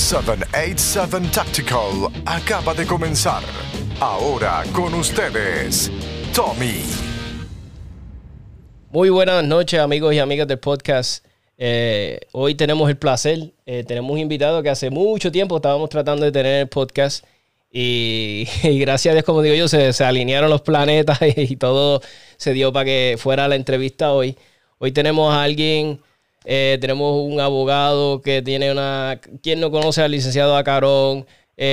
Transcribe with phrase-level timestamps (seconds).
[0.00, 3.42] 787 Tactical acaba de comenzar.
[4.00, 5.92] Ahora con ustedes,
[6.34, 6.82] Tommy.
[8.90, 11.24] Muy buenas noches amigos y amigas del podcast.
[11.58, 16.24] Eh, hoy tenemos el placer, eh, tenemos un invitado que hace mucho tiempo estábamos tratando
[16.24, 17.24] de tener el podcast
[17.70, 22.00] y, gracias a Dios, como digo yo, se, se alinearon los planetas y, todo
[22.38, 24.36] se dio para que fuera la entrevista hoy.
[24.78, 26.00] Hoy tenemos a alguien,
[26.44, 29.20] eh, tenemos un abogado que tiene una...
[29.42, 31.26] ¿Quién no conoce al licenciado Acarón?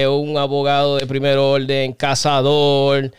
[0.09, 3.09] un abogado de primer orden, cazador,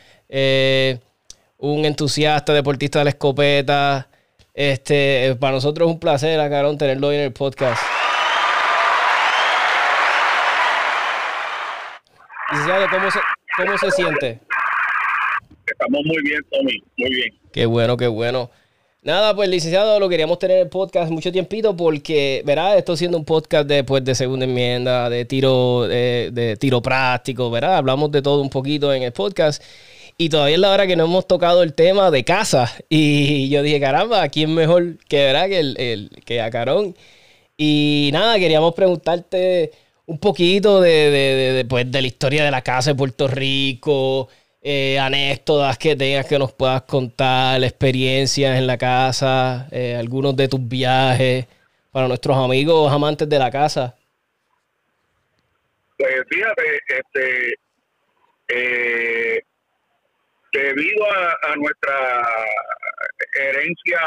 [1.56, 4.08] un entusiasta, deportista de la escopeta.
[4.52, 7.80] Este, para nosotros es un placer, Acarón, tenerlo hoy en el podcast.
[12.50, 13.20] Licenciado, ¿cómo se,
[13.56, 14.40] ¿cómo se siente?
[15.66, 17.38] Estamos muy bien, Tommy, muy bien.
[17.52, 18.50] Qué bueno, qué bueno.
[19.02, 23.16] Nada, pues licenciado, lo queríamos tener en el podcast mucho tiempito porque, verá, esto siendo
[23.16, 27.76] un podcast después de segunda enmienda, de tiro, de, de tiro práctico, ¿verdad?
[27.76, 29.62] Hablamos de todo un poquito en el podcast.
[30.18, 32.74] Y todavía es la hora que no hemos tocado el tema de casa.
[32.88, 35.48] Y yo dije, caramba, ¿quién mejor que, ¿verdad?
[35.48, 36.96] que, el, que Acarón?
[37.56, 39.70] Y nada, queríamos preguntarte
[40.06, 44.28] un poquito de, de, de, pues, de la historia de la casa de Puerto Rico,
[44.62, 50.48] eh, anécdotas que tengas que nos puedas contar, experiencias en la casa, eh, algunos de
[50.48, 51.46] tus viajes
[51.92, 53.94] para nuestros amigos amantes de la casa.
[55.96, 57.54] Pues fíjate, este,
[58.48, 59.42] eh,
[60.52, 61.06] debido
[61.42, 62.28] a, nuestra
[63.34, 64.00] herencia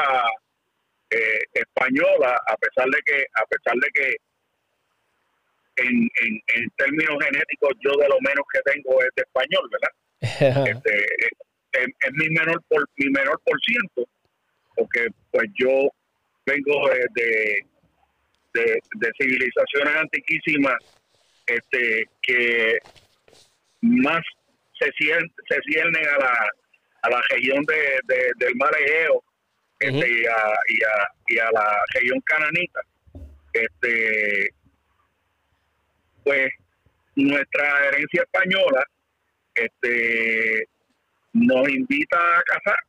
[1.10, 4.16] eh, española, a pesar de que, a pesar de que
[5.84, 9.90] en, en, términos genéticos yo de lo menos que tengo es de español, ¿verdad?
[10.22, 11.06] Este,
[11.74, 14.10] es, mi menor por mi menor por ciento,
[14.76, 15.90] porque pues yo
[16.46, 17.60] vengo de,
[18.54, 20.76] de, de civilizaciones antiquísimas
[21.48, 22.78] este que
[23.82, 24.22] más
[24.80, 26.50] se, se ciernen a la,
[27.04, 28.00] a la región de,
[28.38, 29.24] del mar Egeo
[29.80, 32.82] este, y, a, y, a, la región cananita.
[33.54, 34.54] Este,
[36.24, 36.52] pues
[37.16, 38.84] nuestra herencia española
[39.64, 40.68] este,
[41.34, 42.80] nos invita a cazar,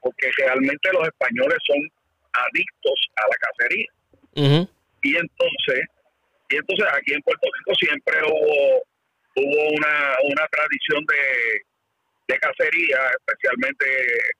[0.00, 1.78] porque realmente los españoles son
[2.32, 3.90] adictos a la cacería.
[5.02, 5.86] Y entonces,
[6.50, 8.82] y entonces aquí en Puerto Rico siempre hubo
[9.36, 11.62] hubo una, una tradición de,
[12.28, 13.86] de cacería, especialmente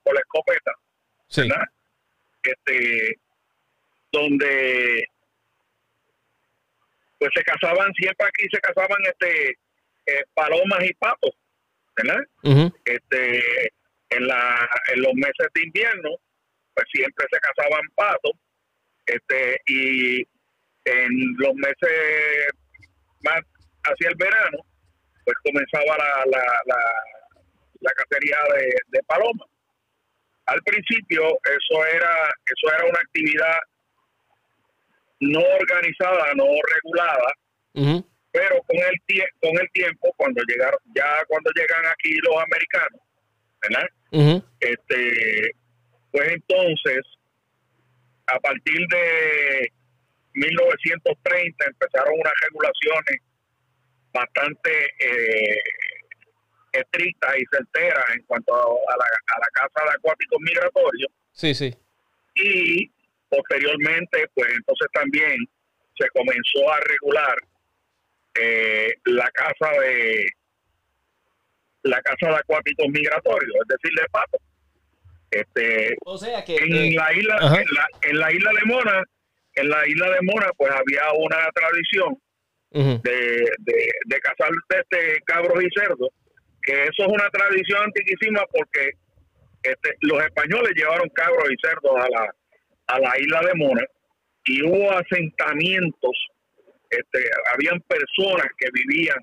[0.02, 0.72] con la escopeta,
[1.36, 1.64] ¿verdad?
[2.42, 3.18] Este,
[4.12, 5.04] donde
[7.18, 9.58] pues se cazaban, siempre aquí se cazaban este
[10.06, 11.30] eh, palomas y patos,
[11.96, 12.22] ¿verdad?
[12.84, 13.72] Este,
[14.10, 16.10] en, la, en los meses de invierno,
[16.74, 18.32] pues siempre se cazaban patos,
[19.06, 20.20] este, y
[20.84, 22.48] en los meses
[23.22, 23.40] más
[23.84, 24.58] hacia el verano,
[25.24, 26.80] pues comenzaba la, la, la,
[27.80, 29.48] la cacería de, de palomas.
[30.46, 33.58] Al principio eso era, eso era una actividad
[35.18, 37.32] no organizada, no regulada,
[38.36, 43.00] pero con el con el tiempo, cuando llegaron, ya cuando llegan aquí los americanos,
[43.62, 44.42] ¿verdad?
[44.60, 45.52] Este,
[46.12, 47.00] pues entonces,
[48.26, 49.72] a partir de
[50.34, 53.22] 1930 empezaron unas regulaciones
[54.12, 55.62] bastante eh,
[56.72, 61.10] estrictas y certeras en cuanto a la, a la casa de acuáticos migratorios.
[61.32, 61.74] Sí, sí.
[62.34, 62.90] Y
[63.30, 65.38] posteriormente, pues entonces también
[65.98, 67.36] se comenzó a regular
[69.26, 70.26] la casa de
[71.82, 74.38] la casa de acuáticos migratorios, es decir, de pato.
[75.30, 79.04] Este, o sea que en eh, la isla en la, en la isla de Mona,
[79.54, 82.18] en la isla de Mona, pues había una tradición
[82.70, 86.10] de, de, cazar este, cabros y cerdos,
[86.62, 88.90] que eso es una tradición antiquísima porque
[89.62, 92.34] este, los españoles llevaron cabros y cerdos a la,
[92.88, 93.82] a la isla de Mona
[94.44, 96.28] y hubo asentamientos,
[96.90, 99.18] este, habían personas que vivían,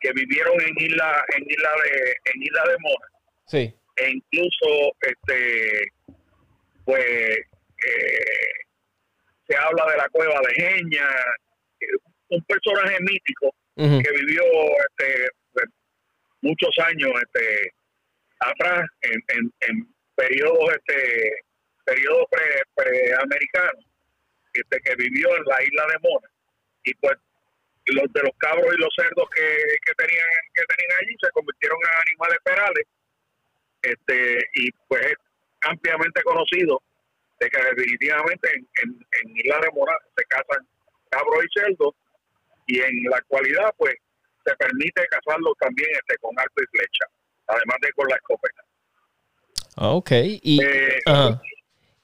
[0.00, 3.08] que vivieron en isla, en isla de, en isla de Mona.
[3.46, 3.74] Sí.
[3.96, 5.92] E incluso, este,
[6.84, 8.56] pues, eh,
[9.48, 11.08] se habla de la cueva de Geña,
[12.28, 15.66] un personaje mítico que vivió este, pues,
[16.40, 17.72] muchos años este,
[18.40, 21.44] atrás en, en, en periodos este
[21.84, 23.78] periodo pre, preamericano
[24.52, 26.28] este, que vivió en la isla de Mona
[26.86, 27.18] y pues
[27.86, 29.46] los de los cabros y los cerdos que,
[29.84, 32.86] que tenían que tenían allí se convirtieron en animales perales
[33.82, 35.16] este y pues es
[35.62, 36.82] ampliamente conocido
[37.38, 40.66] de que definitivamente en, en, en Isla de Mona se cazan
[41.10, 41.94] cabros y cerdos
[42.66, 43.94] y en la actualidad pues
[44.44, 47.06] se permite cazarlos también este con arco y flecha,
[47.48, 48.62] además de con la escopeta.
[49.76, 50.10] Ah, ok,
[50.42, 51.36] y eh, eh,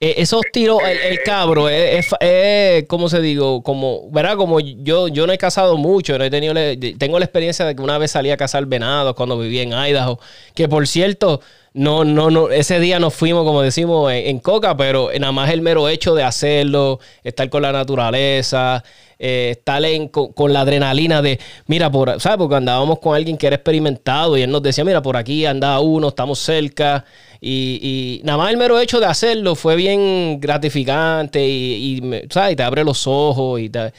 [0.02, 3.62] esos tiros, el, cabro, es, es, ¿cómo se digo?
[3.62, 4.36] Como, ¿verdad?
[4.36, 6.54] Como yo, yo no he cazado mucho, no he tenido,
[6.98, 10.18] tengo la experiencia de que una vez salí a cazar venados cuando vivía en Idaho,
[10.54, 11.40] que por cierto,
[11.74, 15.62] no, no, no, ese día nos fuimos, como decimos, en, coca, pero nada más el
[15.62, 18.84] mero hecho de hacerlo, estar con la naturaleza,
[19.18, 22.38] eh, estar en, con, la adrenalina de, mira, por, ¿sabes?
[22.38, 25.80] Porque andábamos con alguien que era experimentado y él nos decía, mira, por aquí anda
[25.80, 27.04] uno, estamos cerca.
[27.40, 32.52] Y, nada más el mero hecho de hacerlo fue bien gratificante y, ¿sabes?
[32.52, 33.92] y te abre los ojos y te,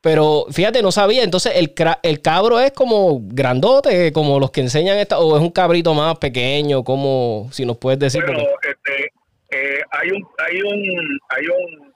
[0.00, 1.24] pero fíjate, no sabía.
[1.24, 5.50] Entonces, el, el cabro es como grandote, como los que enseñan esta, o es un
[5.50, 8.24] cabrito más pequeño, como si nos puedes decir.
[8.24, 9.12] Bueno, este,
[9.50, 11.94] eh, hay un, hay un, hay un,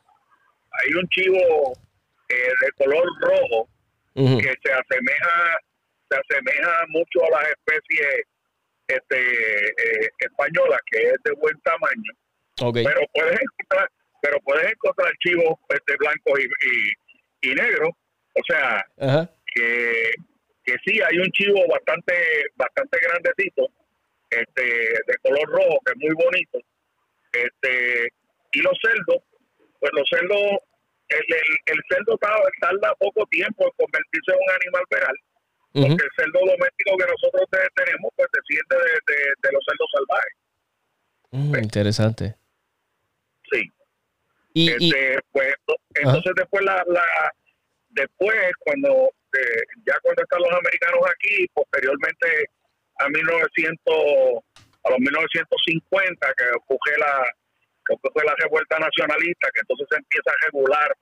[0.73, 1.73] hay un chivo
[2.29, 3.69] eh, de color rojo
[4.15, 5.59] que se asemeja,
[6.11, 8.27] se asemeja mucho a las especies
[8.89, 12.13] este, eh, españolas, que es de buen tamaño.
[12.85, 13.89] Pero puedes encontrar,
[14.21, 16.93] pero puedes encontrar chivos este, blancos y, y
[17.49, 17.91] negros
[18.35, 18.85] o sea,
[19.55, 20.13] que,
[20.65, 22.15] que sí, hay un chivo bastante
[22.57, 23.69] bastante grandecito,
[24.31, 26.59] este, de color rojo, que es muy bonito.
[27.33, 28.09] Este,
[28.53, 29.23] y los cerdos,
[29.81, 30.59] pues los cerdos,
[31.09, 31.23] el,
[31.67, 32.19] el, cerdo
[32.61, 35.17] tarda poco tiempo en convertirse en un animal feral,
[35.73, 40.35] porque el cerdo doméstico que nosotros tenemos, pues desciende de, de, los cerdos salvajes.
[41.33, 42.35] Mm, interesante.
[44.55, 45.55] Y, este, pues,
[45.95, 47.05] entonces después la, la,
[47.93, 52.27] Después, cuando eh, ya cuando están los americanos aquí, posteriormente
[52.99, 54.45] a 1900,
[54.85, 57.25] a los 1950, que ocurre la,
[57.85, 60.97] que ocurre la revuelta nacionalista, que entonces se empieza a regular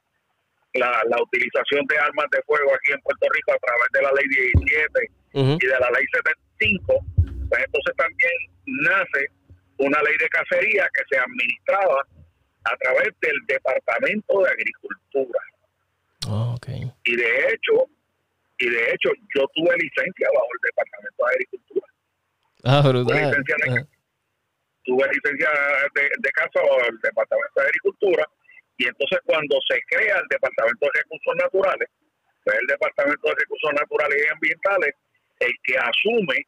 [0.74, 4.12] la, la utilización de armas de fuego aquí en Puerto Rico a través de la
[4.18, 4.26] ley
[4.58, 7.06] 17 y de la ley 75,
[7.48, 8.34] pues entonces también
[8.66, 9.30] nace
[9.78, 12.02] una ley de cacería que se administraba
[12.64, 15.40] a través del Departamento de Agricultura.
[16.28, 16.90] Oh, okay.
[17.04, 17.86] Y de hecho,
[18.58, 21.86] y de hecho, yo tuve licencia bajo el Departamento de Agricultura.
[22.64, 23.06] Ah, brutal.
[23.06, 23.86] Tuve licencia de,
[24.84, 25.50] tuve licencia
[25.94, 28.28] de, casa bajo el Departamento de Agricultura.
[28.76, 31.88] Y entonces cuando se crea el Departamento de Recursos Naturales,
[32.44, 34.94] pues el Departamento de Recursos Naturales y Ambientales
[35.40, 36.46] el que asume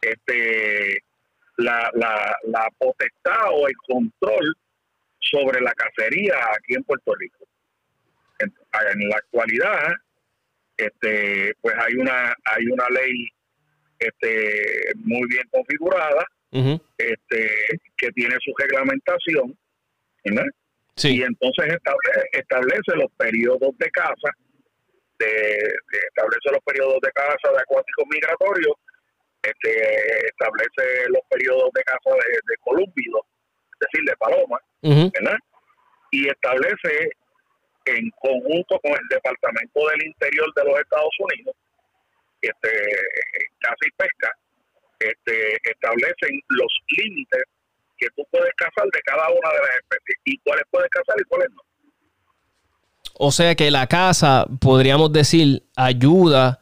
[0.00, 0.98] este
[1.58, 4.56] la, la, la potestad o el control
[5.30, 7.46] sobre la cacería aquí en Puerto Rico.
[8.38, 9.94] En la actualidad
[10.76, 13.28] este pues hay una hay una ley
[13.98, 16.26] este muy bien configurada
[16.98, 17.50] este
[17.96, 19.56] que tiene su reglamentación
[20.24, 24.30] y entonces establece, establece los periodos de caza
[25.18, 25.26] de,
[26.08, 28.74] establece los periodos de caza de acuáticos migratorios
[29.42, 32.56] este establece los periodos de caza de, de
[33.74, 34.60] colúmbidos es decir de palomas
[36.10, 37.10] y establece
[37.86, 41.54] en conjunto con el Departamento del Interior de los Estados Unidos,
[42.40, 42.70] este,
[43.58, 44.32] casi pesca,
[45.00, 47.42] este, establecen los límites
[47.98, 50.18] que tú puedes cazar de cada una de las especies.
[50.24, 51.62] Y cuáles puedes cazar y cuáles no.
[53.16, 56.60] O sea que la caza, podríamos decir, ayuda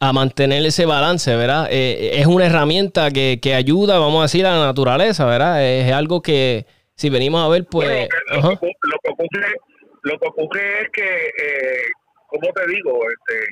[0.00, 1.68] a mantener ese balance, ¿verdad?
[1.70, 5.64] Eh, es una herramienta que, que, ayuda, vamos a decir, a la naturaleza, ¿verdad?
[5.64, 8.08] Es algo que, si venimos a ver, pues...
[8.30, 9.54] lo, que, ocurre,
[10.02, 11.82] lo que ocurre es que, eh,
[12.28, 13.44] como te digo, este,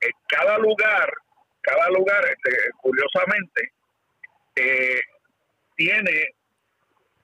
[0.00, 1.10] en cada lugar,
[1.62, 3.72] cada lugar, este, curiosamente,
[4.56, 5.00] eh,
[5.76, 6.24] tiene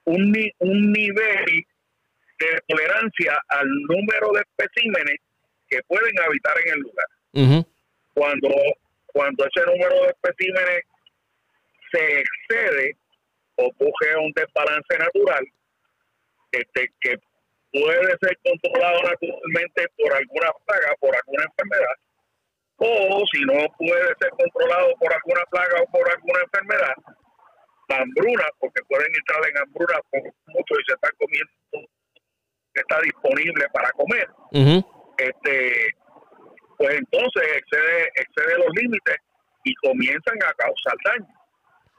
[0.04, 1.64] un, un nivel
[2.38, 5.16] de tolerancia al número de especímenes
[5.68, 7.66] que pueden habitar en el lugar.
[8.14, 8.48] Cuando
[9.14, 10.82] cuando ese número de especímenes
[11.92, 12.96] se excede
[13.56, 15.46] o coge un desbalance natural,
[16.50, 17.16] este, que
[17.72, 21.96] puede ser controlado naturalmente por alguna plaga, por alguna enfermedad,
[22.78, 26.94] o si no puede ser controlado por alguna plaga o por alguna enfermedad,
[27.90, 31.88] hambruna, porque pueden entrar en hambruna por mucho y se están comiendo,
[32.74, 34.28] está disponible para comer,
[35.18, 35.94] este
[36.84, 39.16] pues entonces excede, excede los límites
[39.64, 41.34] y comienzan a causar daño.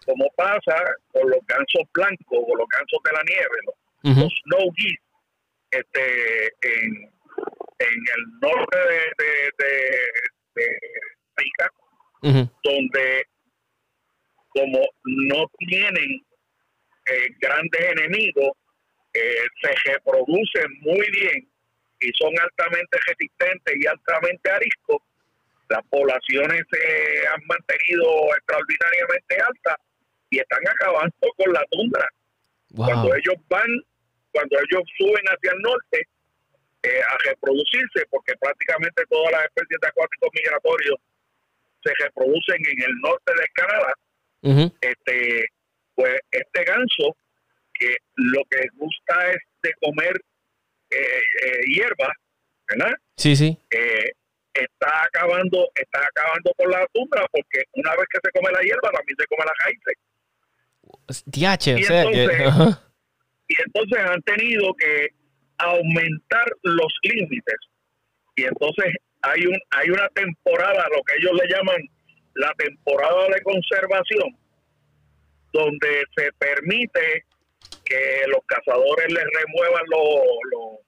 [0.05, 0.77] Como pasa
[1.11, 5.01] con los gansos blancos o los gansos de la nieve, los, snow geese,
[5.71, 7.11] este, en,
[7.79, 9.71] en el norte de, de,
[10.53, 13.23] de, donde
[14.49, 16.23] como no tienen
[17.07, 18.51] eh, grandes enemigos,
[19.15, 21.54] eh, se reproducen muy bien
[21.99, 25.01] y son altamente resistentes y altamente ariscos,
[25.69, 29.75] las poblaciones se han mantenido extraordinariamente altas
[30.29, 32.07] y están acabando con la tundra.
[32.75, 33.69] Cuando ellos van,
[34.31, 36.07] cuando ellos suben hacia el norte
[36.83, 40.97] eh, a reproducirse, porque prácticamente todas las especies de acuáticos migratorios
[41.83, 43.93] se reproducen en el norte de Canadá,
[44.81, 45.45] este,
[45.95, 47.15] pues este ganso
[47.73, 50.13] que lo que gusta es de comer
[51.67, 52.11] hierba,
[52.69, 52.93] ¿verdad?
[53.17, 53.57] Sí, sí.
[53.71, 54.11] Eh,
[54.53, 58.91] está acabando, está acabando con la tundra porque una vez que se come la hierba
[58.91, 59.97] también se come la raíces.
[61.77, 62.77] Y, o sea entonces,
[63.47, 65.09] y entonces han tenido que
[65.57, 67.55] aumentar los límites.
[68.35, 71.77] Y entonces hay un hay una temporada, lo que ellos le llaman
[72.35, 74.37] la temporada de conservación,
[75.53, 77.25] donde se permite
[77.85, 80.79] que los cazadores les remuevan los,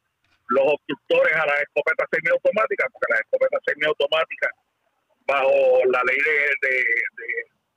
[0.49, 4.51] los, obstructores a las escopetas semiautomáticas, porque las escopetas semiautomáticas,
[5.25, 6.77] bajo la ley de, de,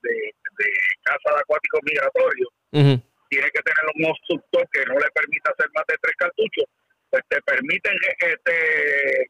[0.02, 0.70] de,
[1.02, 2.48] caza de acuáticos migratorios,
[3.28, 6.64] tiene que tener un obstructor que no le permita hacer más de tres cartuchos,
[7.10, 9.28] pues te permiten este,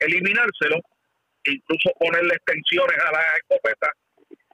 [0.00, 0.76] eliminárselo,
[1.44, 3.90] incluso ponerle extensiones a las escopetas,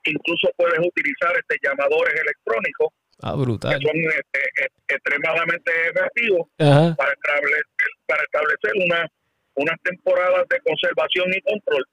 [0.04, 2.88] incluso puedes utilizar este llamadores electrónicos
[3.22, 3.78] Ah, brutal.
[3.78, 9.06] Que son este, extremadamente efectivos para establecer, para establecer una,
[9.54, 11.84] unas temporadas de conservación y control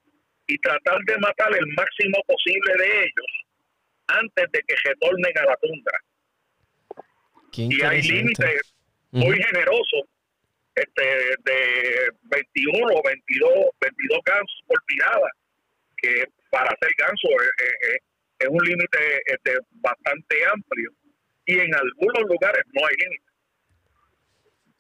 [0.48, 3.32] y tratar de matar el máximo posible de ellos
[4.08, 5.98] antes de que retornen a la tundra.
[7.56, 8.74] Y hay límites
[9.12, 10.04] muy generosos
[10.76, 11.04] este,
[11.46, 15.30] de 21 o 22, 22 gansos por tirada,
[15.98, 18.02] que para hacer ganso es,
[18.40, 20.92] es un límite este, bastante amplio
[21.46, 23.24] y en algunos lugares no hay límite.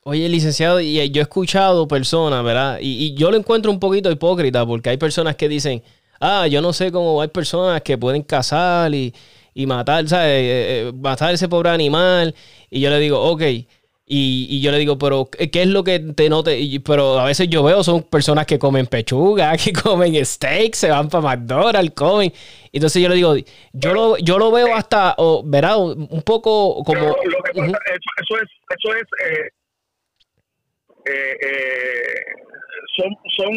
[0.05, 2.77] Oye, licenciado, y yo he escuchado personas, ¿verdad?
[2.81, 5.81] Y, yo lo encuentro un poquito hipócrita porque hay personas que dicen,
[6.19, 9.13] ah, yo no sé cómo hay personas que pueden cazar y,
[9.53, 10.27] y matar, ¿sabes?
[10.27, 12.35] Eh, eh, matar ese pobre animal.
[12.69, 13.43] Y yo le digo, ok,
[14.05, 16.81] y, yo le digo, pero ¿qué es lo que te note?
[16.85, 21.09] pero a veces yo veo son personas que comen pechuga, que comen steak, se van
[21.09, 22.33] para McDonald's, comen.
[22.73, 23.35] Entonces yo le digo,
[23.71, 27.09] yo lo, yo lo veo hasta, o verá, un poco como...
[27.09, 29.49] lo que pasa, eso, es, eso es, eh,
[31.05, 32.25] eh, eh,
[32.97, 33.53] son, son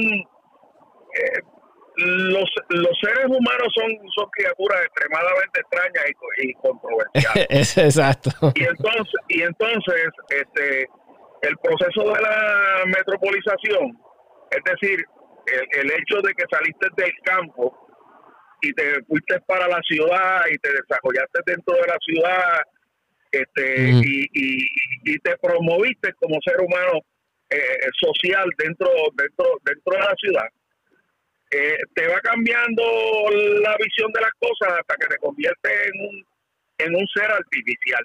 [1.96, 6.04] los, los seres humanos son, son criaturas extremadamente extrañas
[6.42, 7.78] y, controversiales.
[7.78, 8.30] Exacto.
[8.54, 10.90] Y entonces, y entonces este,
[11.40, 13.98] el proceso de la metropolización,
[14.50, 15.02] es decir,
[15.46, 17.85] el, el hecho de que saliste del campo
[18.62, 22.62] y te fuiste para la ciudad y te desarrollaste dentro de la ciudad
[23.30, 24.28] este, y,
[25.04, 27.00] y, te promoviste como ser humano
[27.50, 27.58] eh,
[28.00, 30.48] social dentro, dentro, dentro de la ciudad,
[31.50, 32.82] eh, te va cambiando
[33.60, 36.26] la visión de las cosas hasta que te convierte en un,
[36.78, 38.04] en un ser artificial.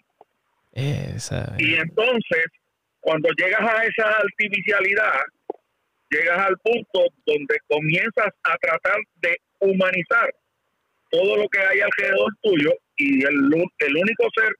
[1.58, 2.46] Y entonces,
[3.00, 5.22] cuando llegas a esa artificialidad,
[6.10, 10.34] llegas al punto donde comienzas a tratar de humanizar
[11.12, 13.36] todo lo que hay alrededor tuyo y el,
[13.80, 14.56] el único ser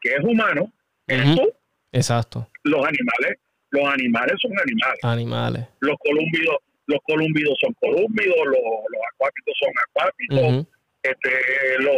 [0.00, 0.72] que es humano
[1.06, 1.52] es tú.
[1.92, 2.48] Exacto.
[2.64, 3.38] Los animales,
[3.70, 4.98] los animales son animales.
[5.02, 5.66] Animales.
[5.80, 10.66] Los columbidos los columbidos son columbidos, los, acuáticos son acuáticos,
[11.02, 11.30] este,
[11.78, 11.96] los,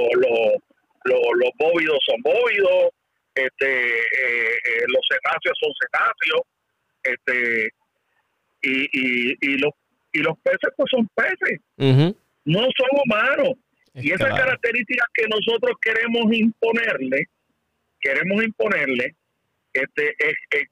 [1.05, 2.91] los, bóvidos son bóvidos,
[3.35, 6.43] este, eh, eh, los cetáceos son cetáceos,
[7.03, 7.69] este,
[8.63, 9.73] y, y, y, los,
[10.13, 11.61] y los peces pues son peces,
[12.45, 13.55] no son humanos.
[13.97, 17.29] Y esas características que nosotros queremos imponerle,
[18.01, 19.15] queremos imponerle,
[19.73, 20.69] este, es, es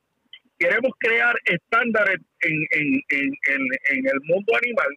[0.58, 4.88] queremos crear estándares en, en, en, el mundo animal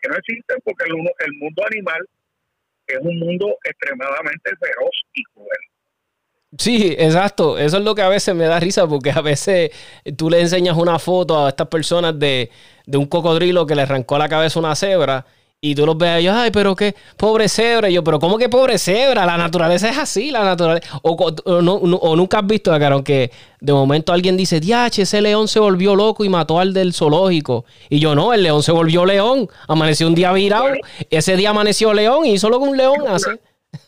[0.00, 2.06] que no existen porque el, el mundo animal
[2.86, 5.58] es un mundo extremadamente feroz y cruel.
[6.58, 7.58] Sí, exacto.
[7.58, 9.70] Eso es lo que a veces me da risa porque a veces
[10.16, 12.50] tú le enseñas una foto a estas personas de,
[12.86, 15.24] de un cocodrilo que le arrancó la cabeza a una cebra
[15.62, 17.90] y tú los ves a ellos, ay, pero qué pobre cebra.
[17.90, 19.26] Y yo, pero ¿cómo que pobre cebra?
[19.26, 20.98] La naturaleza es así, la naturaleza.
[21.02, 25.94] O, nunca has visto, acá, que de momento alguien dice, diache, ese león se volvió
[25.94, 27.66] loco y mató al del zoológico.
[27.90, 29.48] Y yo, no, el león se volvió león.
[29.68, 30.72] Amaneció un día virado.
[31.10, 33.38] Ese día amaneció león y hizo lo que un león hace.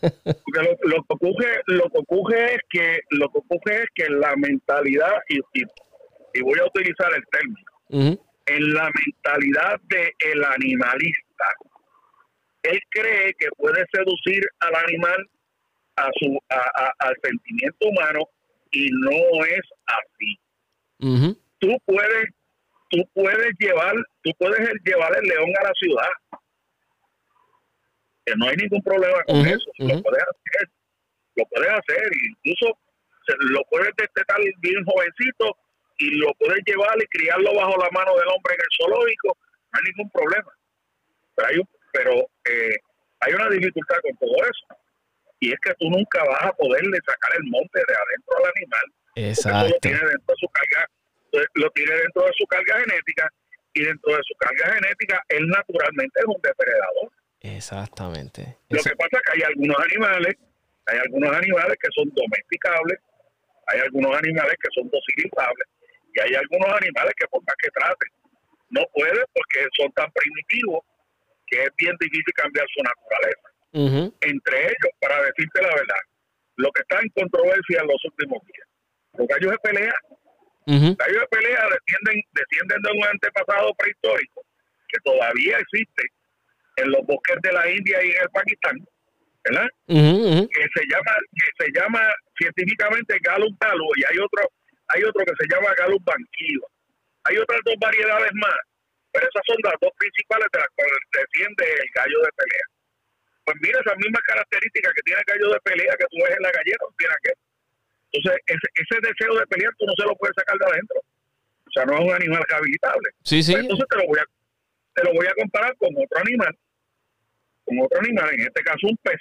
[0.01, 4.35] Porque lo, que ocurre, lo que ocurre es que lo que ocurre es que la
[4.37, 11.22] mentalidad y, y, voy a utilizar el término en la mentalidad del el animalista
[12.63, 15.29] él cree que puede seducir al animal
[15.97, 18.21] a su al sentimiento humano
[18.71, 20.39] y no es así.
[21.59, 22.29] Tú puedes
[22.89, 26.09] tú puedes llevar tú puedes llevar el león a la ciudad,
[28.25, 30.69] que no hay ningún problema con eso, lo puedes hacer,
[31.35, 32.77] lo puedes hacer, incluso
[33.27, 35.57] lo puedes destetar bien jovencito
[35.97, 39.37] y lo puedes llevar y criarlo bajo la mano del hombre en el zoológico,
[39.71, 40.51] no hay ningún problema.
[41.35, 41.61] Pero hay,
[41.91, 42.13] pero,
[42.45, 42.75] eh,
[43.21, 44.67] hay una dificultad con todo eso,
[45.39, 48.85] y es que tú nunca vas a poderle sacar el monte de adentro al animal,
[49.15, 49.79] eso lo Exacto.
[49.81, 50.89] tiene dentro de su carga,
[51.55, 53.29] lo tiene dentro de su carga genética,
[53.73, 57.11] y dentro de su carga genética, él naturalmente es un depredador.
[57.41, 58.57] Exactamente.
[58.69, 60.35] Lo que pasa es que hay algunos animales,
[60.85, 62.99] hay algunos animales que son domesticables,
[63.67, 65.67] hay algunos animales que son docilizables,
[66.13, 68.11] y hay algunos animales que por más que traten,
[68.69, 70.81] no pueden porque son tan primitivos
[71.53, 73.47] que es bien difícil cambiar su naturaleza.
[74.21, 76.03] Entre ellos, para decirte la verdad,
[76.57, 78.67] lo que está en controversia en los últimos días,
[79.17, 79.95] los gallos de pelea,
[80.65, 80.87] ujú.
[80.93, 84.41] los gallos de pelea descienden, descienden de un antepasado prehistórico
[84.89, 86.03] que todavía existe
[86.77, 88.77] en los bosques de la India y en el Pakistán,
[89.45, 89.67] ¿verdad?
[89.87, 92.01] Que se llama que se llama
[92.37, 94.41] científicamente Gallus galus y hay otro
[94.89, 96.67] hay otro que se llama Gallus banquiva.
[97.25, 98.57] Hay otras dos variedades más,
[99.13, 102.65] pero esas son las dos principales de las cuales desciende el gallo de pelea.
[103.45, 106.43] Pues mira esas mismas características que tiene el gallo de pelea que tú ves en
[106.43, 107.31] la gallera, no tiene que.
[108.13, 110.97] Entonces ese, ese deseo de pelear tú no se lo puedes sacar de adentro.
[110.99, 113.07] O sea, no es un animal habilitable.
[113.23, 113.51] Sí, sí.
[113.53, 114.25] Pues entonces te lo voy a
[114.93, 116.53] te lo voy a comparar con otro animal,
[117.65, 119.19] con otro animal, en este caso un pez,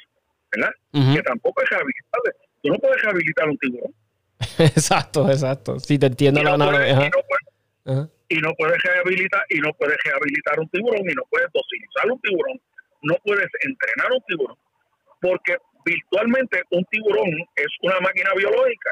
[0.53, 0.73] ¿verdad?
[0.93, 2.31] Que tampoco es rehabilitable.
[2.63, 3.95] Tú no puedes rehabilitar un tiburón.
[4.59, 5.79] Exacto, exacto.
[5.81, 6.95] Sí, te entiendo Y la no, analogía.
[7.09, 7.11] no
[7.85, 8.09] puedes.
[8.33, 12.21] Y no puedes rehabilitar y no puedes rehabilitar un tiburón y no puedes docilizar un
[12.21, 12.61] tiburón,
[13.03, 14.57] no puedes entrenar un tiburón,
[15.21, 18.91] porque virtualmente un tiburón es una máquina biológica.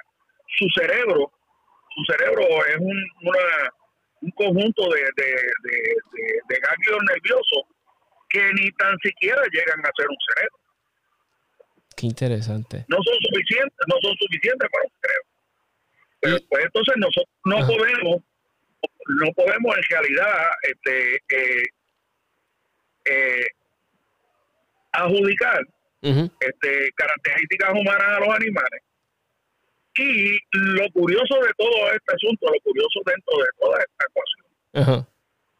[0.58, 1.32] Su cerebro,
[1.94, 3.46] su cerebro es un, una,
[4.20, 5.30] un conjunto de, de,
[5.64, 5.76] de,
[6.12, 7.62] de, de ganglios nerviosos
[8.28, 10.56] que ni tan siquiera llegan a ser un cerebro.
[11.96, 12.84] Qué interesante.
[12.88, 15.26] no son suficientes, no son suficientes para un cerebro.
[16.20, 17.66] Pero pues entonces nosotros no Ajá.
[17.66, 18.16] podemos,
[19.06, 21.64] no podemos en realidad este eh,
[23.04, 23.46] eh,
[24.92, 25.60] adjudicar
[26.02, 28.82] este características humanas a los animales.
[29.96, 35.06] Y lo curioso de todo este asunto, lo curioso dentro de toda esta ecuación,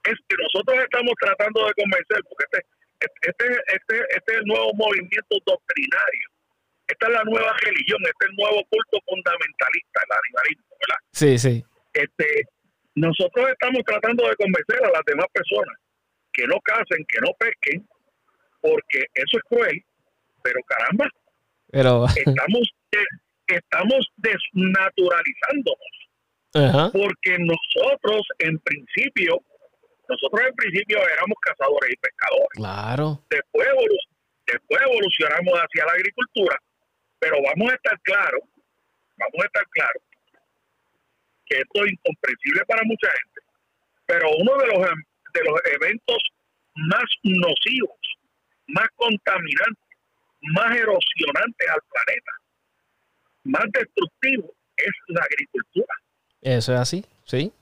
[0.04, 2.66] es que nosotros estamos tratando de convencer, porque este,
[3.00, 6.28] este, este, este es el nuevo movimiento doctrinario,
[6.86, 11.00] esta es la nueva religión, este es el nuevo culto fundamentalista, el animalismo, ¿verdad?
[11.12, 11.64] Sí, sí.
[11.92, 12.48] Este,
[12.94, 15.76] nosotros estamos tratando de convencer a las demás personas
[16.32, 17.88] que no casen, que no pesquen,
[18.60, 19.84] porque eso es cruel,
[20.42, 21.08] pero caramba,
[21.70, 22.06] Pero.
[22.16, 22.68] estamos,
[23.46, 26.00] estamos desnaturalizándonos
[26.54, 26.90] Ajá.
[26.92, 29.40] porque nosotros en principio,
[30.08, 32.54] nosotros en principio éramos cazadores y pescadores.
[32.54, 33.24] Claro.
[33.30, 33.68] Después,
[34.46, 36.56] después evolucionamos hacia la agricultura,
[37.18, 38.42] pero vamos a estar claros,
[39.16, 40.02] vamos a estar claros
[41.50, 43.40] que esto es incomprensible para mucha gente,
[44.06, 46.18] pero uno de los em- de los eventos
[46.74, 47.98] más nocivos,
[48.68, 49.84] más contaminantes,
[50.42, 52.32] más erosionantes al planeta,
[53.44, 55.94] más destructivos es la agricultura.
[56.40, 57.04] Eso es así.
[57.24, 57.52] Sí.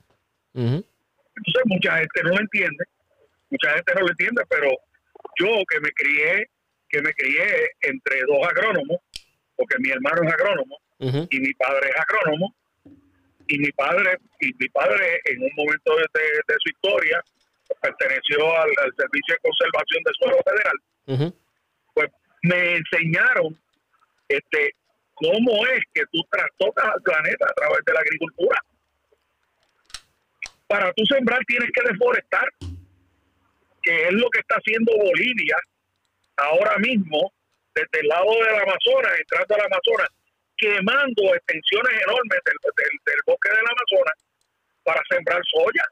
[0.53, 2.85] Entonces mucha gente no lo entiende,
[3.49, 4.69] mucha gente no lo entiende, pero
[5.39, 6.49] yo que me crié,
[6.89, 8.97] que me crié entre dos agrónomos,
[9.55, 10.77] porque mi hermano es agrónomo
[11.29, 12.55] y mi padre es agrónomo,
[13.49, 17.21] y mi padre, y mi padre en un momento de, de- de su historia
[17.81, 20.77] perteneció al, al Servicio de Conservación del Suelo Federal,
[21.93, 22.09] pues
[22.43, 23.59] me enseñaron
[24.27, 24.73] este
[25.13, 28.59] cómo es que tú trastocas al planeta a través de la agricultura.
[30.67, 32.47] Para tú sembrar tienes que deforestar,
[33.81, 35.57] que es lo que está haciendo Bolivia
[36.37, 37.33] ahora mismo
[37.75, 40.09] desde el lado del Amazonas, entrando al Amazonas,
[40.59, 44.13] quemando extensiones enormes del, del- del bosque del Amazonas
[44.83, 45.83] para sembrar soya.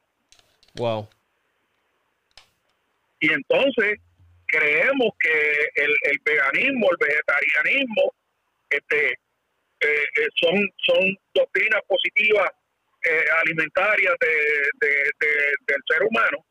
[0.76, 1.10] Wow.
[3.20, 4.00] Y entonces
[4.46, 8.14] creemos que el, el veganismo, el vegetarianismo,
[8.70, 12.50] este, eh, eh, son, son doctrinas positivas
[13.04, 16.46] eh, alimentarias de, de- de- del ser humano.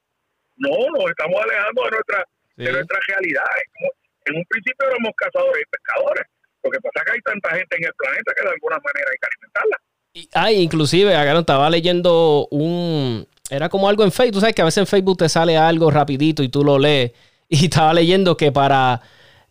[0.57, 2.24] No, nos estamos alejando de nuestra,
[2.57, 2.72] de Sí.
[2.72, 3.44] nuestra realidad.
[3.57, 3.92] Es como-
[4.26, 6.26] En un principio éramos cazadores y pescadores.
[6.66, 9.11] Lo que pasa es que hay tanta gente en el planeta que de alguna manera
[9.11, 9.76] hay que alimentarla.
[10.14, 13.26] Y- Ah, inclusive, acá estaba leyendo un...
[13.50, 14.35] Era como algo en Facebook.
[14.35, 17.12] Tú sabes que a veces en Facebook te sale algo rapidito y tú lo lees.
[17.48, 19.00] Y estaba leyendo que para...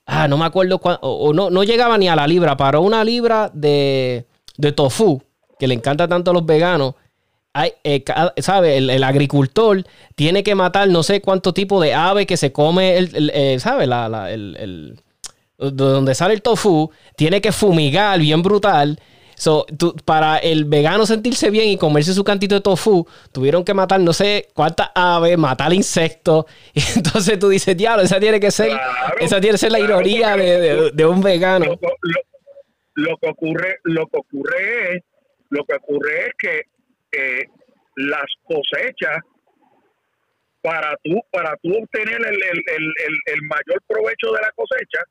[0.06, 2.58] Ah, no me acuerdo cuán- o, no, no llegaba ni a la libra.
[2.58, 4.26] Para una libra de,
[4.58, 5.24] de tofu,
[5.58, 6.94] que le encanta tanto a los veganos,
[7.54, 8.04] hay, eh,
[8.40, 8.78] ¿sabe?
[8.78, 9.84] El, agricultor
[10.16, 13.88] tiene que matar no sé cuánto tipo de ave que se come, el, eh, ¿sabe?
[13.88, 15.00] La, la, el,
[15.72, 19.00] donde sale el tofu, tiene que fumigar bien brutal.
[19.36, 19.66] So,
[20.06, 24.14] para el vegano sentirse bien y comerse su cantito de tofu, tuvieron que matar no
[24.14, 26.46] sé cuántas aves, matar insectos.
[26.74, 28.72] Y entonces tú dices, diablo, esa tiene que ser,
[29.20, 31.78] esa tiene que ser la ironía de, un vegano.
[32.96, 35.04] Lo, que ocurre, lo que ocurre es,
[35.50, 36.62] lo que ocurre es que
[37.12, 37.46] eh,
[37.98, 39.18] las cosechas
[40.62, 42.94] para tú, para tú obtener el,
[43.26, 45.04] el mayor provecho de la cosecha,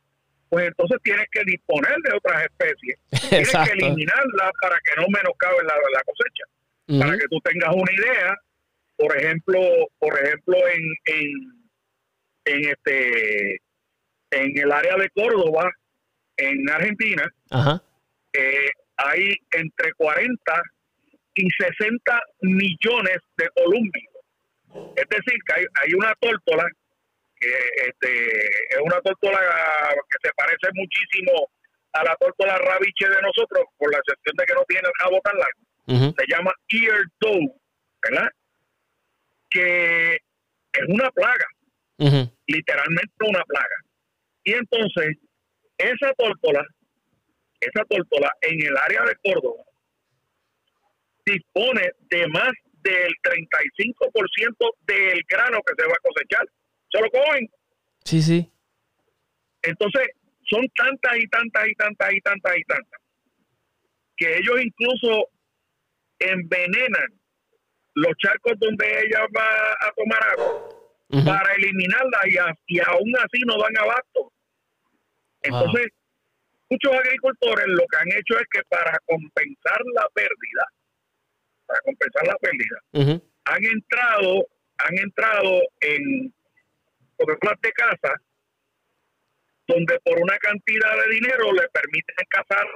[0.54, 2.96] pues entonces tienes que disponer de otras especies.
[3.28, 6.44] Tienes que eliminarlas para que no menoscabe la, la cosecha.
[7.00, 8.36] Para que tú tengas una idea,
[8.96, 9.60] por ejemplo,
[9.98, 11.26] por ejemplo en,
[12.44, 13.54] en, este
[14.30, 15.72] en el área de Córdoba,
[16.36, 17.28] en Argentina,
[18.32, 20.62] eh, hay entre 40
[21.34, 24.94] y 60 millones de columbios.
[24.94, 26.64] Es decir, que hay, hay una tórtola
[27.86, 29.40] este, es una tórtola
[30.10, 31.48] que se parece muchísimo
[31.92, 35.20] a la tórtola rabiche de nosotros, por la excepción de que no tiene el jabo
[35.22, 36.14] tan largo.
[36.18, 37.52] Se llama ear doe,
[38.02, 38.28] ¿verdad?
[39.50, 41.46] Que es una plaga,
[42.46, 43.76] literalmente una plaga.
[44.44, 45.16] Y entonces,
[45.78, 46.66] esa tórtola,
[47.60, 49.62] esa tórtola en el área de Córdoba,
[51.24, 52.52] dispone de más
[52.82, 56.46] del 35% del grano que se va a cosechar
[56.94, 57.50] se lo cogen.
[58.04, 58.52] Sí, sí.
[59.62, 60.08] Entonces,
[60.48, 63.00] son tantas y tantas y tantas y tantas y tantas
[64.16, 65.28] que ellos incluso
[66.20, 67.20] envenenan
[67.94, 70.68] los charcos donde ella va a tomar agua
[71.24, 72.18] para eliminarla
[72.66, 74.32] y, aún así no dan abasto.
[75.42, 75.88] Entonces,
[76.70, 80.66] muchos agricultores lo que han hecho es que para compensar la pérdida,
[81.66, 84.46] para compensar la pérdida, han entrado,
[84.78, 86.34] han entrado en
[87.24, 88.14] programas de casa
[89.66, 92.66] donde por una cantidad de dinero le permiten cazar.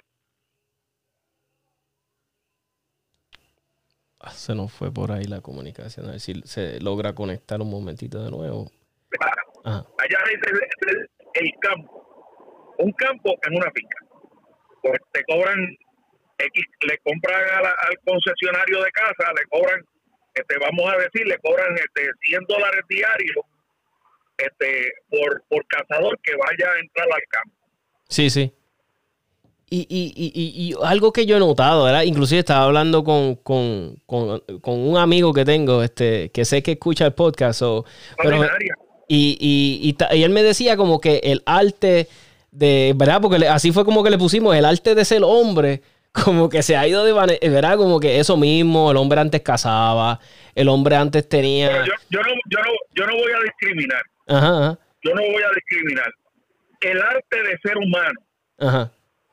[4.20, 7.70] Ah, se nos fue por ahí la comunicación, a ver si se logra conectar un
[7.70, 8.70] momentito de nuevo.
[9.64, 10.40] Allá es
[11.34, 13.98] el, campo, un campo en una finca.
[14.82, 15.58] Pues te cobran
[16.38, 19.84] X, le compran al concesionario de casa, le cobran,
[20.34, 23.44] este, vamos a decir, le cobran este, 100 dólares diarios
[24.38, 27.56] este, por, por cazador que vaya a entrar al campo.
[28.08, 28.52] Sí, sí.
[29.70, 32.02] Y, y, y, y, algo que yo he notado, ¿verdad?
[32.04, 36.72] Inclusive estaba hablando con, con, con, con, un amigo que tengo, este, que sé que
[36.72, 37.60] escucha el podcast.
[37.60, 37.84] O,
[38.16, 38.46] pero,
[39.08, 39.36] y,
[40.10, 42.08] y, él me decía como que el arte
[42.50, 43.20] de, ¿verdad?
[43.20, 46.74] Porque así fue como que le pusimos, el arte de ser hombre, como que se
[46.74, 47.12] ha ido de,
[47.50, 47.76] ¿verdad?
[47.76, 50.18] Como que eso mismo, el hombre antes cazaba,
[50.54, 51.84] el hombre antes tenía...
[51.84, 54.02] yo, yo, no, yo, no, yo no voy a discriminar.
[55.02, 56.12] Yo no voy a discriminar.
[56.80, 58.20] El arte de ser humano,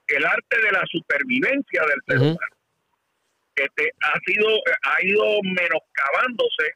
[0.07, 2.55] el arte de la supervivencia del ser humano,
[3.55, 4.47] este, ha sido,
[4.83, 6.73] ha ido menoscabándose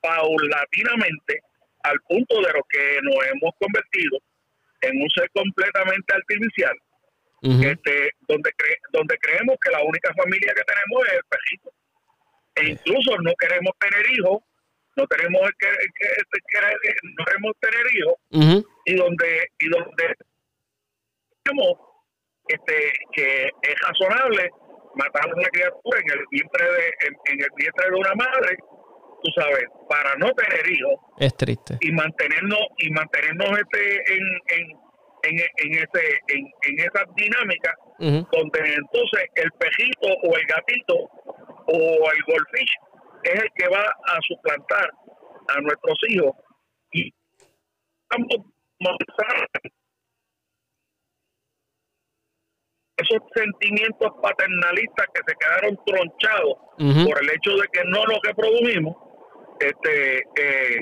[0.00, 1.40] paulatinamente
[1.84, 4.18] al punto de lo que nos hemos convertido
[4.82, 6.76] en un ser completamente artificial,
[7.42, 8.50] este, donde,
[8.92, 11.70] donde creemos que la única familia que tenemos es el perrito.
[12.56, 14.42] E incluso no queremos tener hijos
[14.96, 15.68] no tenemos que,
[17.16, 20.14] no queremos tener hijos y donde y donde
[22.48, 24.50] este que es razonable
[24.94, 28.56] matar a una criatura en el vientre de en, el vientre de una madre
[29.22, 31.00] tú sabes para no tener hijos.
[31.18, 31.78] Es triste.
[31.80, 34.84] Y mantenernos y mantenernos este en, en
[35.24, 40.94] en, en ese en, en esa dinámica donde entonces el pejito o el gatito
[41.66, 42.74] o el goldfish
[43.24, 44.90] es el que va a suplantar
[45.48, 46.32] a nuestros hijos
[46.92, 47.12] y
[48.10, 48.46] vamos
[52.96, 58.34] esos sentimientos paternalistas que se quedaron tronchados por el hecho de que no lo que
[58.34, 58.96] produjimos,
[59.60, 60.80] este, eh,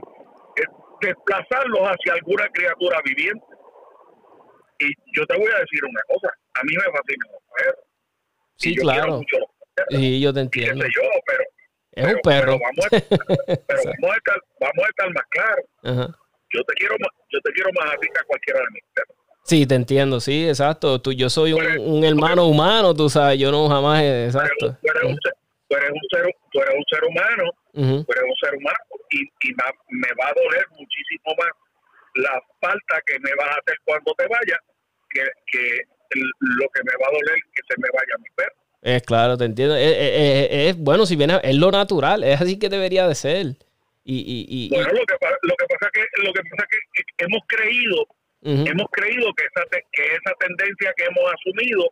[1.00, 3.44] desplazarlos hacia alguna criatura viviente.
[4.78, 7.84] Y yo te voy a decir una cosa, a mí me fascinan los perros.
[8.56, 9.20] Sí, claro.
[9.90, 10.84] Sí, yo te entiendo.
[10.84, 11.44] yo, pero
[11.92, 12.58] es un perro.
[12.58, 16.16] Pero, vamos, a, estar, vamos, a estar, más claros.
[16.52, 18.82] Yo te quiero más, yo te quiero más a ti que a cualquiera de mis
[18.94, 19.16] perros.
[19.44, 21.00] Sí, te entiendo, sí, exacto.
[21.00, 24.76] Tú, yo soy un, un hermano humano, tú sabes, yo no jamás, exacto.
[24.80, 25.18] Tú eres, un,
[25.68, 28.78] tú eres, un, ser, tú eres un ser humano, tú eres un ser humano
[29.10, 29.54] y, y
[29.90, 31.50] me va a doler muchísimo más
[32.14, 34.60] la falta que me vas a hacer cuando te vayas
[35.10, 35.82] que, que
[36.40, 38.61] lo que me va a doler que se me vaya mi perro.
[38.82, 39.76] Es claro, te entiendo.
[39.76, 43.14] Es, es- es- es- bueno, si viene, es lo natural, es así que debería de
[43.14, 43.46] ser.
[44.04, 47.24] Y, y, y, Bueno, lo que, lo que pasa que lo que pasa que que
[47.24, 48.04] hemos creído
[48.66, 51.86] hemos creído que esa que esa tendencia que hemos asumido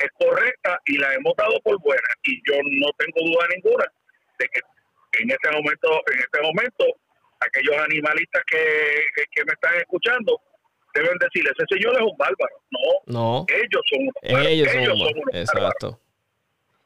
[0.00, 3.84] es correcta y la hemos dado por buena y yo no tengo duda ninguna
[4.38, 4.60] de que
[5.22, 6.84] en este momento en este momento
[7.40, 8.56] aquellos animalistas que,
[9.14, 10.40] que- que me están escuchando
[10.94, 13.46] deben decir ese señor es un bárbaro no No.
[13.50, 14.98] ellos son unos bárbaros, Ellos son, humanos.
[14.98, 15.98] son unos bárbaros.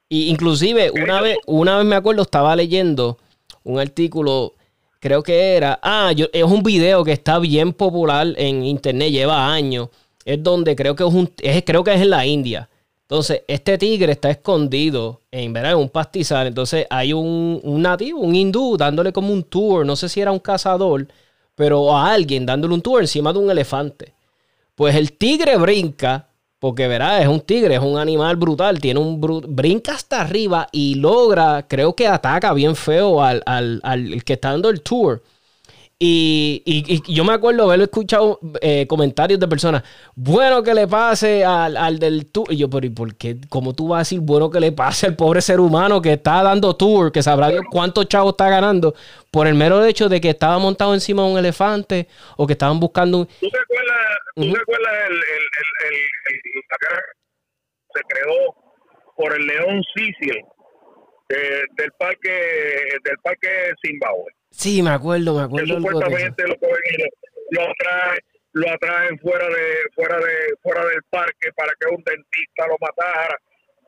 [0.09, 3.19] Y inclusive una vez, una vez me acuerdo, estaba leyendo
[3.65, 4.55] un artículo,
[5.01, 9.53] creo que era, ah, yo, es un video que está bien popular en internet, lleva
[9.53, 9.89] años.
[10.25, 12.69] Es donde creo que es un, es, creo que es en la India.
[13.03, 15.73] Entonces, este tigre está escondido en, ¿verdad?
[15.73, 16.47] en un pastizal.
[16.47, 19.87] Entonces, hay un, un nativo, un hindú, dándole como un tour.
[19.87, 21.09] No sé si era un cazador,
[21.55, 24.13] pero a alguien dándole un tour encima de un elefante.
[24.75, 26.28] Pues el tigre brinca,
[26.59, 30.69] porque verá, es un tigre, es un animal brutal, tiene un bru- brinca hasta arriba
[30.73, 34.81] y logra, creo que ataca bien feo al, al- al- el que está dando el
[34.83, 35.23] tour.
[36.01, 39.83] Y, y- y yo me acuerdo haber escuchado eh, comentarios de personas,
[40.15, 42.53] bueno que le pase al, al del tour.
[42.53, 43.37] Y yo, pero ¿y por qué?
[43.49, 46.41] ¿Cómo tú vas a decir bueno que le pase al pobre ser humano que está
[46.45, 48.95] dando tour, que sabrá Dios cuántos chavos está ganando
[49.33, 52.07] por el mero hecho de que estaba montado encima de un elefante
[52.37, 53.27] o que estaban buscando un...
[53.27, 54.07] ¿Tú te acuerdas,
[54.37, 54.53] tú Ujú.
[54.55, 55.95] te acuerdas el, el, el,
[56.29, 58.55] el, que se creó
[59.17, 60.37] por el león Sicil
[61.31, 62.31] eh, del parque
[63.03, 63.49] del parque
[63.85, 64.31] Zimbabue?
[64.59, 65.79] Sí, me acuerdo, me Que acuerdo.
[65.79, 65.81] eso.
[65.87, 67.09] supuestamente lo cogen y lo,
[67.63, 68.21] lo atraen,
[68.53, 73.37] lo atraen fuera de fuera de fuera del parque para que un dentista lo matara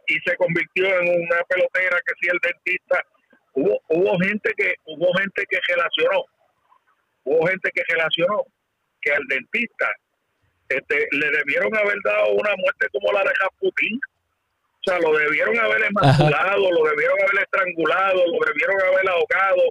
[0.07, 3.03] y se convirtió en una pelotera que si el dentista
[3.55, 6.25] hubo hubo gente que hubo gente que relacionó
[7.25, 8.45] hubo gente que relacionó
[9.03, 9.89] que al dentista
[10.69, 13.99] este, le debieron haber dado una muerte como la de Rasputín.
[13.99, 19.63] O sea, lo debieron haber emasculado, lo debieron haber estrangulado, lo debieron haber ahogado,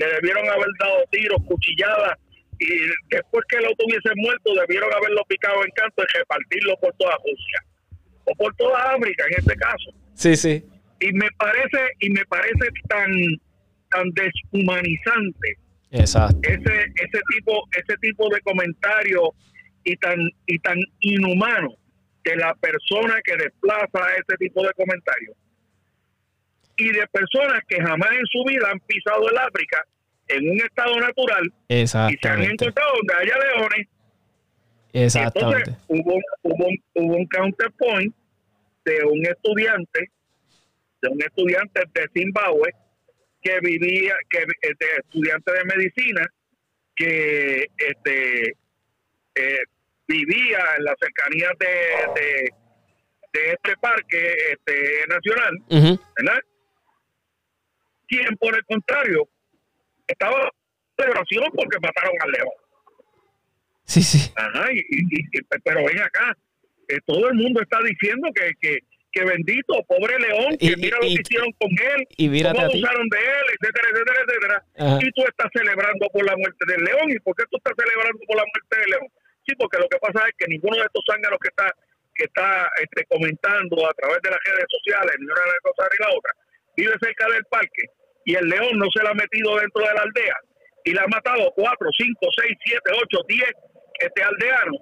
[0.00, 2.16] le debieron haber dado tiros, cuchilladas,
[2.58, 2.66] y
[3.10, 7.60] después que lo tuviesen muerto, debieron haberlo picado en canto y repartirlo por toda Rusia.
[8.24, 10.62] O por toda África, en este caso Sí, sí.
[11.00, 13.10] y me parece y me parece tan
[13.90, 15.56] tan deshumanizante
[15.90, 16.38] Exacto.
[16.42, 19.32] ese ese tipo ese tipo de comentario
[19.84, 21.70] y tan y tan inhumano
[22.24, 25.34] de la persona que desplaza ese tipo de comentarios
[26.80, 29.84] y de personas que jamás en su vida han pisado el África
[30.28, 31.52] en un estado natural
[32.10, 33.86] y se han encontrado donde haya leones
[34.92, 35.70] Exactamente.
[35.70, 38.14] entonces hubo, hubo, un- hubo un counterpoint
[38.84, 40.10] de un estudiante,
[41.02, 42.72] de un estudiante de Zimbabue
[43.42, 46.26] que vivía, que eh, estudiante de medicina,
[46.96, 48.48] que este
[49.36, 49.58] eh,
[50.08, 52.50] vivía en las cercanías de, de,
[53.32, 55.58] de este parque este, nacional.
[56.18, 56.40] ¿verdad?
[58.10, 59.28] Quien por el contrario
[60.06, 60.50] estaba en
[60.98, 62.48] celebración porque mataron al león.
[63.84, 64.32] Sí, sí.
[64.36, 66.36] Ajá, y, y- y- pero ven acá,
[66.88, 68.78] eh, todo el mundo está diciendo que, que,
[69.12, 73.08] que bendito, pobre león, que Y- mira lo que hicieron con él, Y cómo abusaron
[73.08, 74.56] de él, etcétera, etcétera, etcétera.
[74.78, 74.98] Ajá.
[75.02, 77.10] Y tú estás celebrando por la muerte del león.
[77.10, 79.06] ¿Y por qué tú estás celebrando por la muerte del león?
[79.46, 81.72] Sí, porque lo que pasa es que ninguno de estos zánganos que está
[82.14, 86.10] que está este, comentando a través de las redes sociales, ni una cosa ni la
[86.12, 86.32] otra,
[86.76, 87.82] vive cerca del parque
[88.24, 90.34] y el león no se la ha metido dentro de la aldea
[90.84, 93.50] y le ha matado cuatro, cinco, seis, siete, ocho, diez
[93.98, 94.76] este aldeanos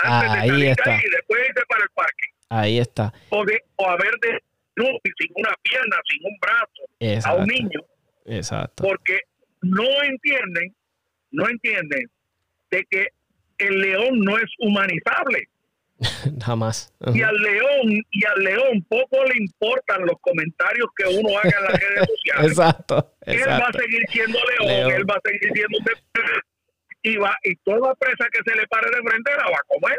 [0.00, 0.90] antes Ahí de está.
[0.96, 3.12] y después irse para el parque Ahí está.
[3.30, 4.38] o, de, o haber de
[4.76, 7.80] no, sin una pierna, sin un brazo a un niño
[8.26, 8.84] Exacto.
[8.84, 9.20] porque
[9.62, 10.74] no entienden,
[11.32, 12.08] no entienden
[12.70, 13.06] de que
[13.58, 15.48] el león no es humanizable
[16.44, 16.94] Jamás.
[17.00, 17.28] y Ajá.
[17.30, 21.72] al león y al león poco le importan los comentarios que uno haga en las
[21.80, 22.50] redes sociales.
[22.52, 23.14] Exacto.
[23.22, 23.78] Él va a Exacto.
[23.80, 24.92] seguir siendo león, León.
[24.92, 25.78] él va a seguir siendo
[27.02, 29.96] y va y toda presa que se le pare de frente la va a comer.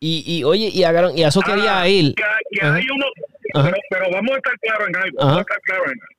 [0.00, 2.14] Y, y oye, y, agarraron- y a eso quería Ah, ir.
[2.14, 2.74] que hay- que Ajá.
[2.74, 3.06] hay uno,
[3.54, 5.18] pero, pero vamos a estar claros en algo.
[5.20, 5.26] Ajá.
[5.28, 6.16] Vamos a estar claros en algo.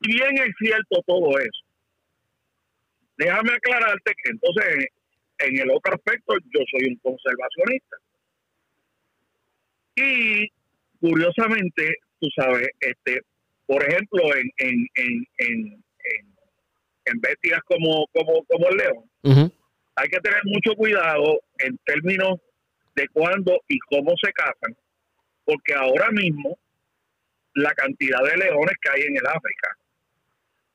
[0.00, 1.60] Bien es cierto todo eso.
[3.16, 4.86] Déjame aclararte que entonces,
[5.44, 7.96] en el otro aspecto, yo soy un conservacionista.
[9.96, 10.48] Y
[11.00, 13.20] curiosamente, tú sabes, este,
[13.66, 16.36] por ejemplo, en, en, en, en, en,
[17.06, 19.52] en bestias como, como, como el león,
[19.96, 22.40] hay que tener mucho cuidado en términos
[22.94, 24.76] de cuándo y cómo se cazan,
[25.44, 26.58] porque ahora mismo
[27.54, 29.76] la cantidad de leones que hay en el África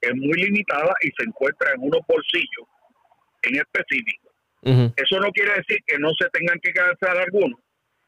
[0.02, 2.68] es muy limitada y se encuentra en unos bolsillos
[3.44, 4.27] en específico.
[4.96, 7.60] Eso no quiere decir que no se tengan que cazar algunos,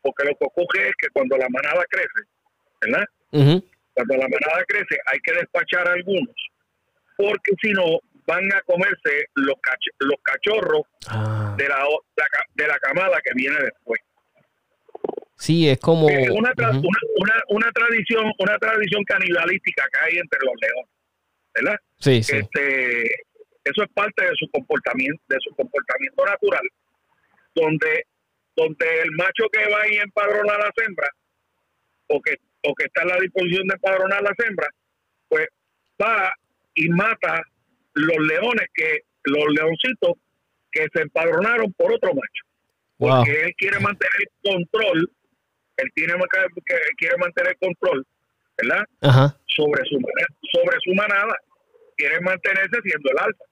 [0.02, 2.30] porque lo que ocurre es que cuando la manada crece,
[2.82, 3.06] ¿verdad?
[3.94, 6.36] Cuando la manada crece hay que despachar a algunos,
[7.18, 11.84] porque si no van a comerse los, cach- los cachorros Ah, de la,
[12.56, 14.00] de la camada que viene después.
[15.36, 16.08] sí, es como...
[16.10, 20.92] Es una, tra- una, una, una tradición una tradición canibalística que hay entre los leones,
[21.56, 21.78] ¿verdad?
[22.00, 22.38] Sí, sí.
[22.38, 23.10] Este,
[23.70, 26.68] eso es parte de su comportamiento, de su comportamiento natural,
[27.56, 28.04] donde,
[28.56, 31.12] donde el macho que va y empadrona a las hembras,
[32.08, 34.70] o que, o que está en la disposición de empadronar a las hembras,
[35.28, 35.48] pues
[36.02, 36.32] va
[36.76, 37.42] y mata
[37.94, 40.14] los leones que, los leoncitos
[40.72, 42.44] que se empadronaron por otro macho.
[42.98, 43.18] Wow.
[43.18, 45.12] Porque él quiere mantener control,
[45.78, 46.14] él tiene
[46.66, 48.06] que, quiere mantener control,
[48.58, 48.86] ¿verdad?
[49.02, 49.38] Ajá.
[49.46, 49.98] sobre su
[50.52, 51.34] sobre su manada
[51.96, 53.44] quiere mantenerse siendo el alfa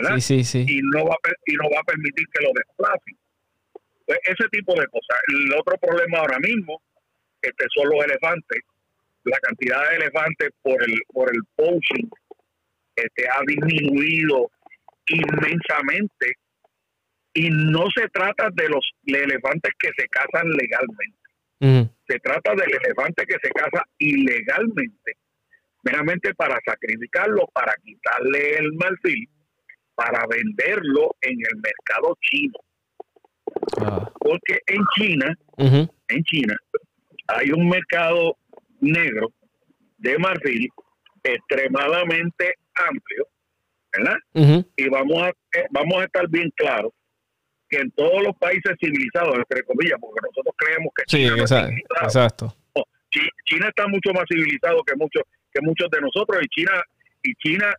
[0.00, 0.18] ¿verdad?
[0.18, 0.66] Sí, sí, sí.
[0.68, 3.16] y no va a y no va a permitir que lo desplacen
[4.06, 5.18] pues ese tipo de cosas.
[5.28, 6.80] El otro problema ahora mismo
[7.42, 8.62] este son los elefantes.
[9.24, 12.08] La cantidad de elefantes por el por el poaching
[12.94, 14.50] este ha disminuido
[15.08, 16.34] inmensamente.
[17.34, 21.26] Y no se trata de los elefantes que se cazan legalmente.
[22.08, 25.16] Se trata del elefante que se caza ilegalmente,
[25.82, 29.28] meramente para sacrificarlo, para quitarle el marfil,
[29.96, 32.54] para venderlo en el mercado chino.
[33.80, 34.08] Ah.
[34.20, 35.34] Porque en China,
[36.08, 36.56] en China,
[37.28, 38.36] hay un mercado
[38.80, 39.32] negro
[39.98, 40.68] de marfil
[41.24, 43.26] extremadamente amplio,
[43.96, 44.16] ¿verdad?
[44.76, 46.92] Y vamos a, eh, vamos a estar bien claros
[47.68, 51.42] que en todos los países civilizados, entre comillas, porque nosotros creemos que Sí, China no
[51.44, 52.56] es exa- civilizado, exacto.
[53.10, 56.82] Chi- China está mucho más civilizado que muchos que muchos de nosotros y China
[57.22, 57.72] y China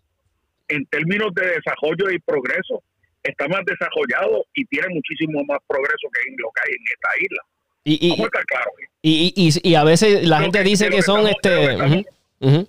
[0.69, 2.83] en términos de desarrollo y progreso
[3.23, 7.09] está más desarrollado y tiene muchísimo más progreso que en lo que hay en esta
[7.19, 7.41] isla.
[7.83, 8.73] Y, y, Vamos a estar claros.
[9.01, 11.99] y, y, a veces la gente que- dice que que son estamos- de lo que
[11.99, 12.67] este...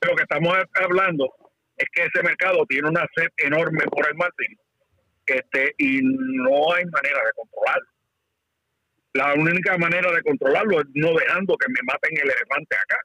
[0.00, 1.34] De lo que estamos hablando
[1.76, 4.58] es que ese mercado tiene una sed enorme por el marfil
[5.26, 7.86] este, y no hay manera de controlarlo.
[9.12, 12.98] La única manera de controlarlo es no dejando que me maten el elefante acá.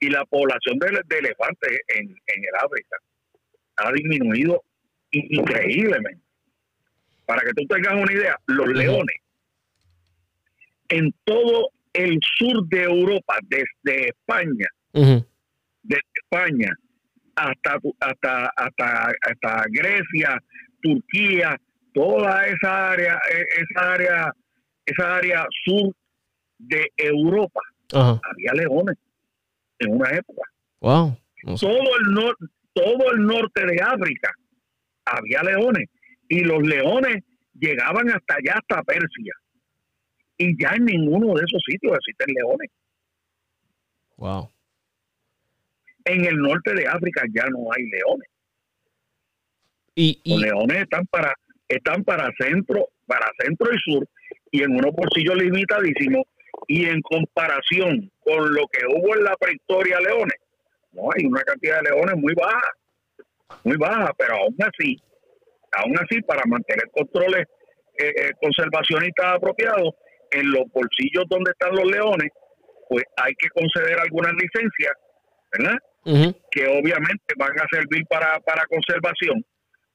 [0.00, 2.96] Y la población de, de elefantes en, en el África
[3.76, 4.62] ha disminuido
[5.10, 6.22] increíblemente.
[7.26, 9.16] Para que tú tengas una idea, los leones
[10.88, 16.72] en todo el sur de Europa, desde España, desde España
[17.36, 20.42] hasta hasta hasta hasta Grecia,
[20.82, 21.56] Turquía,
[21.92, 24.32] toda esa área, eh, esa área,
[24.84, 25.94] esa área sur
[26.58, 27.60] de Europa,
[27.92, 28.96] había leones
[29.78, 30.42] en una época.
[30.80, 31.16] Wow.
[31.60, 32.44] Todo el norte,
[32.76, 34.30] todo el norte de África
[35.06, 35.88] había leones
[36.28, 39.32] y los leones llegaban hasta allá, hasta Persia.
[40.36, 42.70] Y ya en ninguno de esos sitios existen leones.
[44.16, 44.50] Wow.
[46.04, 48.28] En el norte de África ya no hay leones.
[49.94, 51.34] Y, Los leones están para
[51.68, 54.06] están para centro, para centro y sur
[54.50, 56.26] y en unos bolsillos limitadísimos
[56.68, 60.36] y en comparación con lo que hubo en la prehistoria leones,
[60.96, 62.70] no hay una cantidad de leones muy baja,
[63.64, 64.96] muy baja, pero aún así,
[65.72, 67.46] aún así para mantener controles
[67.98, 69.94] eh, eh, conservacionistas apropiados
[70.32, 72.30] en los bolsillos donde están los leones,
[72.88, 74.92] pues hay que conceder algunas licencias,
[75.52, 75.78] ¿verdad?
[76.52, 79.44] que obviamente van a servir para, para conservación,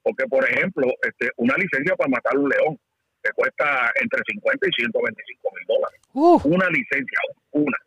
[0.03, 2.77] porque por ejemplo, este, una licencia para matar un león
[3.21, 6.01] te cuesta entre 50 y 125 mil dólares.
[6.45, 7.19] Una licencia,
[7.51, 7.77] una.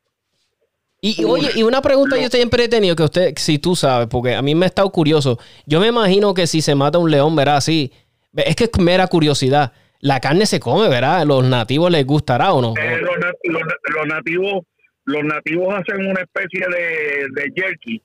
[1.06, 4.34] Y, oye, y una pregunta yo siempre he tenido que usted, si tú sabes, porque
[4.34, 5.38] a mí me ha estado curioso.
[5.66, 7.92] Yo me imagino que si se mata un león, verá, así.
[8.34, 9.74] Es que es mera curiosidad.
[10.00, 11.26] La carne se come, ¿verdad?
[11.26, 12.72] ¿Los nativos les gustará o no?
[12.80, 14.62] Eh, los, nativos,
[15.04, 18.00] los nativos hacen una especie de, de jerky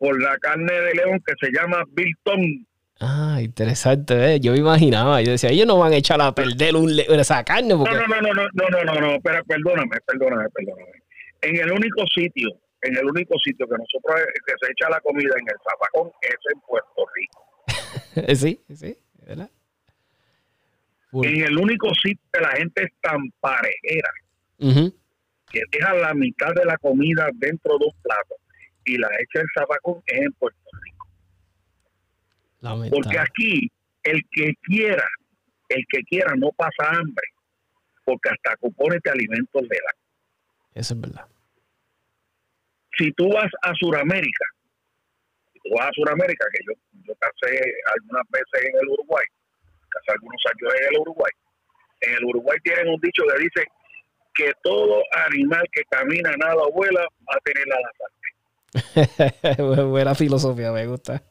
[0.00, 2.66] por la carne de león que se llama biltong.
[2.98, 4.34] Ah, interesante.
[4.34, 4.40] ¿eh?
[4.40, 5.22] Yo me imaginaba.
[5.22, 7.76] Yo decía, ellos no van a echar a perder un esa carne.
[7.76, 7.94] Porque...
[7.94, 11.01] No, no, no, no, no, no, no, no, pero perdóname, perdóname, perdóname.
[11.42, 12.48] En el único sitio,
[12.82, 16.10] en el único sitio que nosotros eh, que se echa la comida en el zapacón
[16.22, 18.34] es en Puerto Rico.
[18.34, 19.50] sí, sí, ¿verdad?
[21.12, 24.08] En el único sitio que la gente es tan parejera
[25.50, 28.36] que deja la mitad de la comida dentro de un plato
[28.84, 31.06] y la echa en zapacón es en Puerto Rico.
[32.60, 32.90] Lamentable.
[32.90, 33.70] Porque aquí
[34.02, 35.04] el que quiera,
[35.68, 37.26] el que quiera no pasa hambre,
[38.04, 40.01] porque hasta cupones de alimentos le dan.
[40.74, 41.26] Eso es verdad.
[42.98, 44.44] Si tú vas a Sudamérica,
[45.52, 46.72] si tú vas a Sudamérica, que yo,
[47.06, 47.58] yo casé
[47.94, 49.24] algunas veces en el Uruguay,
[49.88, 51.32] casé algunos años en el Uruguay,
[52.00, 53.64] en el Uruguay tienen un dicho que dice
[54.34, 58.22] que todo animal que camina, nada o vuela va a tener la parte.
[59.90, 61.22] Buena filosofía, me gusta.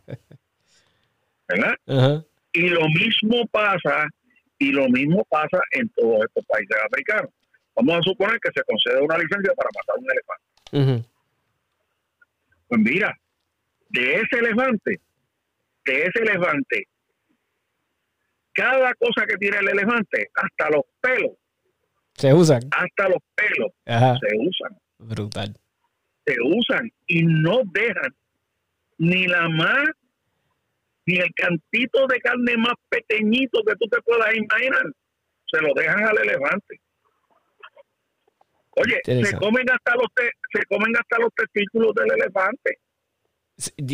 [1.47, 2.25] ¿Verdad?
[2.53, 4.07] Y lo mismo pasa,
[4.59, 7.31] y lo mismo pasa en todos estos países africanos.
[7.75, 11.07] Vamos a suponer que se concede una licencia para matar un elefante.
[12.67, 13.17] Pues mira,
[13.89, 14.99] de ese elefante,
[15.85, 16.87] de ese elefante,
[18.53, 21.31] cada cosa que tiene el elefante, hasta los pelos,
[22.15, 22.61] se usan.
[22.71, 24.77] Hasta los pelos se usan.
[24.99, 25.55] Brutal.
[26.25, 28.15] Se usan y no dejan
[28.99, 29.89] ni la más,
[31.07, 34.83] ni el cantito de carne más pequeñito que tú te puedas imaginar.
[35.47, 36.79] Se lo dejan al elefante.
[38.75, 42.79] Oye, se comen hasta los se comen hasta los testículos del elefante.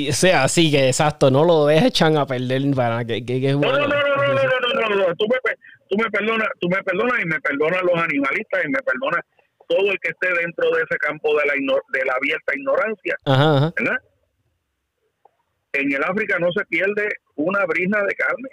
[0.10, 3.88] O sea, sí, que exacto, no lo echan a perder para que, no, no, no,
[3.88, 4.34] no, no,
[4.74, 5.38] no, no, no, tú me,
[5.90, 9.22] tú me perdonas, tú me perdonas y me perdonas los animalistas y me perdonas
[9.68, 14.00] todo el que esté dentro de ese campo de la de la abierta ignorancia, ¿verdad?
[15.74, 18.50] En el África no se pierde una brisna de carne.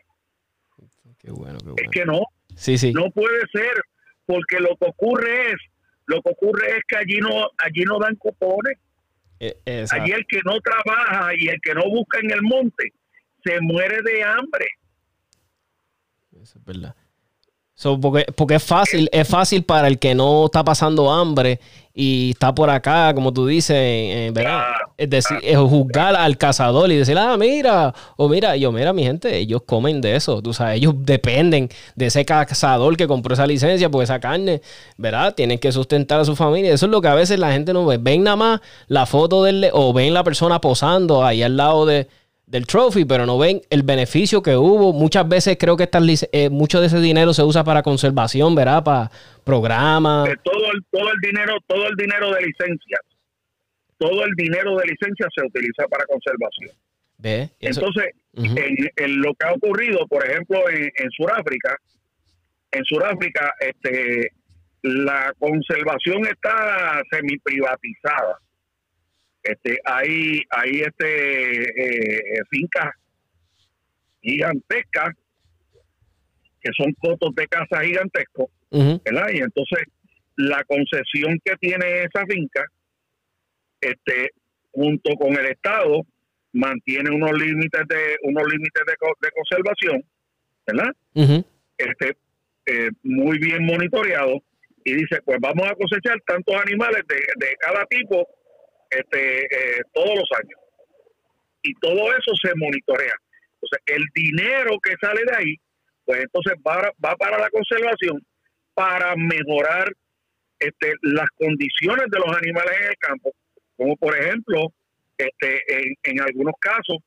[1.19, 1.77] Qué bueno, qué bueno.
[1.77, 2.23] Es que no.
[2.57, 2.93] Sí, sí.
[2.93, 3.73] No puede ser,
[4.27, 5.57] porque lo que ocurre es
[6.07, 8.79] lo que ocurre es que allí no, allí no dan cupones.
[9.41, 9.57] E,
[9.91, 12.93] allí el que no trabaja y el que no busca en el monte
[13.45, 14.67] se muere de hambre.
[16.41, 16.95] Eso es verdad.
[18.01, 21.61] porque, porque es fácil, es fácil para el que no está pasando hambre
[21.95, 24.65] y está por acá, como tú dices, ¿verdad?
[24.97, 29.03] es decir, es juzgar al cazador y decir, ah, mira, o mira, yo, mira, mi
[29.03, 33.47] gente, ellos comen de eso, tú sabes, ellos dependen de ese cazador que compró esa
[33.47, 34.63] licencia, porque esa carne,
[34.97, 35.35] ¿verdad?
[35.35, 36.73] Tienen que sustentar a su familia.
[36.73, 37.99] Eso es lo que a veces la gente no ve.
[37.99, 42.07] Ven nada más la foto del, o ven la persona posando ahí al lado de,
[42.47, 44.93] del trophy, pero no ven el beneficio que hubo.
[44.93, 45.89] Muchas veces creo que
[46.33, 48.85] eh, mucho de ese dinero se usa para conservación, ¿verdad?
[48.85, 49.11] Para
[49.45, 50.29] programas.
[50.43, 53.01] todo el, todo el dinero, todo el dinero de licencias,
[53.99, 56.71] todo el dinero de licencia se utiliza para conservación.
[57.19, 57.51] ¿Ve?
[57.61, 61.77] Entonces, en, lo que ha ocurrido, por ejemplo, en, en Sudáfrica,
[62.73, 64.33] en Sudáfrica, este,
[64.83, 68.39] la conservación está semi privatizada
[69.45, 72.95] este, hay, hay este, eh, fincas
[74.23, 75.15] gigantescas
[76.63, 79.29] que son cotos de casa gigantescos, ¿verdad?
[79.35, 79.85] Y entonces
[80.37, 82.65] la concesión que tiene esa finca,
[83.83, 84.31] este,
[84.73, 86.07] junto con el Estado,
[86.55, 90.03] mantiene unos límites de unos límites de, conservación,
[90.67, 90.91] ¿verdad?
[91.77, 92.17] Este,
[92.65, 94.43] eh, muy bien monitoreado
[94.85, 98.27] y dice, pues vamos a cosechar tantos animales de, de cada tipo
[98.99, 100.61] este, eh, todos los años.
[101.63, 103.15] Y todo eso se monitorea.
[103.55, 105.57] Entonces, el dinero que sale de ahí,
[106.05, 108.23] pues entonces va, va para la conservación,
[108.75, 109.91] para mejorar
[110.59, 113.33] este, las condiciones de los animales en el campo,
[113.77, 114.73] como por ejemplo,
[115.17, 115.63] este,
[116.03, 116.99] en, algunos casos,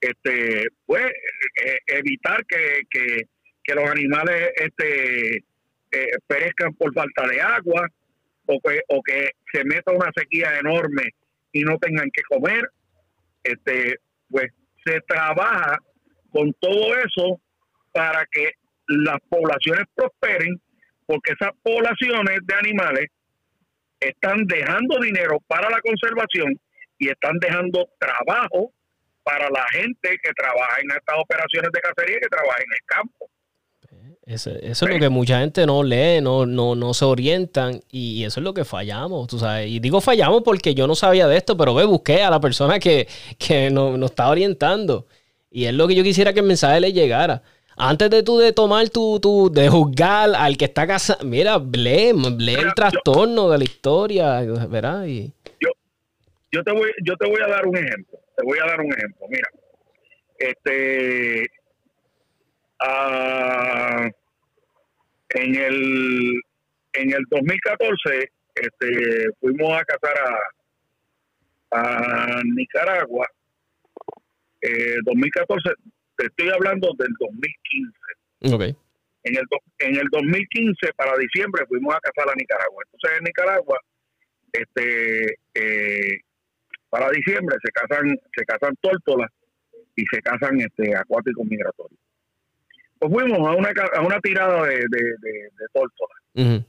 [0.00, 7.88] este, pues eh, evitar que, que, los animales este, eh, perezcan por falta de agua
[8.46, 11.04] o que, o que se meta una sequía enorme
[11.52, 12.68] y no tengan que comer.
[13.42, 13.98] Este,
[14.30, 14.50] pues
[14.84, 15.78] se trabaja
[16.30, 17.40] con todo eso
[17.92, 18.52] para que
[18.88, 20.60] las poblaciones prosperen,
[21.06, 23.06] porque esas poblaciones de animales
[24.00, 26.58] están dejando dinero para la conservación
[26.98, 28.72] y están dejando trabajo
[29.22, 33.31] para la gente que trabaja en estas operaciones de cacería que trabaja en el campo.
[34.24, 38.38] Eso, es lo que mucha gente no lee, no, no, no se orientan y eso
[38.38, 39.68] es lo que fallamos, tú sabes.
[39.68, 42.78] Y digo fallamos porque yo no sabía de esto, pero ve, busqué a la persona
[42.78, 45.06] que, que nos, nos está orientando.
[45.50, 47.42] Y es lo que yo quisiera que el mensaje le llegara.
[47.76, 52.12] Antes de tú de tomar tu, tu de juzgar al que está casado, mira, lee,
[52.38, 55.04] lee el trastorno de la historia, ¿verdad?
[55.04, 55.32] Y...
[55.58, 55.70] Yo,
[56.52, 58.92] yo, te voy, yo te voy a dar un ejemplo, te voy a dar un
[58.92, 59.48] ejemplo, mira.
[60.38, 61.50] Este,
[62.84, 64.08] Ah,
[65.30, 66.42] en el
[66.94, 70.14] en el 2014 este, fuimos a cazar
[71.70, 73.26] a, a Nicaragua.
[74.60, 75.70] Eh, 2014,
[76.16, 78.54] te estoy hablando del 2015.
[78.54, 78.76] Okay.
[79.24, 79.44] En el,
[79.78, 82.82] en el 2015, para diciembre, fuimos a cazar a Nicaragua.
[82.86, 83.80] Entonces, en Nicaragua,
[84.52, 86.20] este, eh,
[86.90, 89.30] para diciembre se casan, se casan tórtolas
[89.96, 92.01] y se casan este, acuáticos migratorios.
[93.02, 96.62] Pues fuimos a una, a una tirada de, de, de,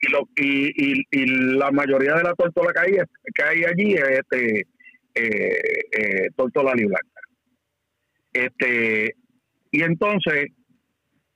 [0.00, 1.26] y, lo, y, y,
[1.56, 2.98] la mayoría de la tórtola que hay,
[3.34, 4.66] que hay allí es este,
[5.14, 5.58] eh,
[5.92, 7.20] eh, tórtola blanca.
[8.34, 9.14] Este,
[9.70, 10.48] y entonces,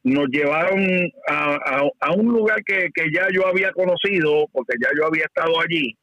[0.03, 0.87] nos llevaron
[1.27, 5.59] a, a, un lugar que, que, ya yo había conocido, porque ya yo había estado
[5.62, 5.97] allí,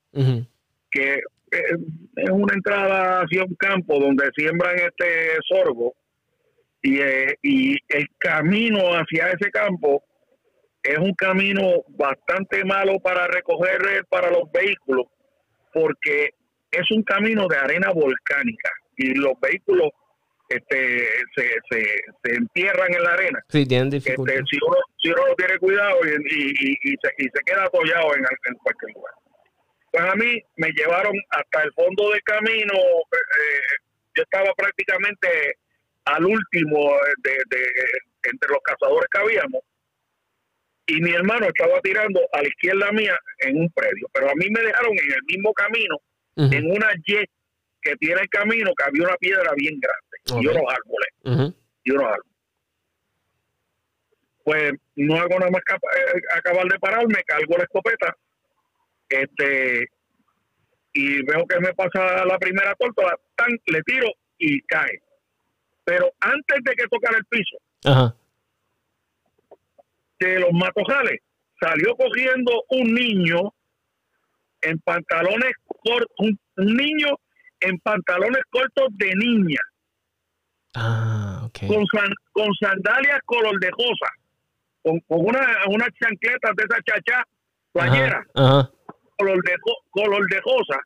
[0.89, 1.77] que eh,
[2.15, 5.93] es una entrada hacia un campo donde siembran este sorgo
[6.87, 10.03] y, eh, y el camino hacia ese campo
[10.81, 15.07] es un camino bastante malo para recoger eh, para los vehículos
[15.73, 16.29] porque
[16.71, 19.89] es un camino de arena volcánica y los vehículos
[20.47, 21.83] este, se, se,
[22.23, 23.43] se entierran en la arena.
[23.49, 24.35] Sí, tienen este, dificultad.
[24.49, 28.15] si, uno, si uno no tiene cuidado y, y, y, se, y se queda apoyado
[28.15, 29.13] en, en, cualquier lugar.
[29.91, 32.73] Pues a mí me llevaron hasta el fondo del camino.
[32.73, 33.75] Eh,
[34.15, 35.57] yo estaba prácticamente
[36.07, 36.91] al último
[37.23, 37.65] de, de,
[38.23, 39.61] entre los cazadores que habíamos
[40.87, 44.49] y mi hermano estaba tirando a la izquierda mía en un predio, pero a mí
[44.49, 45.97] me dejaron en el mismo camino,
[46.37, 47.29] en una jet
[47.81, 51.53] que tiene el camino, que había una piedra bien grande y unos árboles.
[51.83, 52.31] Y unos árboles.
[54.45, 58.15] Pues no hago nada más que eh, acabar de pararme, cargo la escopeta,
[59.09, 59.87] este
[60.93, 65.01] y veo que me pasa la primera tórtola, tan, le tiro y cae.
[65.87, 68.13] Pero antes de que tocara el piso, Ajá
[70.19, 71.19] de los matojales
[71.59, 73.53] salió cogiendo un niño
[74.61, 77.07] en pantalones cortos, un, niño
[77.59, 79.59] en pantalones cortos de niña.
[80.75, 81.85] Ah, con,
[82.31, 84.11] con sandalias color de rosa,
[84.83, 87.23] con, con una, unas chancletas de esa chacha
[87.71, 88.25] playera,
[89.17, 89.55] Color, de,
[89.89, 90.79] color de rosa,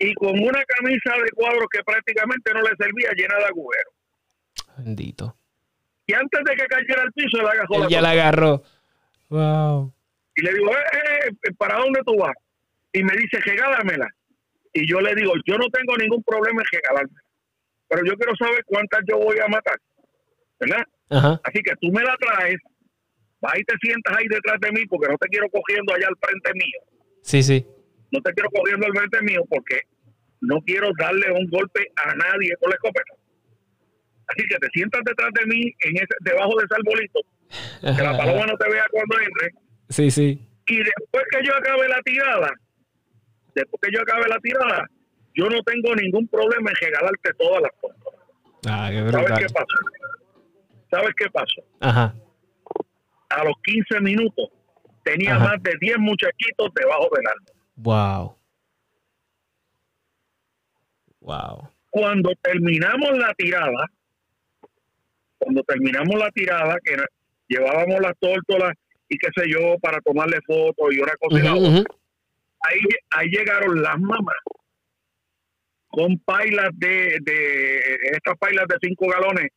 [0.00, 3.94] y con una camisa de cuadros que prácticamente no le servía llena de agujeros.
[4.76, 5.36] Bendito
[6.06, 8.62] y antes de que cayera al piso, él agarró la ya la agarró.
[9.30, 9.92] Wow.
[10.36, 12.36] Y le digo, eh, eh, ¿para dónde tú vas?
[12.92, 14.08] Y me dice, regálamela.
[14.72, 17.22] Y yo le digo, yo no tengo ningún problema en regalármela.
[17.88, 19.76] Pero yo quiero saber cuántas yo voy a matar.
[20.60, 21.40] ¿Verdad?
[21.44, 22.56] Así que tú me la traes,
[23.40, 26.16] vas y te sientas ahí detrás de mí porque no te quiero cogiendo allá al
[26.20, 26.80] frente mío.
[27.22, 27.66] Sí, sí.
[28.10, 29.80] No te quiero cogiendo al frente mío porque
[30.40, 33.14] no quiero darle un golpe a nadie con la escopeta.
[34.28, 37.20] Así que te sientas detrás de mí, en ese, debajo de ese arbolito,
[37.80, 39.50] que la paloma no te vea cuando entre.
[39.88, 40.40] Sí, sí.
[40.66, 42.50] Y después que yo acabe la tirada,
[43.54, 44.86] después que yo acabe la tirada,
[45.34, 48.14] yo no tengo ningún problema en regalarte todas las cosas.
[48.66, 49.76] Ah, ¿Sabes qué pasó?
[50.90, 51.62] ¿Sabes qué pasó?
[51.80, 52.14] Ajá.
[53.28, 54.48] A los 15 minutos
[55.02, 57.54] tenía más de 10 muchachitos debajo del árbol.
[57.76, 58.36] Wow.
[61.20, 61.68] Wow.
[61.90, 63.90] Cuando terminamos la tirada,
[65.44, 66.96] cuando terminamos la tirada, que
[67.48, 68.72] llevábamos las tórtolas
[69.08, 71.84] y qué sé yo, para tomarle fotos y una cosa y la otra,
[72.60, 72.80] ahí,
[73.10, 74.36] ahí llegaron las mamás
[75.88, 77.78] con pailas de, de
[78.12, 79.50] estas pailas de cinco galones,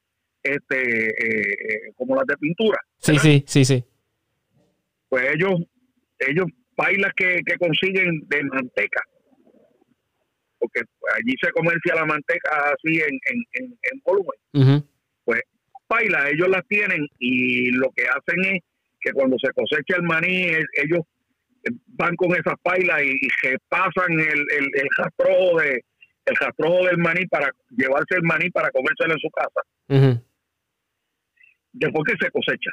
[0.44, 2.78] este, eh, como las de pintura.
[3.00, 3.84] Sí, sí, sí, sí.
[5.10, 5.54] Pues ellos,
[6.20, 9.02] ellos pailas que, que consiguen de manteca,
[10.60, 10.82] porque
[11.16, 14.86] allí se comercia la manteca así en, en, en, volumen.
[15.24, 15.42] Pues
[15.88, 18.62] pailas ellos las tienen y lo que hacen es
[19.00, 21.02] que cuando se cosecha el maní, ellos
[21.88, 25.84] van con esas pailas y, se pasan el, el, el rastrojo de
[26.26, 29.62] el rastrojo del maní para llevarse el maní para comérselo en su casa.
[31.72, 32.72] Después que se cosecha,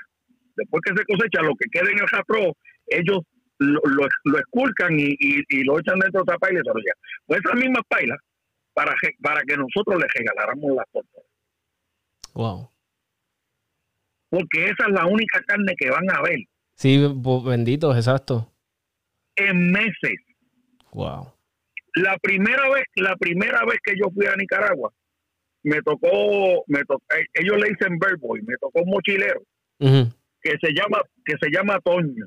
[0.57, 2.57] después que se cosecha, lo que queda en el rastrojo,
[2.89, 3.21] ellos
[3.59, 3.81] lo,
[4.25, 6.99] lo, esculcan y, y, lo echan dentro de esa paila y se lo llevan.
[7.27, 8.19] Pues esas mismas pailas
[8.73, 8.93] para,
[9.23, 11.23] para que nosotros les regaláramos las tortas.
[12.35, 12.74] Wow
[14.35, 16.41] porque esa es la única carne que van a ver.
[16.75, 17.01] Sí,
[17.45, 18.53] benditos, exacto.
[19.37, 20.19] En meses.
[20.91, 21.33] Wow.
[21.95, 24.93] La primera vez, la primera vez que yo fui a Nicaragua,
[25.63, 29.41] me tocó, me tocó, eh, ellos le dicen Boy, me tocó un mochilero
[29.79, 32.27] que se llama, que se llama Toño.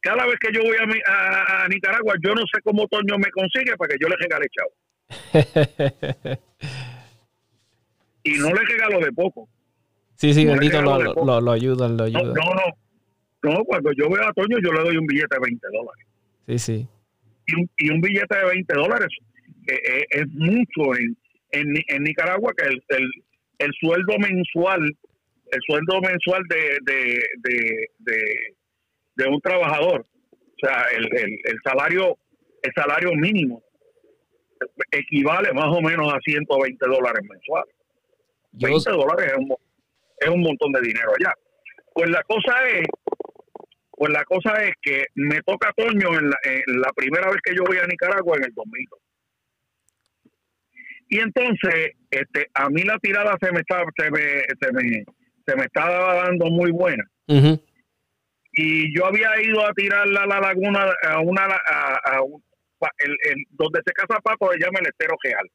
[0.00, 3.76] Cada vez que yo voy a, a, Nicaragua, yo no sé cómo Toño me consigue
[3.76, 4.72] para que yo le regale chavo.
[8.22, 9.48] y no le regalo de poco.
[10.16, 12.34] Sí, sí, bendito lo, lo, lo, ayudan, lo ayudan.
[12.34, 13.64] No, no, no.
[13.64, 16.06] cuando yo veo a Toño, yo le doy un billete de 20 dólares.
[16.46, 16.88] Sí, sí.
[17.46, 19.08] Y un, y un billete de 20 dólares
[19.68, 21.16] eh, eh, es mucho en,
[21.52, 23.10] en, en Nicaragua, que el, el,
[23.58, 28.56] el, sueldo mensual, el sueldo mensual de, de, de, de,
[29.16, 32.18] de un trabajador, o sea, el, el, el salario
[32.64, 33.62] el salario mínimo
[34.90, 37.74] equivale más o menos a 120 dólares mensuales.
[38.52, 39.54] 20 dólares es un,
[40.24, 41.32] es un montón de dinero allá.
[41.92, 42.86] Pues la cosa es,
[43.92, 47.78] pues la cosa es que me toca Toño en la, primera vez que yo voy
[47.78, 49.00] a Nicaragua en el 2002.
[51.08, 54.20] Y entonces, este, a mí la tirada se me está, se me,
[54.60, 55.04] se me,
[55.46, 57.04] se me estaba dando muy buena.
[58.56, 62.42] Y yo había ido a tirar a la laguna, a una, a, a un-
[62.78, 65.48] pa- el- el- donde se caza pato, se llama el estero real.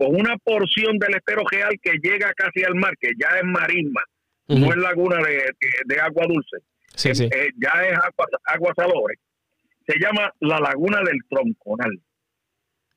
[0.00, 4.00] Con una porción del estero real que llega casi al mar, que ya es marisma,
[4.48, 5.42] no es laguna de,
[5.84, 6.56] de- agua dulce,
[6.96, 7.24] Sí, sí.
[7.30, 9.18] eh, ya es agua, agua salobres.
[9.86, 12.00] Se llama la laguna del Tronconal.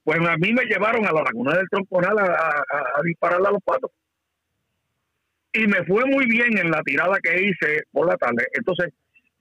[0.06, 3.50] Pues a mí me llevaron a la laguna del Tronconal a, a, a- a dispararle
[3.50, 3.92] a los patos.
[5.52, 8.48] Y me fue muy bien en la tirada que hice por la tarde.
[8.54, 8.94] Entonces,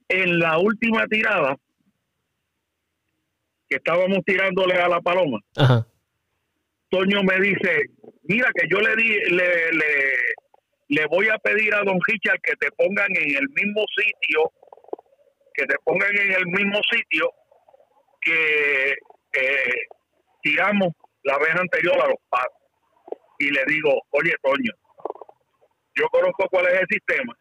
[0.09, 1.55] en la última tirada,
[3.69, 5.87] que estábamos tirándole a la paloma, Ajá.
[6.93, 7.89] Toño me dice,
[8.25, 10.13] mira que yo le di, le, le,
[10.89, 14.51] le voy a pedir a don Richard que te pongan en el mismo sitio,
[15.55, 17.31] que te pongan en el mismo sitio
[18.21, 19.87] que eh,
[20.43, 20.89] tiramos
[21.23, 22.61] la vez anterior a los patos.
[23.39, 24.71] Y le digo, oye Toño,
[25.95, 27.35] yo conozco cuál es el sistema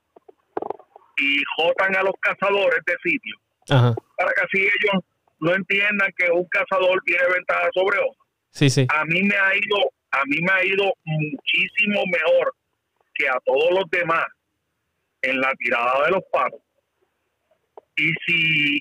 [1.19, 3.37] y jotan a los cazadores de sitio
[3.69, 3.95] Ajá.
[4.17, 5.05] para que así ellos
[5.41, 8.22] no entiendan que un cazador tiene ventaja sobre otro
[8.53, 8.87] Sí, sí.
[8.89, 9.79] a mí me ha ido
[10.11, 12.55] a mí me ha ido muchísimo mejor
[13.15, 14.27] que a todos los demás
[15.23, 16.61] en la tirada de los paros
[17.97, 18.77] y si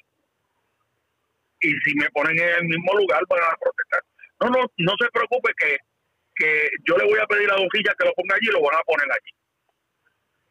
[1.62, 4.04] y si me ponen en el mismo lugar van a protestar
[4.42, 5.78] no no no se preocupe que
[6.36, 8.62] que yo le voy a pedir a Don Gilla que lo ponga allí y lo
[8.62, 9.32] van a poner allí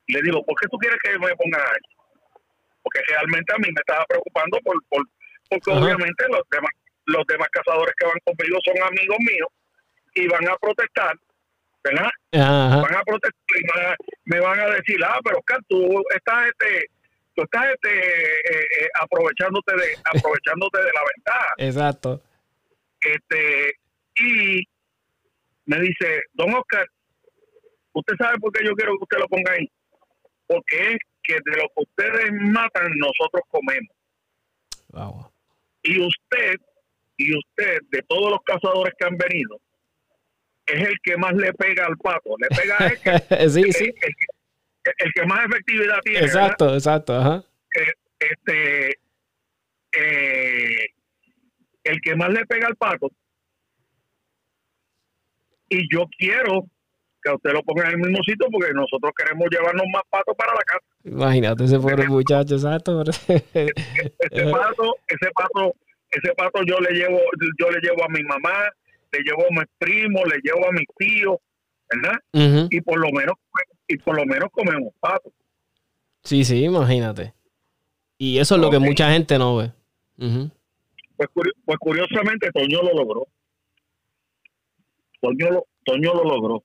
[0.07, 1.95] y le digo ¿por qué tú quieres que me pongan allí?
[2.83, 5.03] porque realmente a mí me estaba preocupando por, por
[5.51, 5.81] porque Ajá.
[5.81, 6.71] obviamente los demás
[7.11, 9.49] los demás cazadores que van conmigo son amigos míos
[10.15, 11.15] y van a protestar,
[11.85, 12.11] ¿verdad?
[12.33, 12.77] Ajá.
[12.83, 16.49] Van a protestar y van a- me van a decir, ah, pero Oscar, tú estás
[16.49, 16.87] este,
[17.35, 19.87] tú estás este, eh, eh, aprovechándote de
[20.25, 21.55] aprovechándote de la ventaja.
[21.59, 22.23] Exacto.
[23.03, 23.75] Este,
[24.21, 24.63] y
[25.67, 26.87] me dice, don Oscar,
[27.93, 29.71] ¿usted sabe por qué yo quiero que usted lo ponga ahí?
[30.47, 33.95] Porque es que de lo que ustedes matan, nosotros comemos.
[34.89, 35.31] Wow.
[35.85, 36.57] y usted
[37.23, 39.61] y usted de todos los cazadores que han venido
[40.66, 43.85] es el que más le pega al pato le pega a este, sí, sí.
[43.85, 46.37] el, el- el que más efectividad tiene ¿verdad?
[46.43, 47.14] Exacto, exacto.
[47.14, 47.45] Ajá.
[47.79, 48.99] Eh, este
[49.93, 50.87] eh,
[51.85, 53.11] el que más le pega al pato
[55.68, 56.64] y yo quiero
[57.23, 60.53] que usted lo ponga en el mismo sitio porque nosotros queremos llevarnos más patos para
[60.55, 63.03] la casa Imagínate ese pobre muchacho, exacto.
[63.29, 65.75] ese pato, ese pato,
[66.11, 67.21] ese pato yo le llevo,
[67.59, 68.65] yo le llevo a mi mamá,
[69.13, 71.37] le llevo a mis primos, le llevo a mis tíos,
[71.93, 72.69] ¿verdad?
[72.71, 73.35] Y por lo menos,
[73.87, 75.33] y por lo menos comemos pato.
[76.23, 77.35] Sí, sí, imagínate.
[78.19, 79.73] Y eso es lo que mucha gente no ve.
[80.17, 81.29] Pues,
[81.65, 83.27] pues curiosamente Toño lo logró.
[85.21, 86.65] Toño lo, Toño lo logró.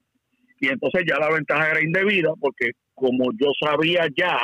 [0.60, 4.38] Y entonces ya la ventaja era indebida porque como yo sabía ya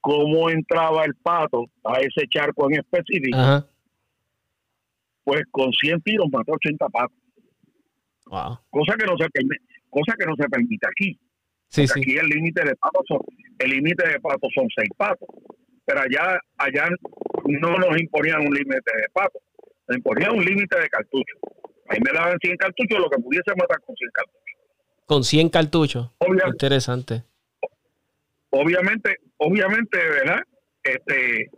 [0.00, 3.66] cómo entraba el pato a ese charco en específico, Ajá.
[5.24, 7.16] Pues con 100 tiros mató 80 patos.
[8.26, 8.58] Wow.
[8.70, 11.20] Cosa que no se permite, cosa que no se permite aquí.
[11.68, 12.00] Sí, sí.
[12.00, 13.20] Aquí el límite de patos son,
[13.58, 15.28] el límite de patos son seis patos.
[15.84, 16.88] Pero allá, allá
[17.44, 19.42] no nos imponían un límite de patos,
[19.88, 21.38] nos imponían un límite de cartuchos.
[21.88, 24.42] Ahí me daban 100 cartuchos, lo que pudiese matar con 100 cartuchos.
[25.06, 26.10] Con 100 cartuchos.
[26.18, 27.24] Obvia- Interesante.
[28.50, 30.40] obviamente, obviamente, ¿verdad?
[30.82, 31.50] Este,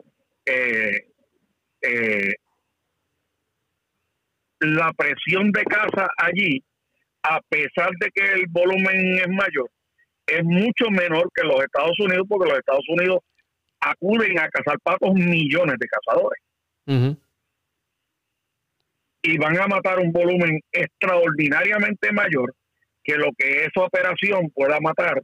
[0.47, 1.09] eh,
[1.83, 2.35] eh,
[4.61, 6.63] la presión de caza allí,
[7.23, 9.71] a pesar de que el volumen es mayor,
[10.27, 13.19] es mucho menor que los Estados Unidos, porque los Estados Unidos
[13.81, 16.43] acuden a cazar patos millones de cazadores.
[19.23, 22.55] Y van a matar un volumen extraordinariamente mayor
[23.03, 25.23] que lo que esa operación pueda matar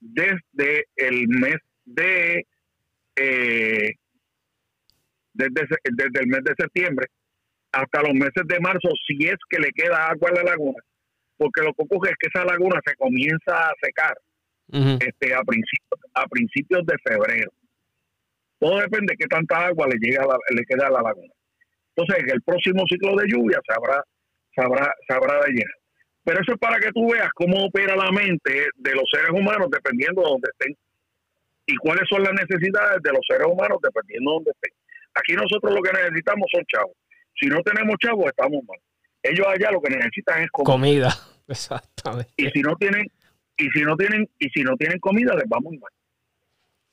[0.00, 2.46] desde el mes de
[3.16, 3.92] eh,
[5.32, 7.06] desde, desde el mes de septiembre
[7.74, 10.78] hasta los meses de marzo si es que le queda agua en la laguna
[11.36, 14.14] porque lo que ocurre es que esa laguna se comienza a secar
[15.00, 17.50] este a principios a principios de febrero.
[18.58, 21.32] Todo depende de qué tanta agua le llega a la- le queda a la laguna.
[21.94, 24.02] Entonces en el próximo ciclo de lluvia se habrá
[24.54, 25.74] se habrá, se habrá de llenar
[26.26, 29.68] pero eso es para que tú veas cómo opera la mente de los seres humanos
[29.70, 30.74] dependiendo de donde estén
[31.66, 34.72] y cuáles son las necesidades de los seres humanos dependiendo de donde estén.
[35.14, 36.96] Aquí nosotros lo que necesitamos son chavos
[37.38, 38.78] si no tenemos chavos estamos mal
[39.22, 41.18] ellos allá lo que necesitan es comer Comida.
[41.48, 42.32] Exactamente.
[42.36, 43.06] y si no tienen
[43.56, 45.90] y si no tienen y si no tienen comida les va muy mal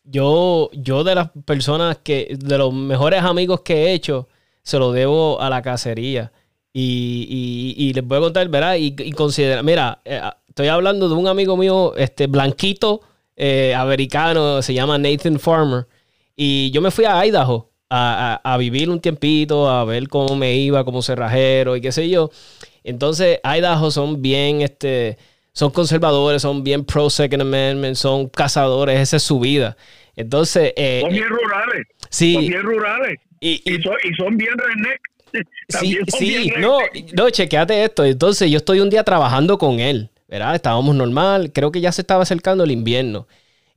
[0.04, 4.28] Yo, yo de las personas que, de los mejores amigos que he hecho,
[4.64, 6.32] se lo debo a la cacería.
[6.74, 8.76] Y, y, y les voy a contar, ¿verdad?
[8.78, 13.02] Y, y considera, mira, eh, estoy hablando de un amigo mío, este, blanquito,
[13.36, 15.88] eh, americano, se llama Nathan Farmer.
[16.36, 20.86] Y yo me fui a Idaho a, vivir un tiempito, a ver cómo me iba
[20.86, 22.32] como cerrajero y qué sé yo.
[22.84, 25.18] Entonces, Idaho son bien, este,
[25.52, 29.76] son conservadores, son bien pro Second Amendment, son cazadores, esa es su vida.
[30.16, 30.74] Entonces...
[30.78, 31.88] Eh, son bien rurales.
[32.10, 32.34] Sí.
[32.34, 33.20] Son bien rurales.
[33.42, 33.62] Y,
[34.18, 35.02] son, bien redneck.
[35.70, 36.80] Sí, sí, no,
[37.14, 38.04] no, chequeate esto.
[38.04, 40.56] Entonces yo estoy un día trabajando con él, ¿verdad?
[40.56, 43.28] Estábamos normal, creo que ya se estaba acercando el invierno.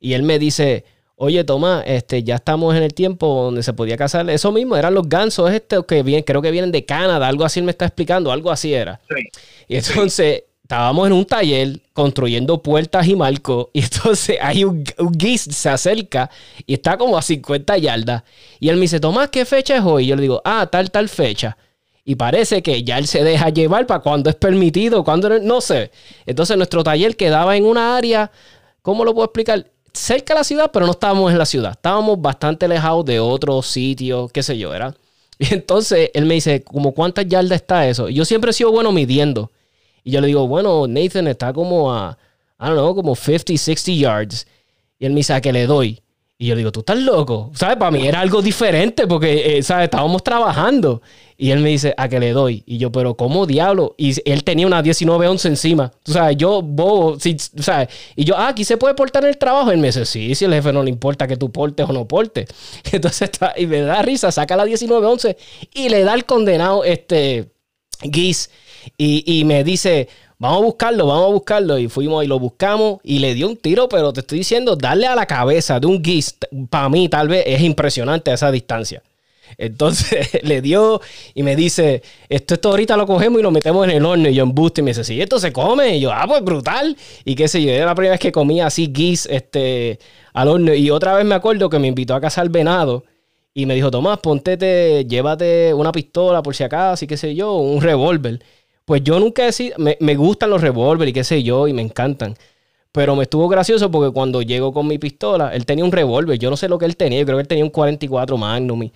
[0.00, 0.84] Y él me dice,
[1.16, 4.28] oye, Tomás, este, ya estamos en el tiempo donde se podía casar.
[4.30, 7.62] Eso mismo, eran los gansos este que vienen, creo que vienen de Canadá, algo así
[7.62, 9.00] me está explicando, algo así era.
[9.08, 9.22] Sí.
[9.68, 15.38] Y entonces estábamos en un taller construyendo puertas y marcos y entonces hay un, un
[15.38, 16.30] se acerca
[16.66, 18.22] y está como a 50 yardas
[18.58, 20.04] y él me dice, Tomás, ¿qué fecha es hoy?
[20.04, 21.56] Y yo le digo, ah, tal, tal fecha.
[22.06, 25.90] Y parece que ya él se deja llevar para cuando es permitido, cuando no, sé.
[26.26, 28.30] Entonces nuestro taller quedaba en una área,
[28.82, 29.70] ¿cómo lo puedo explicar?
[29.94, 31.70] Cerca de la ciudad, pero no estábamos en la ciudad.
[31.70, 34.94] Estábamos bastante alejados de otros sitios, qué sé yo, ¿verdad?
[35.38, 38.08] Y entonces él me dice, ¿cómo cuántas yardas está eso?
[38.08, 39.50] Y yo siempre he sido bueno midiendo.
[40.04, 42.16] Y yo le digo, bueno, Nathan está como a,
[42.60, 44.46] I don't know, como 50, 60 yards.
[44.98, 46.00] Y él me dice, ¿a qué le doy?
[46.38, 47.50] Y yo le digo, tú estás loco.
[47.54, 47.76] ¿Sabes?
[47.76, 49.84] Para mí era algo diferente porque, eh, ¿sabes?
[49.84, 51.02] Estábamos trabajando.
[51.36, 52.62] Y él me dice, ¿a qué le doy?
[52.66, 53.94] Y yo, pero ¿cómo diablo?
[53.98, 55.92] Y él tenía una 19-11 encima.
[56.02, 57.88] Tú sabes, yo, bobo, sí, ¿sabes?
[58.14, 59.70] Y yo, ah, aquí se puede portar en el trabajo.
[59.70, 61.92] Y él me dice, sí, si el jefe no le importa que tú portes o
[61.92, 62.48] no portes.
[62.92, 65.36] Entonces, está, y me da risa, saca la 19-11
[65.74, 67.50] y le da el condenado, este,
[68.02, 68.50] Guis
[68.96, 70.08] y, me dice,
[70.38, 71.78] vamos a buscarlo, vamos a buscarlo.
[71.78, 75.06] Y fuimos y lo buscamos y le dio un tiro, pero te estoy diciendo, darle
[75.06, 76.36] a la cabeza de un guis,
[76.70, 79.02] para mí tal vez es impresionante a esa distancia.
[79.58, 81.00] Entonces le dio
[81.34, 84.28] y me dice, esto, esto ahorita lo cogemos y lo metemos en el horno.
[84.28, 85.96] Y yo embuste y me dice, sí, esto se come.
[85.96, 86.96] Y yo, ah, pues brutal.
[87.24, 89.98] Y qué sé yo, era la primera vez que comía así guis este,
[90.32, 90.74] al horno.
[90.74, 93.04] Y otra vez me acuerdo que me invitó a cazar venado.
[93.54, 97.54] Y me dijo, Tomás, ponte, llévate una pistola por si acaso y qué sé yo,
[97.54, 98.42] un revólver.
[98.84, 101.80] Pues yo nunca he me, me gustan los revólveres y qué sé yo, y me
[101.82, 102.36] encantan.
[102.94, 106.38] Pero me estuvo gracioso porque cuando llego con mi pistola, él tenía un revólver.
[106.38, 107.18] Yo no sé lo que él tenía.
[107.20, 108.88] Yo creo que él tenía un 44 Magnum.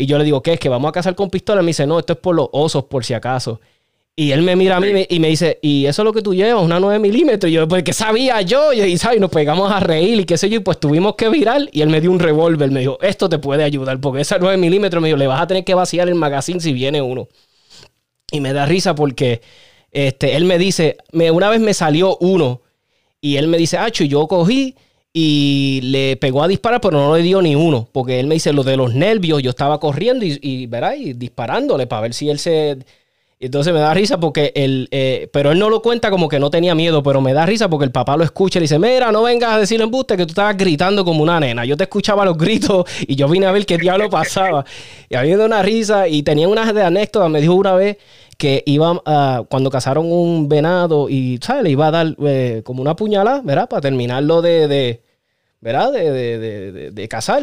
[0.00, 0.60] Y, yo le digo, ¿qué es?
[0.60, 1.60] Que vamos a cazar con pistola.
[1.60, 3.60] Y me dice, no, esto es por los osos, por si acaso.
[4.16, 6.34] Y él me mira a mí y me dice, ¿y eso es lo que tú
[6.34, 6.62] llevas?
[6.62, 7.50] Una 9 milímetros.
[7.50, 8.72] Y yo, pues, ¿qué sabía yo?
[8.72, 9.18] Y, ¿sabes?
[9.18, 10.56] y nos pegamos a reír y qué sé yo.
[10.56, 11.62] Y pues tuvimos que virar.
[11.72, 12.70] Y él me dio un revólver.
[12.70, 14.00] Me dijo, esto te puede ayudar.
[14.00, 16.72] Porque esa 9 milímetros, me dijo, le vas a tener que vaciar el magazine si
[16.72, 17.28] viene uno.
[18.32, 19.40] Y me da risa porque
[19.90, 22.62] este, él me dice, me, una vez me salió uno
[23.20, 24.76] y él me dice, Acho, yo cogí
[25.12, 28.52] y le pegó a disparar, pero no le dio ni uno, porque él me dice
[28.52, 32.38] lo de los nervios, yo estaba corriendo y, y, y disparándole para ver si él
[32.38, 32.78] se...
[33.42, 36.50] Entonces me da risa porque él, eh, pero él no lo cuenta como que no
[36.50, 39.10] tenía miedo, pero me da risa porque el papá lo escucha y le dice, mira,
[39.12, 41.64] no vengas a decir embuste que tú estabas gritando como una nena.
[41.64, 44.66] Yo te escuchaba los gritos y yo vine a ver qué diablo pasaba.
[45.08, 47.96] Y habiendo una risa y tenía una de anécdotas, me dijo una vez
[48.40, 51.62] que iba a, cuando cazaron un venado y, ¿sabes?
[51.62, 53.68] Le iba a dar eh, como una puñalada, ¿verdad?
[53.68, 55.02] Para terminarlo de, de
[55.60, 55.92] ¿verdad?
[55.92, 57.42] De, de, de, cazar.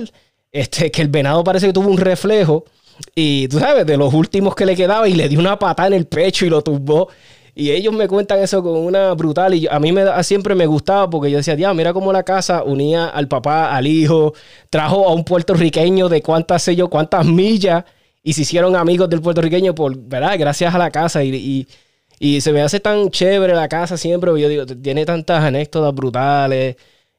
[0.52, 2.66] Este, que el venado parece que tuvo un reflejo
[3.14, 5.94] y, tú sabes, de los últimos que le quedaba y le dio una patada en
[5.94, 7.10] el pecho y lo tumbó.
[7.54, 9.54] Y ellos me cuentan eso con una brutal.
[9.54, 12.64] Y a mí me, siempre me gustaba porque yo decía, Dios, mira cómo la casa
[12.64, 14.34] unía al papá, al hijo,
[14.72, 17.84] trajo a un puertorriqueño de cuántas, sé yo, cuántas millas
[18.28, 20.38] y se hicieron amigos del puertorriqueño por, ¿verdad?
[20.38, 21.66] Gracias a la casa y,
[22.42, 26.76] se me hace tan chévere la casa siempre, yo digo, tiene tantas anécdotas brutales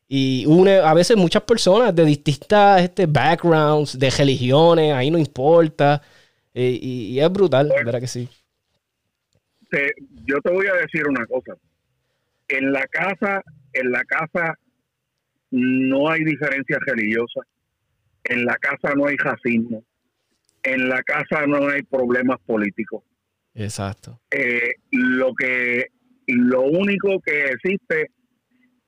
[0.07, 6.03] y une a veces muchas personas de distintas este, backgrounds, de religiones, ahí no importa.
[6.53, 8.29] Y, es brutal, ¿verdad que sí?
[10.27, 11.55] yo te voy a decir una cosa.
[12.49, 13.43] En la casa,
[13.73, 14.59] en la casa
[15.53, 17.41] no hay diferencia religiosa.
[18.25, 19.83] En la casa no hay racismo
[20.63, 23.03] en la casa no hay problemas políticos.
[23.55, 24.21] Exacto.
[24.31, 25.87] Eh, lo que
[26.27, 28.11] lo único que existe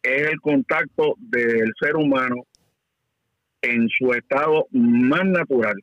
[0.03, 2.47] es el contacto del ser humano
[3.63, 5.77] en su estado más natural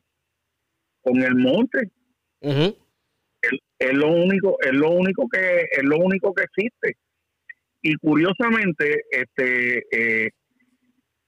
[1.02, 1.90] con el monte.
[2.40, 6.96] es, lo único, es lo único que es lo único que existe.
[7.82, 10.30] Y curiosamente, este eh,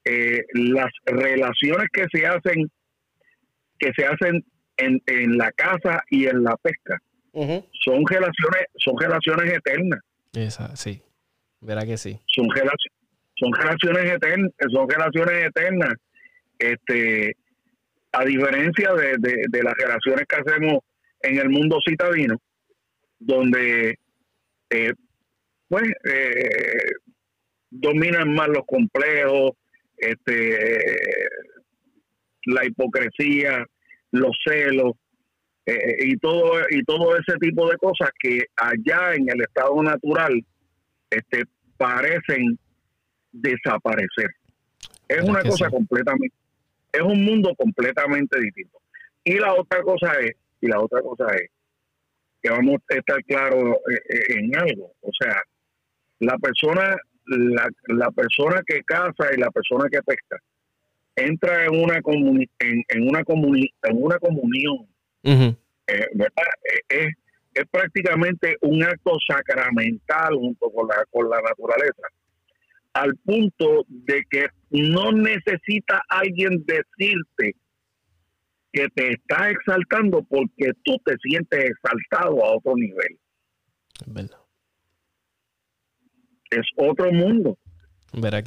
[0.05, 2.69] eh, las relaciones que se hacen
[3.77, 4.43] que se hacen
[4.81, 6.99] en, en la casa y en la pesca.
[7.33, 9.99] Son relaciones son relaciones eternas.
[10.33, 11.01] Esa, sí.
[11.61, 12.19] Verá que sí.
[12.27, 12.99] Son relaciones
[13.35, 15.93] son relaciones eternas son relaciones eternas.
[16.59, 17.35] Este
[18.13, 20.79] a diferencia de, de, las relaciones que hacemos
[21.21, 22.35] en el mundo citadino
[23.21, 23.97] donde
[24.69, 24.93] eh,
[25.69, 26.91] pues eh,
[27.69, 29.51] dominan más los complejos,
[29.97, 31.29] este,
[32.45, 33.65] la hipocresía,
[34.11, 34.93] los celos
[35.65, 40.43] eh, y todo y todo ese tipo de cosas que allá en el estado natural
[41.09, 41.43] este,
[41.77, 42.57] parecen
[43.31, 44.31] desaparecer.
[45.07, 46.35] Es una cosa completamente,
[46.91, 48.79] es un mundo completamente distinto.
[49.23, 51.49] Y la otra cosa es, y la otra cosa es
[52.41, 55.41] que vamos a estar claros eh, eh, en algo, o sea,
[56.19, 60.37] la persona la, la persona que caza y la persona que pesca
[61.15, 63.23] entra en una comuni en, una
[63.83, 64.87] en una comunión
[65.23, 66.07] eh,
[66.89, 67.13] es,
[67.53, 72.03] es prácticamente un acto sacramental junto con la, con la naturaleza
[72.93, 77.55] al punto de que no necesita alguien decirte
[78.73, 83.17] que te está exaltando porque tú te sientes exaltado a otro nivel.
[86.49, 87.57] Es otro mundo.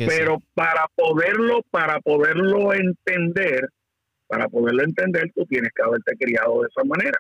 [0.09, 3.69] Pero para poderlo, para poderlo entender,
[4.27, 7.19] para poderlo entender, tú tienes que haberte criado de esa manera.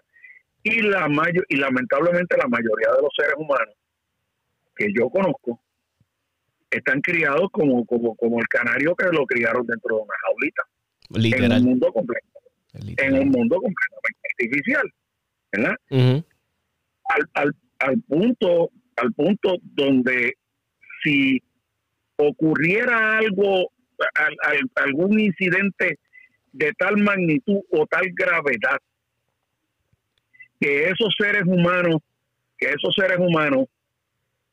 [0.62, 3.74] Y la mayor, y lamentablemente la mayoría de los seres humanos
[4.76, 5.60] que yo conozco
[6.70, 10.62] están criados como, como, como el canario que lo criaron dentro de una jaulita.
[11.36, 12.26] En un mundo completo.
[12.72, 14.92] En un mundo completamente artificial.
[15.52, 15.76] ¿Verdad?
[15.90, 20.34] al, al, al, punto, al punto donde
[21.02, 21.40] si
[22.16, 23.70] ocurriera algo,
[24.74, 25.98] algún incidente
[26.52, 28.78] de tal magnitud o tal gravedad,
[30.60, 32.00] que esos seres humanos,
[32.56, 33.66] que esos seres humanos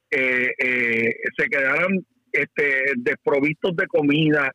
[0.09, 4.51] eh, eh, se quedaran este, desprovistos de comida,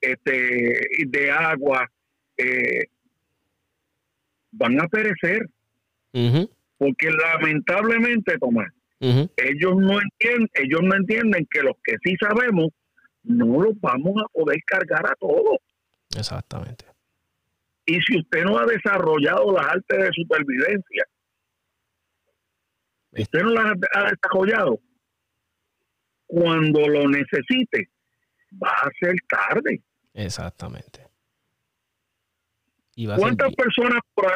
[0.00, 1.90] este, de agua,
[2.36, 2.84] eh,
[4.52, 5.48] van a perecer.
[6.78, 8.72] Porque lamentablemente, Tomás,
[9.36, 12.68] ellos no entienden, ellos no entienden que los que sí sabemos
[13.22, 15.58] no los vamos a poder cargar a todos.
[16.16, 16.86] Exactamente.
[17.86, 21.04] Y si usted no ha desarrollado las artes de supervivencia,
[23.12, 24.80] usted no las ha desarrollado,
[26.26, 27.90] cuando lo necesite,
[28.62, 29.82] va a ser tarde.
[30.14, 31.06] Exactamente.
[33.16, 34.32] ¿Cuántas personas por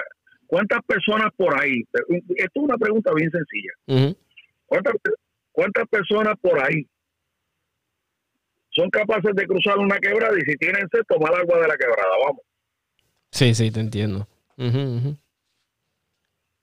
[0.46, 1.82] cuántas personas por ahí?
[1.92, 4.16] Esto es una pregunta bien sencilla.
[4.68, 4.94] ¿Cuántas,
[5.52, 6.86] ¿Cuántas personas por ahí
[8.70, 12.14] son capaces de cruzar una quebrada y si tienen sed, tomar agua de la quebrada?
[12.24, 12.42] Vamos.
[13.32, 14.28] Sí, sí, te entiendo.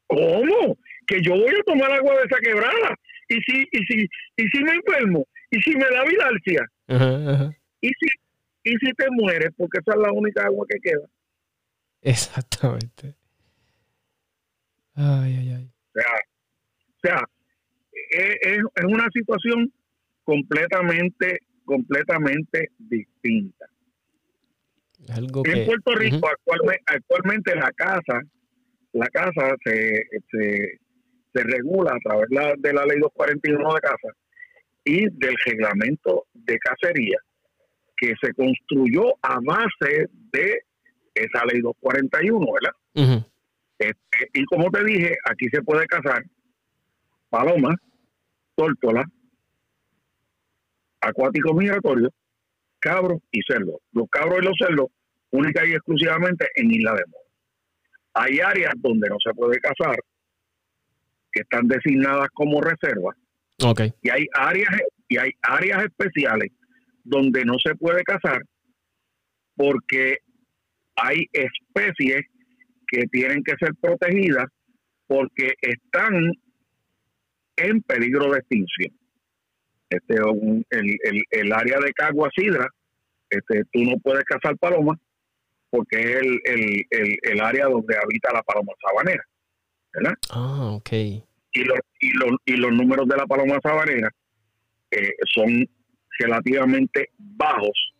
[0.07, 0.77] ¿Cómo?
[1.07, 2.95] Que yo voy a tomar agua de esa quebrada.
[3.27, 6.71] Y si, y si, y si me enfermo, y si me da vilalcia,
[7.81, 8.07] y si,
[8.63, 11.07] y si te mueres, porque esa es la única agua que queda.
[12.01, 13.15] Exactamente.
[14.93, 15.71] Ay, ay, ay.
[15.89, 16.11] O sea,
[16.87, 17.34] o sea
[18.15, 19.71] es, una situación
[20.23, 23.65] completamente, completamente distinta.
[25.07, 28.21] en Puerto Rico actualmente, actualmente la casa,
[28.93, 30.79] la casa se, se,
[31.33, 34.17] se regula a través de la ley 241 de casa
[34.85, 37.17] y del reglamento de cacería
[37.97, 40.61] que se construyó a base de
[41.13, 43.25] esa ley 241, ¿verdad?
[43.79, 46.23] Este, y como te dije, aquí se puede cazar
[47.29, 47.75] palomas,
[48.55, 49.05] tórtola,
[51.01, 52.11] acuáticos migratorios,
[52.79, 53.81] cabros y cerdos.
[53.91, 54.87] Los cabros y los cerdos
[55.31, 57.23] única y exclusivamente en Isla de Moro.
[58.13, 59.97] Hay áreas donde no se puede cazar,
[61.31, 63.17] que están designadas como reservas.
[63.61, 63.93] Okay.
[64.01, 64.71] Y hay áreas
[65.07, 66.51] y hay áreas especiales
[67.03, 68.41] donde no se puede cazar
[69.55, 70.17] porque
[70.95, 72.25] hay especies
[72.87, 74.45] que tienen que ser protegidas
[75.07, 76.31] porque están
[77.57, 78.93] en peligro de extinción.
[79.89, 80.97] Este, el,
[81.31, 82.67] el, área de Cagua Sidra,
[83.29, 84.97] este, tú no puedes cazar palomas
[85.69, 86.85] porque es el,
[87.21, 89.23] el, área donde habita la paloma sabanera.
[89.93, 90.13] ¿verdad?
[90.31, 90.91] Ah, ok.
[90.91, 94.09] Y los, y los, y los números de la paloma sabanera
[94.91, 95.67] eh, son
[96.19, 97.93] relativamente bajos,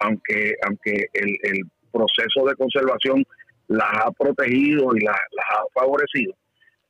[0.00, 3.24] aunque, aunque el, el proceso de conservación
[3.68, 6.34] las ha protegido y las ha favorecido,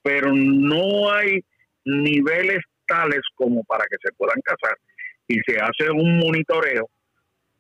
[0.03, 1.45] pero no hay
[1.85, 4.77] niveles tales como para que se puedan cazar
[5.29, 6.89] y se hace un monitoreo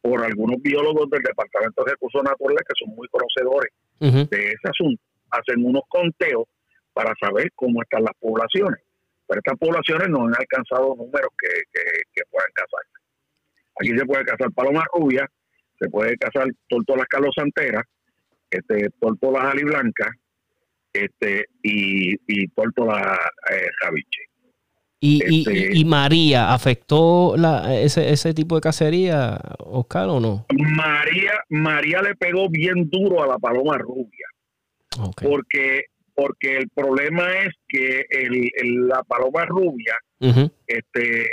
[0.01, 5.01] por algunos biólogos del Departamento de Recursos Naturales que son muy conocedores de ese asunto.
[5.31, 6.47] Hacen unos conteos
[6.93, 8.81] para saber cómo están las poblaciones.
[9.27, 11.49] Pero estas poblaciones no han alcanzado números que,
[12.13, 12.81] que, puedan cazar.
[13.81, 15.27] Aquí se puede cazar paloma rubia,
[15.79, 17.85] se puede cazar tortolas calosanteras,
[18.51, 20.11] este, tortolas aliblancas,
[20.93, 23.19] este, y, y tórtola
[23.51, 24.23] eh, javiche.
[25.01, 30.47] ¿Y, Este- y María afectó la, ese, ese tipo de cacería, Oscar, o no?
[30.77, 34.27] María, María le pegó bien duro a la paloma rubia,
[35.29, 39.95] porque, porque el problema es que el, el- la paloma rubia,
[40.69, 41.27] este,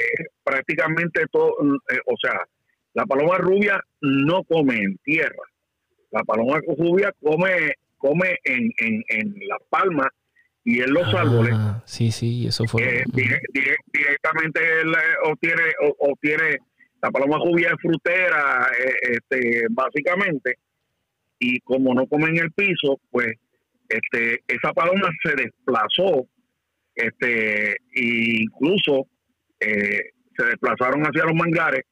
[0.43, 1.49] prácticamente todo,
[1.91, 2.33] eh, o sea,
[2.95, 5.43] la paloma rubia no come en tierra.
[6.09, 10.07] La paloma rubia come, come en, en, en las palmas
[10.63, 11.53] y en los árboles.
[11.55, 12.81] Ah, sí, sí, eso fue.
[12.83, 13.17] eh, ujú.
[13.17, 15.63] dire- dire- directamente él eh, obtiene,
[15.99, 16.57] obtiene
[17.01, 20.55] la paloma rubia es frutera, eh, este, básicamente,
[21.39, 23.33] y como no come en el piso, pues
[23.87, 26.27] este, esa paloma se desplazó,
[26.95, 27.77] este, e
[28.41, 29.07] incluso
[29.61, 31.83] eh, se desplazaron hacia los manglares,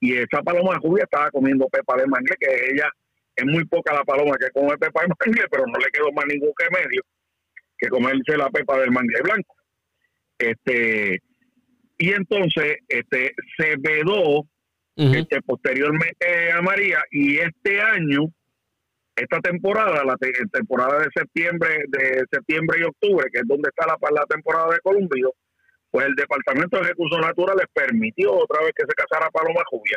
[0.00, 2.88] y esa paloma rubia estaba comiendo pepa de mangle, que ella
[3.36, 6.24] es muy poca la paloma que come pepa de mangle, pero no le quedó más
[6.26, 7.02] ningún remedio
[7.78, 9.54] que comerse la pepa del mangle blanco.
[10.38, 11.20] Este
[11.98, 14.42] y entonces este se vedó
[15.14, 18.22] este, posteriormente a María y este año
[19.14, 23.86] esta temporada la te- temporada de septiembre de septiembre y octubre que es donde está
[23.86, 25.32] la, la temporada de columbio
[25.90, 29.96] pues el departamento de recursos naturales permitió otra vez que se cazara paloma rubia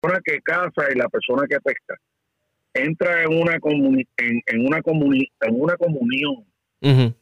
[0.00, 1.94] persona que caza y la persona que pesca
[2.74, 6.44] entra en una comuni en, en una comuni en una comunión
[6.82, 7.12] eh,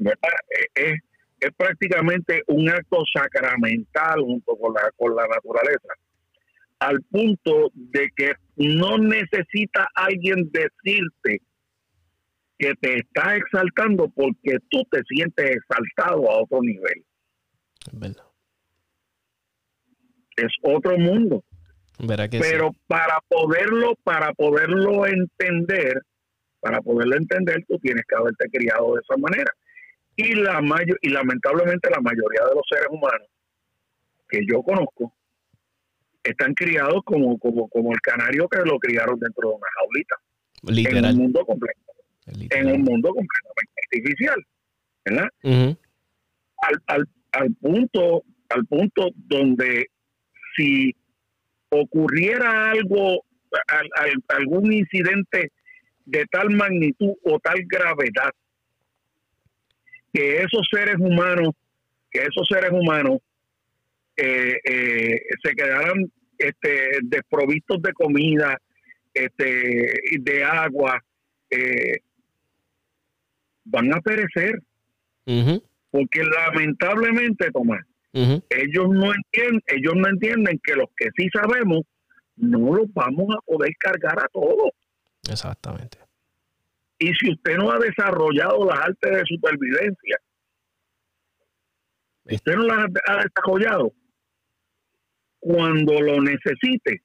[0.00, 0.30] ¿verdad?
[0.50, 1.00] Eh, es,
[1.40, 5.94] es prácticamente un acto sacramental junto con la, con la naturaleza,
[6.80, 11.42] al punto de que no necesita alguien decirte
[12.58, 17.04] que te está exaltando porque tú te sientes exaltado a otro nivel.
[17.86, 18.24] Es verdad.
[20.36, 21.44] Es otro mundo.
[22.00, 22.48] Verá que sí.
[22.48, 26.02] Pero para poderlo, para poderlo entender,
[26.60, 29.52] para poderlo entender, tú tienes que haberte criado de esa manera.
[30.20, 33.28] Y la mayo y lamentablemente la mayoría de los seres humanos
[34.28, 35.14] que yo conozco
[36.24, 40.16] están criados como, como, como el canario que lo criaron dentro de una jaulita,
[40.98, 41.80] en un mundo completo,
[42.34, 42.66] literal.
[42.66, 44.46] en un mundo completamente artificial,
[45.04, 45.28] ¿verdad?
[46.62, 49.86] Al, al, al punto al punto donde
[50.56, 50.94] si
[51.70, 53.24] ocurriera algo
[53.68, 55.52] al- al- algún incidente
[56.06, 58.30] de tal magnitud o tal gravedad
[60.12, 61.54] que esos seres humanos
[62.10, 63.18] que esos seres humanos
[64.16, 68.58] eh, eh, se quedaran este, desprovistos de comida
[69.12, 71.02] este, de agua
[71.50, 71.98] eh,
[73.64, 74.62] van a perecer.
[75.90, 81.82] Porque lamentablemente Tomás ellos no entienden ellos no entienden que los que sí sabemos
[82.36, 84.70] no los vamos a poder cargar a todos.
[85.30, 85.98] Exactamente.
[86.98, 90.18] Y si usted no ha desarrollado las artes de supervivencia
[92.24, 93.92] usted no las ha desarrollado
[95.40, 97.02] cuando lo necesite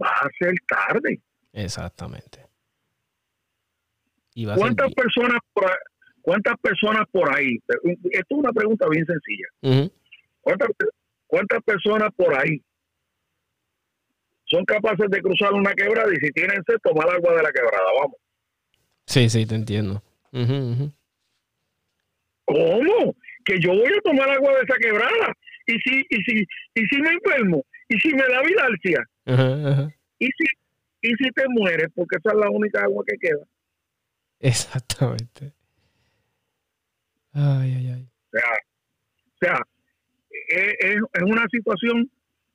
[0.00, 1.20] va a ser tarde
[1.54, 2.44] Exactamente.
[4.34, 5.70] Y va a ser cuántas personas por
[6.20, 7.58] cuántas personas por ahí
[8.10, 9.90] esto es una pregunta bien sencilla.
[10.40, 10.68] ¿Cuántas,
[11.26, 12.60] cuántas personas por ahí
[14.46, 17.88] son capaces de cruzar una quebrada y si tienen sed tomar agua de la quebrada?
[18.00, 18.16] Vamos.
[19.06, 20.02] Sí, sí, te entiendo.
[20.32, 20.92] Ujú.
[22.46, 23.16] ¿Cómo?
[23.44, 25.34] Que yo voy a tomar agua de esa quebrada.
[25.66, 29.94] Y si, y si, y si me enfermo, y si me da vilalcia, Ajá, ajá.
[30.18, 30.44] y si,
[31.02, 33.44] y si te mueres, porque esa es la única agua que queda.
[34.40, 35.52] Exactamente.
[37.32, 38.08] Ay, ay, ay.
[38.32, 38.50] O sea,
[39.26, 39.60] o sea
[40.48, 42.10] es, es- es una situación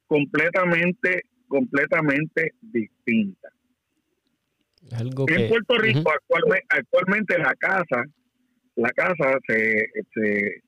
[0.06, 3.50] completamente, completamente distinta.
[4.98, 5.48] Algo En que.
[5.48, 8.04] Puerto Rico actualmente, actualmente la casa,
[8.76, 10.62] la casa se, se,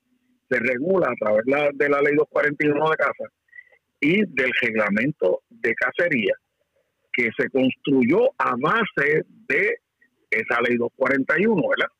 [0.48, 3.24] se regula a través la- de la ley 241 de casa
[4.00, 6.34] y del reglamento de cacería
[7.12, 9.76] que se construyó a base de
[10.30, 11.92] esa ley 241, ¿verdad?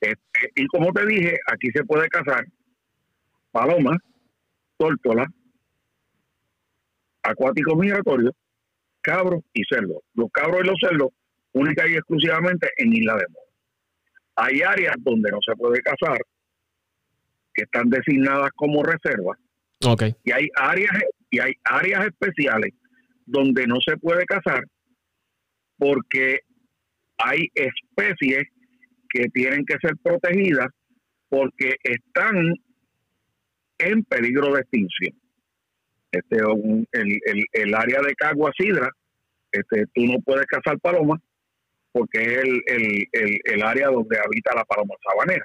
[0.00, 2.44] Este, y como te dije, aquí se puede cazar
[3.52, 3.96] paloma,
[4.76, 5.26] tórtola,
[7.22, 8.32] acuático migratorio,
[9.00, 9.98] cabros y cerdos.
[10.14, 11.08] Los cabros y los cerdos
[11.58, 13.46] única y exclusivamente en Isla de Moro.
[14.36, 16.18] Hay áreas donde no se puede cazar,
[17.54, 19.38] que están designadas como reservas,
[19.84, 20.14] okay.
[20.24, 20.92] y hay áreas
[21.30, 22.72] y hay áreas especiales
[23.26, 24.64] donde no se puede cazar
[25.76, 26.40] porque
[27.18, 28.46] hay especies
[29.10, 30.68] que tienen que ser protegidas
[31.28, 32.54] porque están
[33.78, 35.14] en peligro de extinción.
[36.10, 36.38] Este,
[36.92, 38.90] el, el, área de Cagua Sidra,
[39.52, 41.20] este, tú no puedes cazar palomas
[41.98, 43.08] porque es el,
[43.44, 45.44] el, área donde habita la paloma sabanera.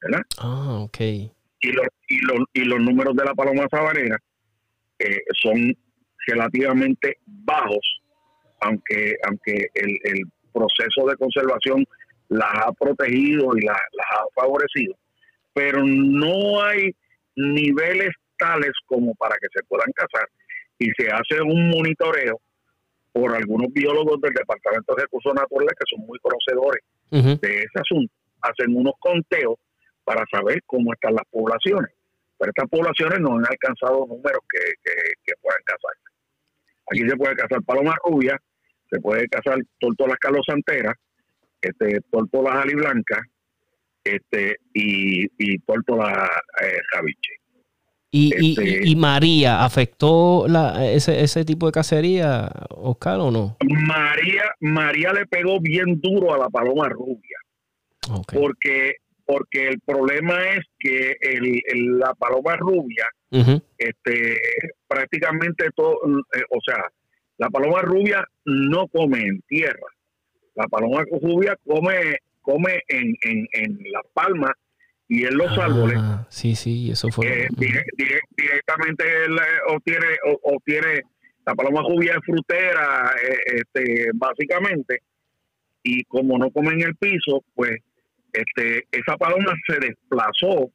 [0.00, 0.22] ¿verdad?
[0.38, 1.00] Ah, ok.
[1.00, 4.16] Y los, y los, y los números de la paloma sabanera
[4.98, 5.76] eh, son
[6.26, 8.00] relativamente bajos,
[8.60, 10.24] aunque, aunque el, el
[10.54, 11.84] proceso de conservación
[12.28, 14.94] las ha protegido y las, ha favorecido,
[15.52, 16.94] pero no hay
[17.36, 20.26] niveles tales como para que se puedan cazar
[20.78, 22.40] y se hace un monitoreo
[23.14, 26.82] por algunos biólogos del Departamento de Recursos Naturales que son muy conocedores
[27.40, 28.12] de ese asunto.
[28.42, 29.54] Hacen unos conteos
[30.02, 31.92] para saber cómo están las poblaciones.
[32.36, 34.58] Pero estas poblaciones no han alcanzado números que,
[35.24, 36.02] que, puedan cazarse.
[36.90, 38.36] Aquí se puede cazar paloma rubia,
[38.90, 40.94] se puede cazar tortolas calosanteras,
[41.62, 43.20] este, tórtolas aliblancas
[44.02, 46.28] este, y, y tórtolas
[46.62, 47.43] eh, javiche.
[48.16, 53.56] ¿Y, y, este, y, María afectó la, ese, ese tipo de cacería, Oscar, o no?
[53.68, 57.38] María, María le pegó bien duro a la paloma rubia.
[58.32, 63.04] Porque, porque el problema es que el, la paloma rubia,
[63.78, 64.40] este,
[64.86, 65.94] prácticamente todo,
[66.36, 66.84] eh, o sea,
[67.38, 69.88] la paloma rubia no come en tierra.
[70.54, 74.52] La paloma rubia come, come en, en, en las palmas
[75.14, 75.98] y en los ah, árboles.
[76.28, 77.44] Sí, sí, eso fue.
[77.44, 80.06] Eh, directamente él eh, obtiene,
[80.42, 81.02] obtiene
[81.46, 85.02] la paloma rubia es frutera, eh, este, básicamente,
[85.84, 87.76] y como no come en el piso, pues
[88.32, 90.72] este, esa paloma se desplazó,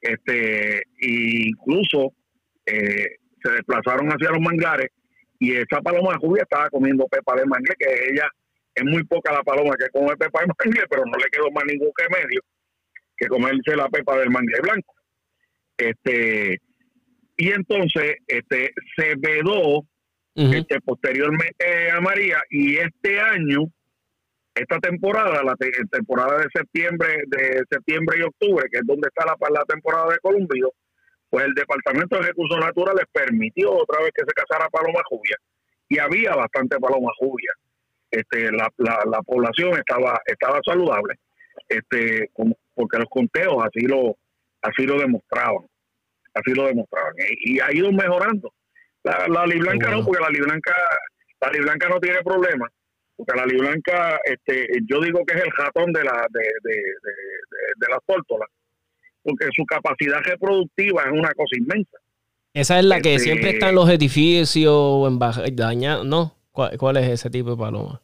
[0.00, 2.14] este, e incluso
[2.64, 4.88] se desplazaron hacia los manglares
[5.38, 8.26] y esa paloma rubia estaba comiendo pepa de mangle, que ella
[8.74, 11.64] es muy poca la paloma que come pepa de mangle, pero no le quedó más
[11.66, 12.40] ningún remedio
[13.16, 14.94] que comerse la pepa del mangle blanco.
[15.76, 16.58] Este,
[17.36, 19.84] y entonces este, se vedó
[20.34, 23.60] este, posteriormente a María y este año,
[24.54, 25.54] esta temporada, la
[25.90, 30.18] temporada de septiembre, de septiembre y octubre, que es donde está la, la temporada de
[30.18, 30.72] columbio,
[31.30, 35.36] pues el Departamento de Recursos Naturales permitió otra vez que se cazara paloma jubia
[35.88, 37.52] y había bastante paloma jubia.
[38.10, 41.14] Este, la, la, población estaba estaba saludable,
[41.68, 42.30] este,
[42.76, 44.16] porque los conteos así lo
[44.62, 45.66] así lo demostraban,
[46.34, 48.52] así lo demostraban y, ha ido mejorando.
[49.02, 50.72] La, la liblanca no, porque la liblanca
[51.40, 52.70] la liblanca no tiene problema,
[53.16, 57.66] porque la liblanca, este, yo digo que es el ratón de la de, de, de,
[57.76, 58.48] de las tórtolas
[59.26, 61.98] porque su capacidad reproductiva es una cosa inmensa.
[62.54, 66.36] Esa es la que este, siempre está en los edificios en daña, ¿no?
[66.52, 68.00] ¿Cuál, es ese tipo de paloma?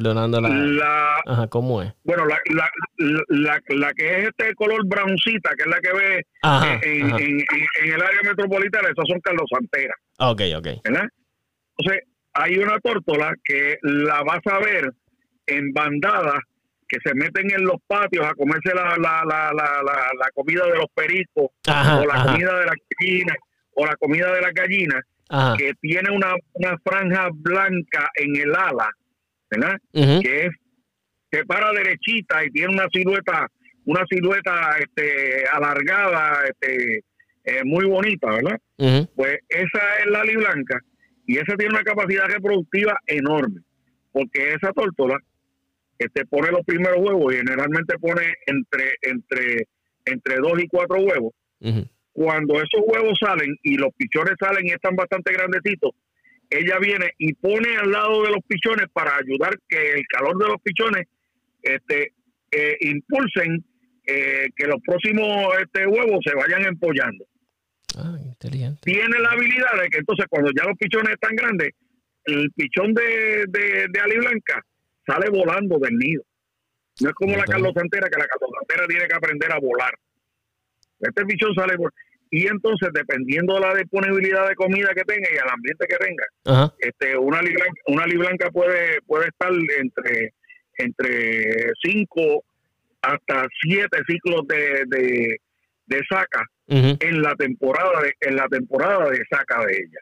[0.00, 1.20] Perdonando la...
[1.26, 1.92] Ajá, ¿cómo es?
[2.04, 2.38] Bueno, la,
[3.28, 6.26] la, la, que es este color broncita, que es la que ve
[6.82, 9.96] en, En, el área metropolitana, esas son carlosanteras.
[10.18, 10.82] Ok, ok.
[10.84, 11.06] ¿Verdad?
[11.76, 14.90] Entonces, hay una tórtola que la vas a ver
[15.46, 16.40] en bandadas
[16.88, 20.86] que se meten en los patios a comerse la, la, la, la comida de los
[20.94, 23.34] pericos o la comida de la gallina
[23.74, 25.02] o la comida de la gallina
[25.58, 28.90] que tiene una, una franja blanca en el ala,
[29.50, 29.78] ¿verdad?
[29.92, 30.50] Que es
[31.30, 33.46] que para derechita y tiene una silueta
[33.84, 37.04] una silueta este alargada este
[37.44, 38.60] eh, muy bonita, ¿verdad?
[39.16, 40.78] Pues esa es la blanca
[41.26, 43.60] y esa tiene una capacidad reproductiva enorme,
[44.12, 45.18] porque esa tórtola
[45.98, 49.68] este, pone los primeros huevos y generalmente pone entre, entre,
[50.04, 51.32] entre dos y cuatro huevos.
[52.12, 55.92] Cuando esos huevos salen y los pichones salen y están bastante grandecitos,
[56.50, 60.48] ella viene y pone al lado de los pichones para ayudar que el calor de
[60.48, 61.06] los pichones
[61.62, 62.12] este,
[62.50, 63.64] eh, impulsen
[64.06, 67.24] eh, que los próximos este, huevos se vayan empollando.
[67.96, 68.80] Ah, inteligente.
[68.82, 71.70] Tiene la habilidad de que entonces cuando ya los pichones están grandes,
[72.24, 74.64] el pichón de, de, de Ali Blanca
[75.06, 76.22] sale volando del nido.
[77.00, 79.94] No es como la Carlos Santera, que la Carlos Santera tiene que aprender a volar.
[81.00, 81.76] Este bichón sale
[82.30, 86.24] y entonces dependiendo de la disponibilidad de comida que tenga y el ambiente que tenga,
[86.44, 86.74] Ajá.
[86.78, 90.32] este una liblanca, una liblanca puede puede estar entre
[90.78, 92.44] entre 5
[93.02, 95.40] hasta 7 ciclos de, de,
[95.86, 99.98] de saca en la temporada de, en la temporada de saca de ella.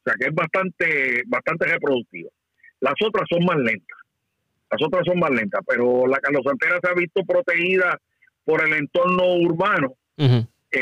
[0.00, 2.30] O sea que es bastante bastante reproductiva.
[2.80, 3.98] Las otras son más lentas.
[4.70, 7.96] Las otras son más lentas, pero la calosantera se ha visto protegida
[8.44, 9.94] por el entorno urbano.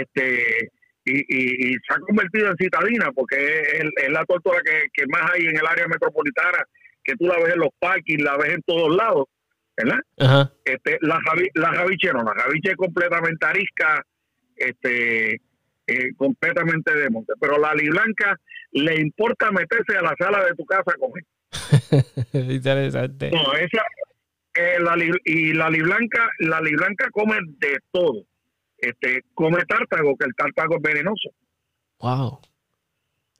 [0.00, 0.70] Este
[1.06, 5.06] y, y- y se ha convertido en citadina porque es, es la tortuga que, que
[5.08, 6.58] más hay en el área metropolitana,
[7.04, 9.26] que tú la ves en los parques, la ves en todos lados,
[9.76, 9.98] ¿verdad?
[10.18, 10.50] Ajá.
[10.64, 14.02] Este, la, javi, la javiche no, la javiche es completamente arisca,
[14.56, 15.34] este,
[15.86, 18.38] eh, completamente de monte, pero la liblanca
[18.72, 21.24] le importa meterse a la sala de tu casa a comer.
[22.32, 23.30] Interesante.
[23.30, 23.82] No, esa,
[24.54, 28.24] eh, la, li- y la liblanca, la liblanca come de todo.
[28.88, 31.30] Este, come tártago, que el tártago es venenoso.
[32.00, 32.26] Wow.
[32.26, 32.40] O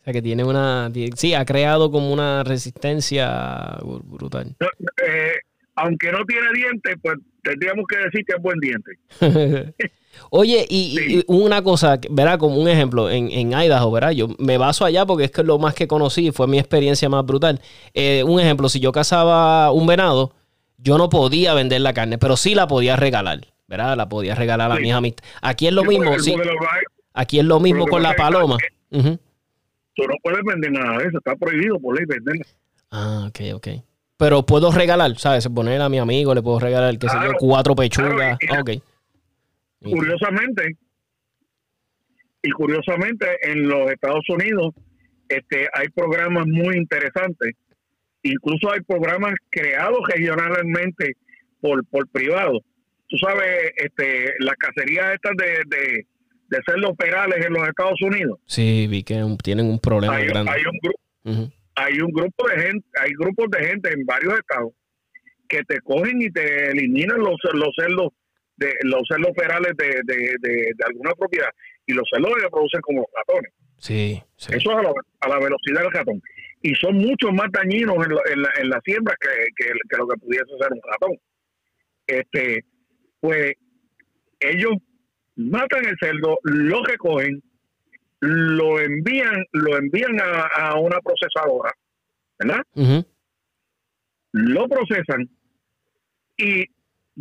[0.04, 0.90] sea que tiene una.
[1.16, 4.54] Sí, ha creado como una resistencia br- brutal.
[4.60, 5.32] Eh,
[5.76, 8.92] aunque no tiene dientes, pues tendríamos que decir que es buen diente.
[10.30, 12.38] Oye, y, una cosa, ¿verdad?
[12.38, 14.12] Como un ejemplo, en, en Idaho, ¿verdad?
[14.12, 17.26] Yo me baso allá porque es que lo más que conocí, fue mi experiencia más
[17.26, 17.60] brutal.
[17.94, 20.32] Eh, un ejemplo, si yo cazaba un venado,
[20.78, 23.96] yo no podía vender la carne, pero sí la podía regalar, ¿verdad?
[23.96, 24.82] La podía regalar a Sí.
[24.82, 25.32] mis amistades.
[25.42, 26.34] Aquí es lo Sí, mismo, sí.
[27.14, 28.56] Aquí es lo mismo con la paloma.
[28.90, 32.44] Tú no puedes vender nada de eso, está prohibido por ley venderla.
[32.90, 33.68] Ah, ok, ok.
[34.16, 35.48] Pero puedo regalar, ¿sabes?
[35.48, 38.38] Poner a mi amigo, le puedo regalar, qué sé yo, Claro, cuatro pechugas.
[38.38, 38.64] claro.
[39.82, 40.76] Curiosamente,
[42.42, 44.74] y curiosamente en los Estados Unidos
[45.28, 47.54] este, hay programas muy interesantes.
[48.22, 51.16] Incluso hay programas creados regionalmente
[51.60, 52.58] por, por privados.
[53.08, 56.06] Tú sabes, este, las cacerías estas de, de,
[56.48, 58.38] de cerdos perales en los Estados Unidos.
[58.46, 60.50] Sí, vi que tienen un problema Hay, grande.
[60.50, 64.72] hay un grupo hay un grupo de gente, hay grupos de gente en varios estados
[65.48, 68.12] que te cogen y te eliminan los, los cerdos
[68.56, 71.48] de los cerdos ferales de, de, de, de alguna propiedad
[71.86, 73.52] y los cerdos se reproducen como los ratones.
[73.78, 74.52] Sí, sí.
[74.54, 76.22] Eso es a la, a la velocidad del ratón.
[76.62, 79.96] Y son mucho más dañinos en, la- en la, en la siembra que, que, que
[79.96, 81.18] lo que pudiese ser un ratón.
[82.06, 82.64] Este,
[83.24, 83.54] pues
[84.38, 84.74] ellos
[85.36, 87.42] matan el cerdo, lo recogen,
[88.20, 91.72] lo envían, lo envían a, a una procesadora,
[92.38, 92.60] ¿verdad?
[94.32, 95.26] Lo procesan
[96.36, 96.66] y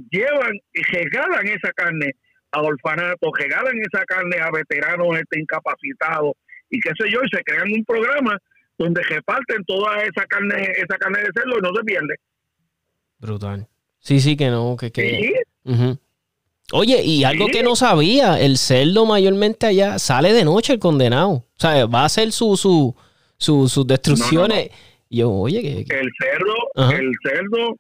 [0.10, 2.12] llevan y regalan esa carne
[2.52, 6.34] a orfanatos, regalan esa carne a veteranos este, incapacitados
[6.70, 8.38] y qué sé yo, y se crean un programa
[8.78, 12.16] donde reparten toda esa carne, esa carne de cerdo y no se pierde.
[13.20, 13.70] Brutal.
[14.00, 14.92] Sí, sí, que no, que...
[14.92, 15.02] que...
[15.02, 15.34] Sí,
[15.66, 15.98] Ujú.
[16.72, 17.52] Oye, y algo Sí.
[17.52, 21.30] que no sabía, el cerdo mayormente allá sale de noche el condenado.
[21.32, 22.96] O sea, va a hacer su, su,
[23.38, 24.70] su- sus destrucciones.
[25.10, 25.86] Yo, oye, que...
[25.86, 26.96] que- el cerdo, Ajá.
[26.98, 27.78] el cerdo,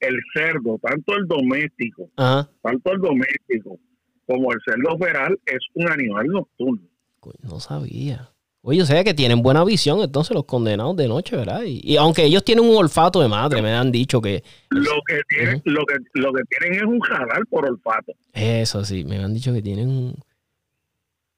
[0.00, 2.48] el cerdo, tanto el doméstico, Ajá.
[2.62, 3.78] tanto el doméstico
[4.26, 6.86] como el cerdo feral es un animal nocturno.
[7.20, 8.30] Coño, No sabía.
[8.68, 11.62] Oye, o sea que tienen buena visión entonces los condenados de noche, ¿verdad?
[11.64, 14.42] Y, y aunque ellos tienen un olfato de madre, me han dicho que...
[14.70, 18.12] Lo que tienen, lo que, lo que tienen es un radar por olfato.
[18.32, 20.14] Eso sí, me han dicho que tienen un...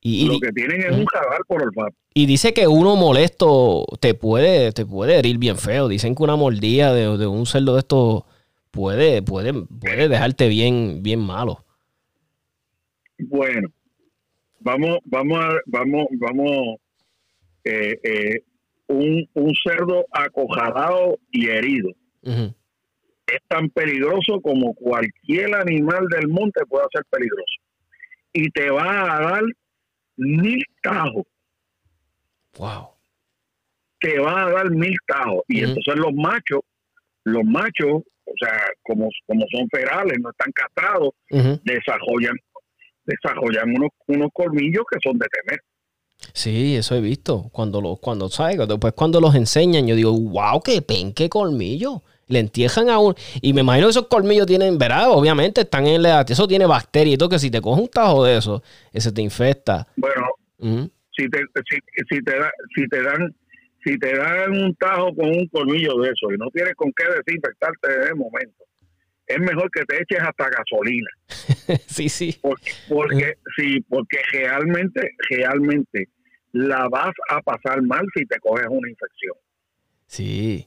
[0.00, 1.94] Y, y- lo que tienen es un radar por olfato.
[2.14, 5.86] y dice que uno molesto te puede, te puede herir bien feo.
[5.86, 8.22] Dicen que una mordida de, de un cerdo de estos
[8.70, 11.62] puede, puede, puede dejarte bien, bien malo.
[13.18, 13.68] Bueno,
[14.60, 16.76] vamos, vamos, a, vamos, vamos,
[17.68, 18.42] eh, eh,
[18.88, 21.90] un, un cerdo acojalado y herido
[23.26, 27.60] es tan peligroso como cualquier animal del monte puede ser peligroso.
[28.32, 29.42] Y te va a dar
[30.16, 31.24] mil tajos,
[32.58, 32.88] Wow.
[34.00, 35.42] te va a dar mil tajos.
[35.48, 36.60] Y entonces los machos,
[37.24, 41.60] los machos, o sea, como, como son ferales, no están castrados, Ujú.
[41.64, 42.36] desarrollan,
[43.04, 45.60] desarrollan unos, unos colmillos que son de temer.
[46.32, 47.48] Sí, eso he visto.
[47.52, 48.58] Cuando los, cuando, ¿sabes?
[48.66, 52.02] Después cuando los enseñan, yo digo, wow, qué pen, qué colmillo.
[52.26, 53.14] Le entierran a un.
[53.40, 55.10] Y me imagino que esos colmillos tienen, ¿verdad?
[55.10, 56.26] Obviamente están en la.
[56.28, 59.22] Eso tiene bacterias y todo, que si te coges un tajo de eso, ese te
[59.22, 59.86] infecta.
[59.96, 60.26] Bueno,
[61.16, 61.38] si te,
[61.68, 61.78] si,
[62.10, 63.34] si te da, si te dan
[63.84, 67.04] si te dan un tajo con un colmillo de eso y no tienes con qué
[67.04, 68.64] desinfectarte de momento
[69.26, 71.10] es mejor que te eches hasta gasolina
[71.86, 72.38] sí, sí.
[72.40, 76.08] porque porque sí porque realmente realmente
[76.66, 79.34] la vas a pasar mal si te coges una infección
[80.06, 80.66] Sí.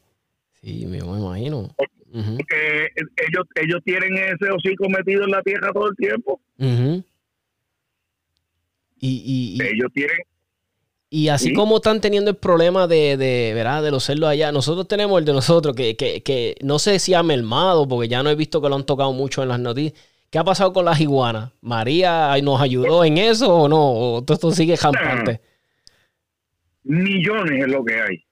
[0.61, 1.75] Sí, me, imagino.
[1.77, 6.39] Porque ellos ellos tienen ese hocico metido en la tierra todo el tiempo.
[8.99, 10.17] Y, y, Ellos tienen,
[11.09, 11.53] y así Sí.
[11.53, 13.81] como están teniendo el problema de, de, ¿verdad?
[13.81, 17.15] de los cerdos allá, nosotros tenemos el de nosotros, que, que, que no sé si
[17.15, 19.99] ha mermado, porque ya no he visto que lo han tocado mucho en las noticias.
[20.29, 21.51] ¿Qué ha pasado con las iguanas?
[21.61, 23.91] ¿María nos ayudó en eso o no?
[23.91, 25.41] ¿O todo esto sigue jampante?
[26.83, 28.23] Millones es lo que hay.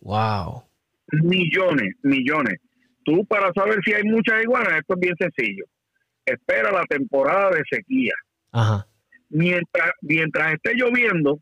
[0.00, 0.64] Wow.
[1.12, 2.60] Millones, millones.
[3.04, 5.64] Tú para saber si hay muchas iguanas, esto es bien sencillo.
[6.24, 8.14] Espera la temporada de sequía.
[8.52, 8.86] Ajá.
[9.28, 11.38] Mientras, mientras esté lloviendo,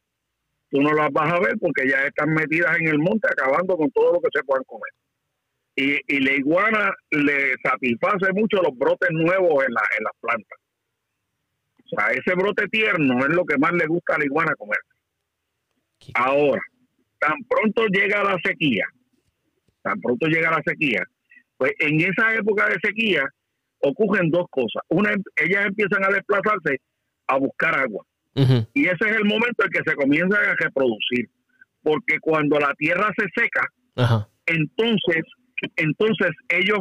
[0.70, 3.90] tú no las vas a ver porque ya están metidas en el monte acabando con
[3.90, 4.90] todo lo que se puedan comer.
[5.76, 10.58] Y, y la iguana le satisface mucho los brotes nuevos en, la, en las plantas.
[11.84, 14.78] O sea, ese brote tierno es lo que más le gusta a la iguana comer.
[16.14, 16.60] Ahora,
[17.18, 18.84] tan pronto llega la sequía,
[19.82, 21.02] tan pronto llega la sequía,
[21.56, 23.24] pues en esa época de sequía
[23.82, 24.82] ocurren dos cosas.
[24.88, 26.80] Una, ellas empiezan a desplazarse
[27.26, 28.04] a buscar agua.
[28.34, 31.28] Y ese es el momento en que se comienzan a reproducir.
[31.82, 33.68] Porque cuando la tierra se seca,
[34.46, 35.24] entonces,
[35.76, 36.80] entonces ellos,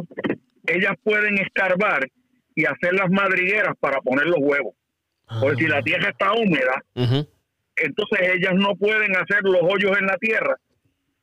[0.66, 2.08] ellas pueden escarbar
[2.54, 4.74] y hacer las madrigueras para poner los huevos.
[5.40, 6.82] Porque si la tierra está húmeda.
[7.76, 10.56] Entonces ellas no pueden hacer los hoyos en la tierra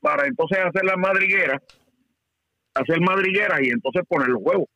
[0.02, 1.62] para entonces hacer las madrigueras,
[2.74, 4.68] hacer madrigueras y entonces poner los huevos.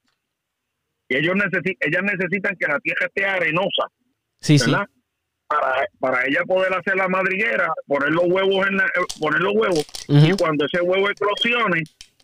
[1.10, 3.88] Y ellos necesi- ellas necesitan que la tierra esté arenosa,
[4.40, 4.72] Sí, sí.
[5.48, 9.54] Para, para ella poder hacer la madriguera, poner los huevos en la- eh, poner los
[9.54, 9.86] huevos
[10.28, 11.84] y cuando ese huevo eclosione,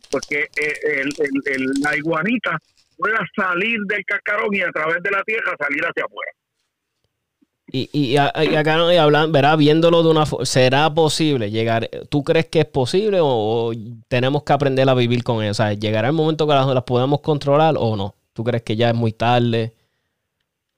[0.09, 2.57] pues que eh, el- el- el- la iguanita
[2.97, 6.31] pueda salir del cascarón y a través de la tierra salir hacia afuera.
[7.72, 11.90] Y, y, acá no hablan, verá, viéndolo de una forma, ¿será posible llegar?
[12.10, 13.72] ¿Tú crees que es posible o, o
[14.08, 15.52] tenemos que aprender a vivir con eso?
[15.52, 18.16] O sea, ¿llegará el momento que las, las podemos controlar o no?
[18.34, 19.74] ¿Tú crees que ya es muy tarde?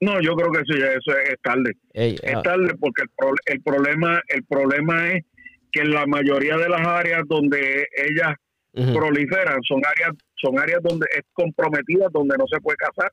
[0.01, 1.73] No, yo creo que eso ya eso es tarde.
[1.93, 5.23] Ey, Es ah, tarde porque el, pro- el problema el problema es
[5.71, 8.33] que en la mayoría de las áreas donde ellas
[8.73, 10.11] proliferan son áreas
[10.41, 13.11] son áreas donde es comprometidas donde no se puede cazar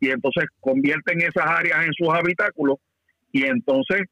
[0.00, 2.78] y entonces convierten esas áreas en sus habitáculos
[3.34, 4.02] y entonces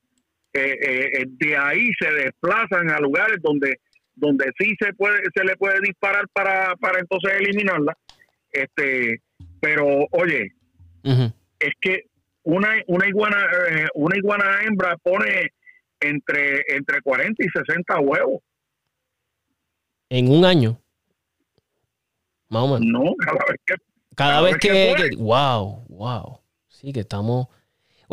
[0.53, 3.78] eh, eh, de ahí se desplazan a lugares donde
[4.15, 7.97] donde sí se puede se le puede disparar para para entonces eliminarla
[8.51, 9.23] este
[9.61, 10.53] pero oye
[11.59, 12.07] es que
[12.43, 13.39] una una iguana
[13.70, 15.53] eh, una iguana hembra pone
[16.01, 18.43] entre entre 40 y 60 huevos
[20.11, 20.78] En un año.
[22.49, 22.86] Más o menos.
[23.05, 23.74] no cada vez que
[24.15, 26.40] Cada cada vez vez que que- Wow, wow.
[26.69, 27.47] Sí, que estamos.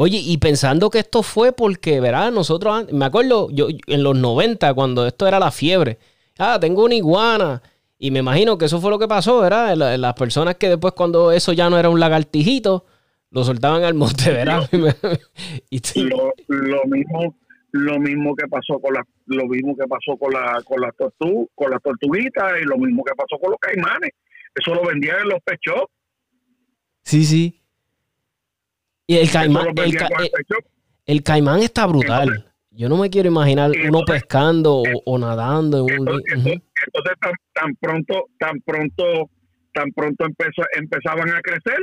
[0.01, 4.73] Oye, y pensando que esto fue porque, verá, nosotros, me acuerdo, yo en los 90,
[4.73, 5.97] cuando esto era la fiebre.
[6.37, 7.61] Ah, tengo una iguana.
[7.97, 9.75] Y me imagino que eso fue lo que pasó, ¿verdad?
[9.75, 12.85] La- Las personas que después, cuando eso ya no era un lagartijito,
[13.31, 14.69] lo soltaban al monte, ¿verdad?
[15.69, 17.35] y sí, lo, lo mismo
[17.71, 21.47] lo mismo que pasó con la lo mismo que pasó con la con las tortu,
[21.53, 24.09] con las tortuguitas y lo mismo que pasó con los caimanes
[24.55, 25.91] eso lo vendían en los pet shops,
[27.03, 27.58] sí, sí.
[29.09, 30.07] Y el caimán, el, ca-
[31.07, 31.23] el
[31.57, 32.45] el- está brutal.
[32.69, 36.07] Yo no me quiero imaginar uno Entonces- pescando o, o nadando en un...
[36.09, 36.21] Ujú.
[36.31, 39.03] entonces- tan, tan pronto tan pronto
[39.73, 41.79] tan pronto empezó, empezaban a crecer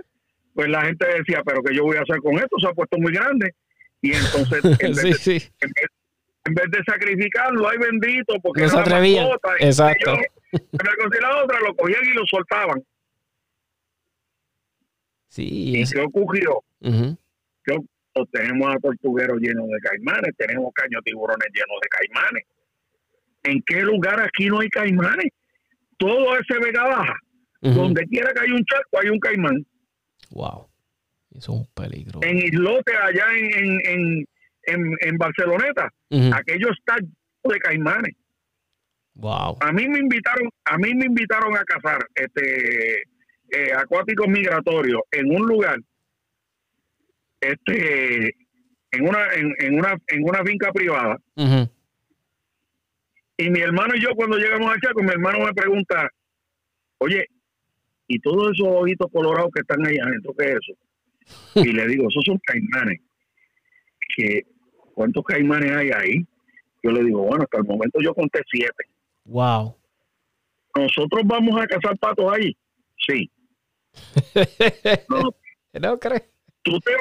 [0.55, 2.97] pues la gente decía pero que yo voy a hacer con esto se ha puesto
[2.99, 3.53] muy grande
[4.03, 5.49] y entonces en vez, sí, de, sí.
[5.63, 5.91] en vez-
[6.45, 9.27] en vez de sacrificarlo ay bendito porque No se atrevían.
[9.59, 10.13] Exacto.
[10.15, 12.81] yo, una cosa y la otra lo cogían y lo soltaban
[15.37, 16.63] Sí, ¿Y qué ocurrió?
[16.81, 22.45] Pues tenemos a tortugueros llenos de caimanes, tenemos caños tiburones llenos de caimanes.
[23.43, 25.27] ¿En qué lugar aquí no hay caimanes?
[25.99, 27.17] Todo ese Vega Baja,
[27.61, 29.67] donde quiera que hay un charco, hay un caimán.
[30.31, 30.67] Wow.
[31.33, 32.21] Eso es un peligro.
[32.23, 34.27] En Islote, allá en, en, en,
[34.63, 36.31] en, en Barceloneta, Ujú.
[36.35, 37.13] aquello está lleno
[37.53, 38.15] de caimanes.
[39.15, 39.59] Wow.
[39.61, 43.03] A mí me invitaron, a mí me invitaron a cazar este
[43.51, 45.79] eh, acuáticos migratorios en un lugar,
[47.41, 48.35] este,
[48.91, 51.19] en una, en, en una, en una finca privada.
[53.39, 56.09] Y mi hermano y yo cuando llegamos al Chaco, mi hermano me pregunta,
[56.99, 57.27] oye,
[58.09, 60.79] ¿y todos esos ojitos colorados que están ahí adentro, qué es eso?
[61.69, 63.01] Y le digo, esos son caimanes.
[64.17, 64.43] Que,
[64.95, 66.27] ¿Cuántos caimanes hay ahí?
[66.83, 68.85] Yo le digo, bueno, hasta el momento yo conté siete.
[69.25, 69.77] Wow.
[70.77, 72.57] ¿Nosotros vamos a cazar patos ahí?
[73.07, 73.31] Sí.
[75.09, 75.35] No,
[75.81, 76.23] ¿No crees?
[76.63, 76.93] tú te,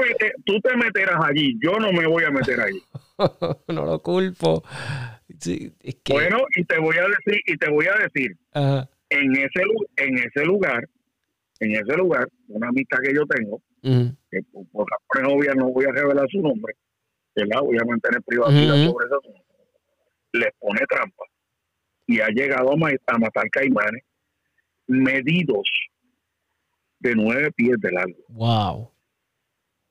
[0.46, 2.82] tú te meterás allí, yo no me voy a meter allí.
[3.68, 4.64] no lo culpo.
[5.40, 6.14] Sí, es que.
[6.14, 8.88] Bueno, y te voy a decir, y te voy a decir, Ajá.
[9.10, 9.62] en ese,
[9.98, 10.88] en ese lugar,
[11.60, 15.86] en ese lugar, una amistad que yo tengo, que por, por razones obvias no voy
[15.86, 16.76] a revelar su nombre,
[17.36, 17.62] ¿verdad?
[17.62, 19.22] Voy a mantener privacidad sobre eso.
[20.34, 21.24] Les pone trampa
[22.08, 24.04] y ha llegado a, ma- a matar caimanes
[24.88, 25.68] medidos
[27.06, 28.18] de nueve pies de largo.
[28.30, 28.92] Wow.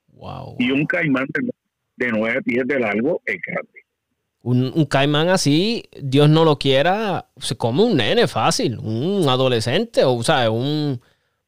[0.08, 0.56] Wow.
[0.58, 1.48] Y un caimán de,
[1.96, 3.84] de nueve pies de largo es grande.
[4.42, 10.04] Un, un caimán así, Dios no lo quiera, se come un nene fácil, un adolescente,
[10.04, 11.00] o sea, un...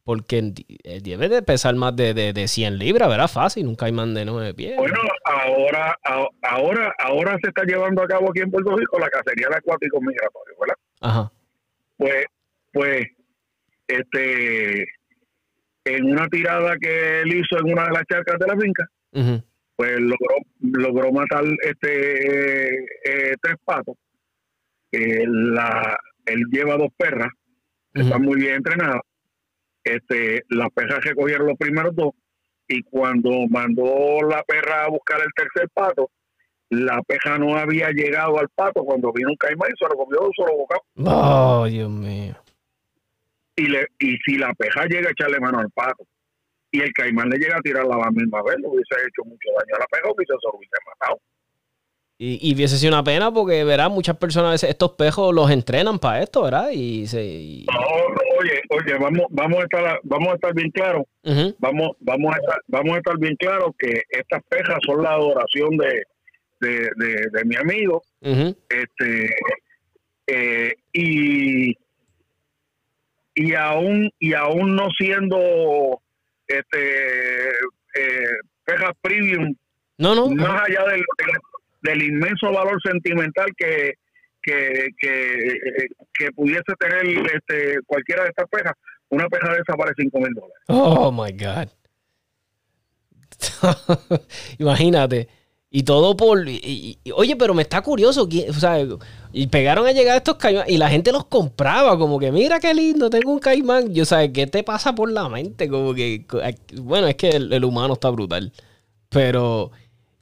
[0.05, 0.53] Porque
[0.85, 3.27] eh, debe de pesar más de, de, de 100 libras, ¿verdad?
[3.27, 4.77] Fácil, un caimán de 9 pies.
[4.77, 5.99] Bueno, ahora,
[6.43, 10.01] ahora, ahora se está llevando a cabo aquí en Puerto Rico la cacería de acuáticos
[10.01, 10.77] migratorios, ¿verdad?
[11.01, 11.33] Ajá.
[11.97, 12.25] Pues,
[12.73, 13.07] pues,
[13.89, 14.87] este,
[15.87, 18.85] en una tirada que él hizo en una de las charcas de la finca,
[19.77, 23.95] pues logró, logró matar este eh, tres patos.
[24.93, 25.97] Eh, la,
[26.27, 27.29] él lleva dos perras,
[27.95, 28.05] Ujú.
[28.05, 29.03] están muy bien entrenadas.
[29.85, 32.13] Este, las perras recogieron los primeros dos
[32.67, 36.11] y cuando mandó la perra a buscar el tercer pato,
[36.71, 40.19] la perra no había llegado al pato cuando vino un caimán y se lo comió
[40.21, 40.83] de un solo bocado.
[40.97, 42.35] Oh, Dios mío.
[43.57, 46.07] Y, le, y si la perra llega a echarle mano al pato
[46.71, 49.49] y el caimán le llega a tirarla a la misma vez, le hubiese hecho mucho
[49.59, 51.21] daño a la o quizás se hubiese matado.
[52.19, 55.51] Y, y hubiese sido una pena porque, verá, muchas personas, a veces estos pejos los
[55.51, 56.71] entrenan para esto, ¿verdad?
[56.73, 57.23] Y se...
[57.25, 61.03] y- No, no, oye, oye, vamos, vamos a estar, vamos a estar bien claros,
[61.59, 65.77] vamos, vamos a estar, vamos a estar bien claros que estas perras son la adoración
[65.77, 66.03] de,
[66.61, 68.03] de, de, de mi amigo,
[68.71, 69.31] este,
[70.27, 71.77] eh, y
[73.37, 76.01] y aún y aún no siendo
[76.49, 77.51] este
[77.95, 78.37] eh,
[79.03, 79.55] premium
[79.99, 80.29] No, no.
[80.31, 81.03] más allá del,
[81.83, 83.95] del, inmenso valor sentimental que
[84.43, 85.59] que, que,
[86.15, 87.05] que pudiese tener
[87.35, 88.75] este cualquiera de estas perras,
[89.09, 90.57] una perra de esa vale 5 mil dólares.
[90.69, 91.69] Oh my God.
[94.59, 95.29] Imagínate.
[95.71, 96.49] Y todo por.
[96.49, 98.29] y- oye, pero me está curioso.
[98.29, 98.79] ¿quién- O sea,
[99.33, 101.99] y pegaron a llegar estos caimanes y la gente los compraba.
[101.99, 103.93] Como que, mira qué lindo, tengo un caimán.
[103.93, 105.69] Yo, ¿sabes qué te pasa por la mente?
[105.69, 106.25] Como que.
[106.81, 108.53] Bueno, es que el, humano está brutal.
[109.09, 109.73] Pero.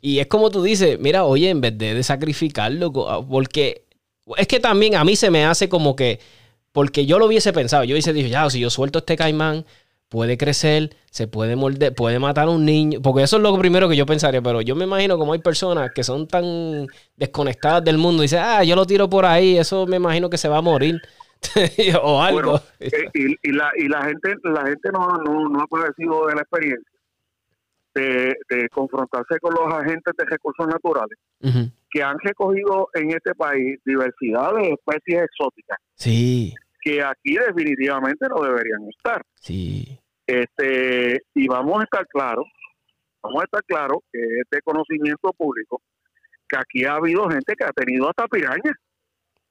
[0.01, 3.85] Y es como tú dices, mira, oye, en vez de, sacrificarlo, ah, porque.
[4.37, 6.21] Es que también a mí se me hace como que.
[6.73, 7.85] Porque yo lo hubiese pensado.
[7.85, 9.65] Yo hubiese dicho, ya, si yo suelto este caimán,
[10.15, 13.01] puede crecer, se puede morder, puede matar a un niño.
[13.03, 14.41] Porque eso es lo primero que yo pensaría.
[14.41, 16.87] Pero yo me imagino como hay personas que son tan
[17.17, 20.39] desconectadas del mundo y dicen, ah, yo lo tiro por ahí, eso me imagino que
[20.39, 21.01] se va a morir.
[22.01, 22.53] o algo.
[22.53, 26.29] Bueno, eh, y, y la y la gente la gente no, no, no ha padecido
[26.29, 26.91] de la experiencia
[27.97, 31.19] de, de confrontarse con los agentes de recursos naturales
[31.91, 38.43] que han recogido en este país diversidad de especies exóticas Sí, que aquí definitivamente no
[38.43, 39.21] deberían estar.
[39.41, 39.99] sí.
[40.27, 42.47] Este y vamos a estar claros,
[43.23, 45.83] vamos a estar claros que es de conocimiento público
[46.49, 48.75] que aquí ha habido gente que ha tenido hasta pirañas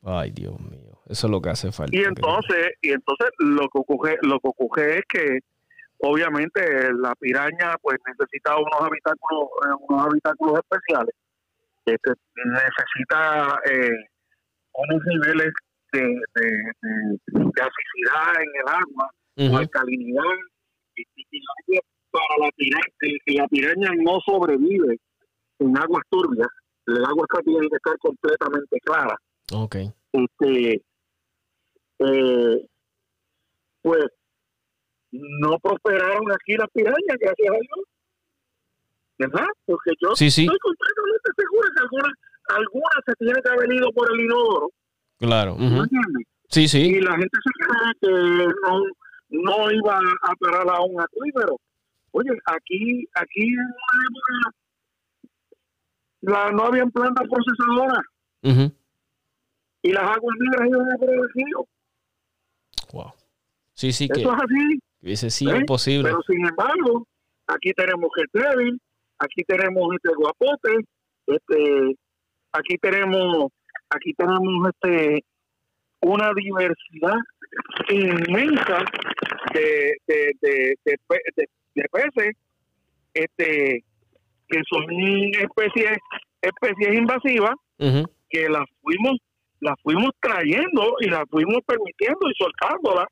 [0.05, 0.99] Ay, Dios mío.
[1.05, 1.95] Eso es lo que hace falta.
[1.95, 5.39] y entonces y entonces lo que ocurre lo que ocurre es que
[5.99, 11.15] obviamente la piraña pues necesita unos habitáculos eh, unos habitáculos especiales
[11.85, 12.11] este,
[12.45, 14.09] necesita eh,
[14.73, 15.53] unos niveles
[15.91, 16.43] de, de,
[16.81, 19.57] de, en el agua o Ujú.
[19.57, 20.23] alcalinidad
[20.95, 21.79] y,
[22.11, 22.83] para la piraña
[23.25, 24.99] y la piraña no sobrevive
[25.59, 26.47] en aguas turbias
[26.85, 29.17] el agua está- tiene que estar completamente clara
[29.53, 29.75] Ok.
[30.11, 30.81] este
[31.99, 32.65] eh,
[33.81, 34.05] pues
[35.11, 37.85] no prosperaron aquí las pirañas gracias a Dios
[39.17, 39.47] ¿verdad?
[39.65, 42.13] porque yo Sí, sí, estoy completamente seguro que algunas
[42.49, 44.69] algunas se tienen que haber ido por el inodoro
[45.17, 45.55] claro.
[45.55, 45.83] ¿me ujú.
[45.83, 46.27] entiendes?
[46.49, 46.81] Sí, sí.
[46.81, 48.83] y la gente se cree que no,
[49.33, 51.57] no iba a parar a un acuífero.
[52.11, 54.57] Oye, aquí, aquí en una época
[56.21, 58.05] la, no habían plantas procesadoras
[59.81, 61.65] y las aguas negras iban a por el río.
[62.93, 63.13] Wow.
[63.73, 65.65] Sí, sí, que Eso es así, hubiese sido ¿eh?
[65.65, 66.03] posible.
[66.03, 67.07] pero sin embargo,
[67.47, 68.79] aquí tenemos Débil,
[69.17, 70.85] aquí tenemos este guapote,
[71.25, 71.95] este,
[72.51, 73.51] aquí tenemos,
[73.89, 75.25] aquí tenemos este
[76.01, 77.15] una diversidad
[77.89, 78.83] inmensa
[79.53, 82.35] de, de, de, de, pe- de- de peces
[83.13, 83.83] este
[84.47, 85.97] que son especies
[86.41, 87.55] especies invasivas
[88.29, 89.17] que las fuimos
[89.59, 93.07] las fuimos trayendo y las fuimos permitiendo y soltándolas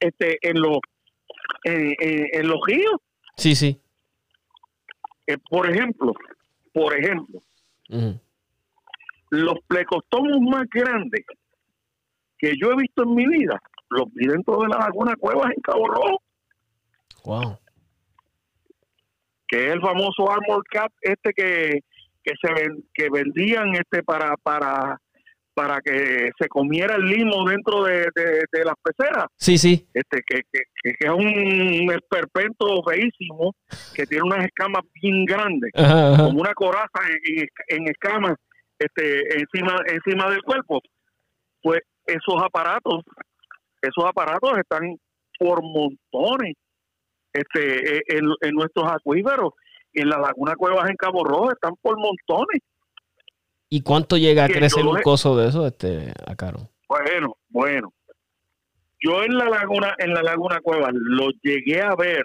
[0.00, 0.78] este en los
[1.64, 2.96] en, en- en los ríos.
[3.36, 3.80] Sí, sí.
[5.26, 6.12] Eh, por ejemplo
[6.72, 7.40] por ejemplo
[9.30, 11.24] los plecostomos más grandes
[12.38, 13.60] que yo he visto en mi vida
[13.94, 16.22] los vi dentro de la laguna cuevas en Cabo Rojo
[17.24, 17.58] Wow.
[19.48, 21.80] que es el famoso Armor Cat este que,
[22.22, 24.98] que se ven, que vendían este para para
[25.54, 29.26] para que se comiera el limo dentro de, de, las peceras.
[29.36, 29.86] Sí, sí.
[29.94, 33.54] Este, que, que, que es un esperpento feísimo,
[33.94, 38.34] que tiene unas escamas bien grandes, como una coraza en, en, escamas
[38.78, 40.80] este, encima, encima del cuerpo.
[41.62, 43.02] Pues esos aparatos,
[43.84, 44.96] esos aparatos están
[45.38, 46.54] por montones
[47.32, 49.52] este, en, en nuestros acuíferos.
[49.92, 52.60] En la Laguna Cuevas en Cabo Rojo están por montones.
[53.68, 56.68] ¿Y cuánto llega a crecer un coso de eso, este, a caro?
[56.88, 57.92] Bueno, bueno.
[59.00, 62.24] Yo en la laguna, en la laguna cueva, los llegué a ver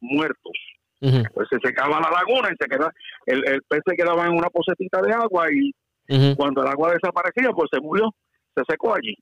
[0.00, 0.52] muertos.
[1.00, 2.92] Pues se secaba la laguna y se queda,
[3.26, 5.72] el, el pez se quedaba en una pocetita de agua y
[6.34, 8.10] cuando el agua desaparecía, pues se murió,
[8.54, 9.14] se secó allí.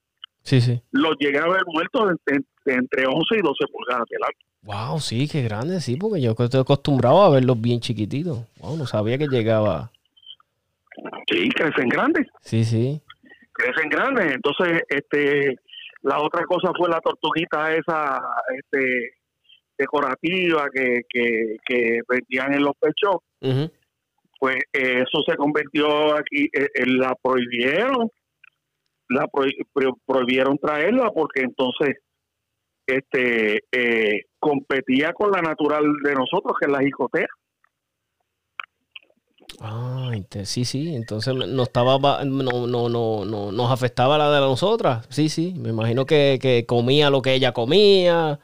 [0.46, 0.80] Sí, sí.
[0.92, 2.12] Los llegué a ver muertos
[2.64, 4.38] entre 11 y 12 pulgadas de largo.
[4.62, 8.38] Wow, sí, qué grande, sí, porque yo estoy acostumbrado a verlos bien chiquititos.
[8.60, 9.90] Wow, no sabía que llegaba.
[11.28, 12.28] Sí, crecen grandes.
[12.42, 13.02] Sí, sí.
[13.52, 14.34] Crecen grandes.
[14.34, 15.56] Entonces, este,
[16.02, 18.22] la otra cosa fue la tortuguita esa,
[18.56, 19.14] este,
[19.76, 23.16] decorativa que, que, que vendían en los pechos.
[24.38, 28.10] Pues eso se convirtió aquí, eh, eh, la prohibieron,
[29.08, 29.28] la
[30.06, 31.96] prohibieron traerla porque entonces
[32.86, 37.26] este eh, competía con la natural de nosotros, que es la jicotea.
[39.60, 40.10] Ah,
[40.44, 45.06] sí, sí, entonces no estaba, no, no, no, no, nos afectaba la de nosotras.
[45.08, 48.38] Sí, sí, me imagino que, comía lo que ella comía.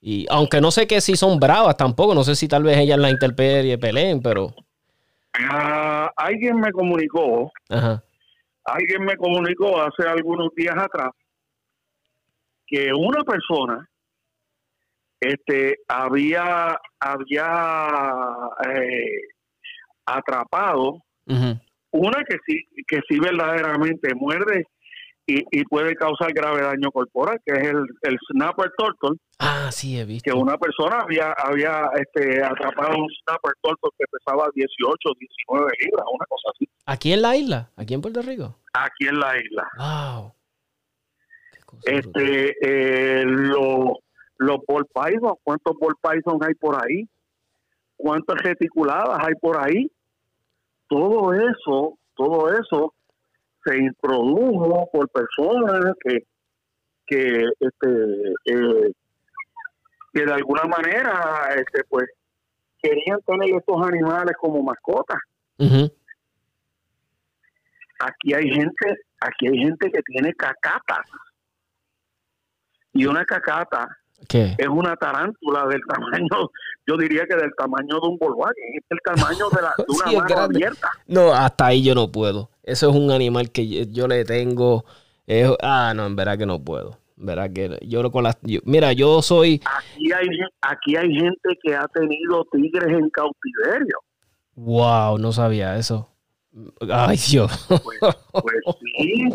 [0.00, 2.98] Y aunque no sé que si son bravas tampoco, no sé si tal vez ellas
[2.98, 4.54] la interperie peleen, pero.
[5.34, 7.52] Ah, alguien me comunicó,
[8.72, 11.10] alguien me comunicó hace algunos días atrás
[12.66, 13.88] que una persona
[15.20, 18.14] este había había
[18.68, 19.20] eh,
[20.06, 24.66] atrapado, una que sí, que sí verdaderamente muerde
[25.50, 29.18] y, puede causar grave daño corporal, que es el, el snapper turtle.
[29.38, 30.30] Ah, sí, he visto.
[30.30, 36.06] Que una persona había, había este, atrapado un snapper turtle que pesaba 18, 19 libras,
[36.12, 36.68] una cosa así.
[36.86, 37.70] ¿Aquí en la isla?
[37.76, 38.56] ¿Aquí en Puerto Rico?
[38.72, 39.68] Aquí en la isla.
[39.78, 40.34] Wow.
[41.84, 47.08] Este, eh, los ball python, ¿cuántos ball python hay por ahí?
[47.96, 49.90] ¿Cuántas reticuladas hay por ahí?
[50.90, 52.92] todo eso, todo eso
[53.64, 56.18] se introdujo por personas que,
[57.06, 57.88] que, este,
[58.46, 58.92] eh,
[60.12, 62.06] que de alguna manera, este, pues,
[62.82, 65.18] querían tener estos animales como mascotas.
[68.00, 71.06] Aquí hay gente, aquí hay gente que tiene cacatas.
[72.92, 73.86] Y una cacata
[74.28, 76.50] es una tarántula del tamaño,
[76.86, 80.40] yo diría que del tamaño de un Volkswagen, es el tamaño de, la, una mano
[80.42, 80.90] abierta.
[81.06, 82.50] No, hasta ahí yo no puedo.
[82.62, 84.84] Eso es un animal que yo, le tengo.
[85.62, 86.98] ah, no, en verdad que no puedo.
[87.16, 88.38] Verdad que yo con las.
[88.64, 89.60] mira, yo soy.
[89.64, 90.28] Aquí hay,
[90.62, 93.98] aquí hay gente que ha tenido tigres en cautiverio.
[94.54, 96.08] Wow, no sabía eso.
[96.90, 97.66] Ay, Dios.
[97.68, 97.98] Pues,
[98.32, 99.28] pues sí,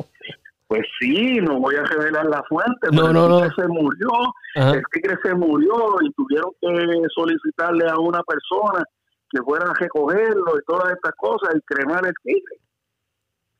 [0.67, 4.09] pues sí, no voy a revelar la fuente, pero el tigre se murió,
[4.55, 8.83] el tigre se murió y tuvieron que solicitarle a una persona
[9.29, 12.64] que fuera a recogerlo y todas estas cosas y cremar el tigre.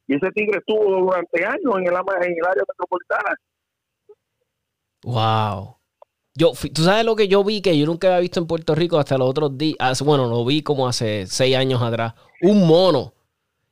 [0.07, 3.36] Y ese tigre estuvo durante años en el, en el área metropolitana.
[5.03, 5.77] Wow.
[6.34, 8.99] Yo, tú sabes lo que yo vi que yo nunca había visto en Puerto Rico
[8.99, 10.02] hasta los otros días.
[10.02, 12.14] Bueno, lo vi como hace seis años atrás.
[12.41, 13.14] Un mono.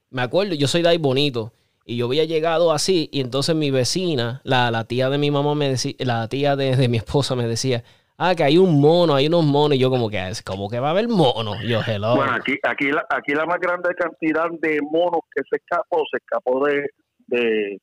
[0.09, 1.51] Me acuerdo, yo soy de ahí bonito.
[1.85, 5.53] Y yo había llegado así, y entonces mi vecina, la, la tía de mi mamá,
[5.53, 7.83] me decía, la tía de, mi esposa me decía,
[8.17, 9.77] ah, que hay un mono, hay unos monos.
[9.77, 11.57] Y yo como que, como que va a haber monos?
[11.63, 12.15] yo, hello.
[12.15, 16.17] Bueno, aquí, aquí, la, aquí la más grande cantidad de monos que se escapó, se
[16.17, 16.89] escapó de,
[17.27, 17.79] de,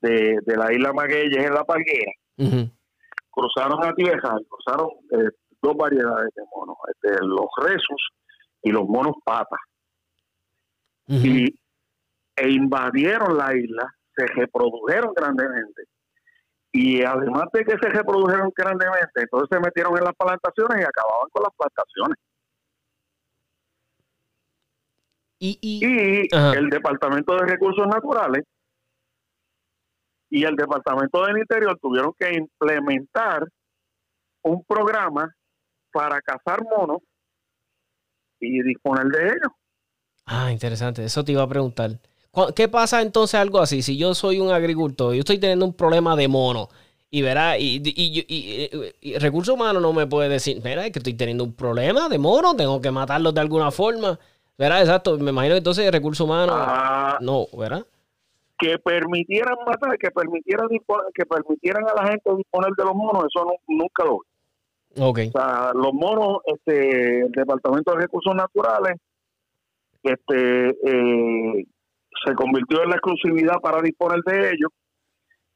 [0.00, 2.12] de, la isla Magueyes en La Palguera.
[3.30, 5.30] Cruzaron a tierra, cruzaron eh,
[5.60, 8.08] dos variedades de monos, este, los rezos
[8.62, 9.60] y los monos patas.
[11.08, 11.54] Y
[12.36, 15.84] e invadieron la isla, se reprodujeron grandemente.
[16.76, 21.28] Y además de que se reprodujeron grandemente, entonces se metieron en las plantaciones y acababan
[21.32, 22.18] con las plantaciones.
[25.38, 28.44] Y, el Departamento de Recursos Naturales
[30.28, 33.48] y el Departamento del Interior tuvieron que implementar
[34.42, 35.34] un programa
[35.92, 36.98] para cazar monos
[38.38, 39.52] y disponer de ellos.
[40.26, 41.02] Ah, interesante.
[41.02, 41.92] Eso te iba a preguntar.
[42.54, 43.82] ¿Qué pasa entonces algo así?
[43.82, 46.68] Si yo soy un agricultor, yo estoy teniendo un problema de mono
[47.10, 51.44] y verá, y, y, recursos humanos no me puede decir, mira, es que estoy teniendo
[51.44, 54.18] un problema de mono, tengo que matarlos de alguna forma.
[54.58, 54.80] ¿Verdad?
[54.80, 55.18] Exacto.
[55.18, 56.56] Me imagino que entonces recursos humanos.
[56.58, 57.84] Ah, No, ¿verdad?
[58.58, 60.66] que permitieran matar, que permitieran
[61.14, 65.02] que permitieran a la gente disponer de los monos, eso nu- nunca lo vi.
[65.02, 65.18] Ok.
[65.28, 68.96] O sea, los monos, este, el Departamento de Recursos Naturales,
[70.02, 71.66] este, eh,
[72.24, 74.70] se convirtió en la exclusividad para disponer de ellos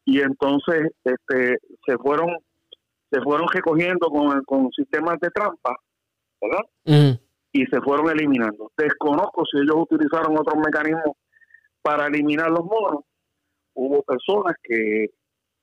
[0.04, 2.36] y entonces, este, se fueron,
[3.10, 5.76] se fueron recogiendo con, con sistemas de trampa,
[6.40, 6.64] ¿verdad?
[7.52, 8.70] Y se fueron eliminando.
[8.76, 11.16] Desconozco si ellos utilizaron otros mecanismos
[11.82, 13.04] para eliminar los monos.
[13.74, 15.10] Hubo personas que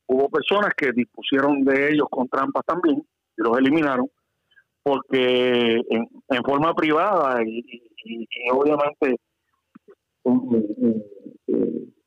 [0.08, 2.98] hubo personas que dispusieron de ellos con trampas también
[3.38, 4.10] y los eliminaron
[4.84, 9.18] porque en, en forma privada y, y- y- y obviamente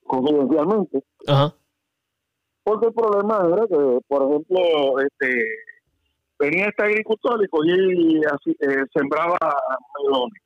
[0.05, 1.55] confidencialmente Ajá.
[2.64, 5.44] porque el problema era que por ejemplo este
[6.38, 9.38] venía este agricultor y cogía y así, eh, sembraba
[10.02, 10.42] melones.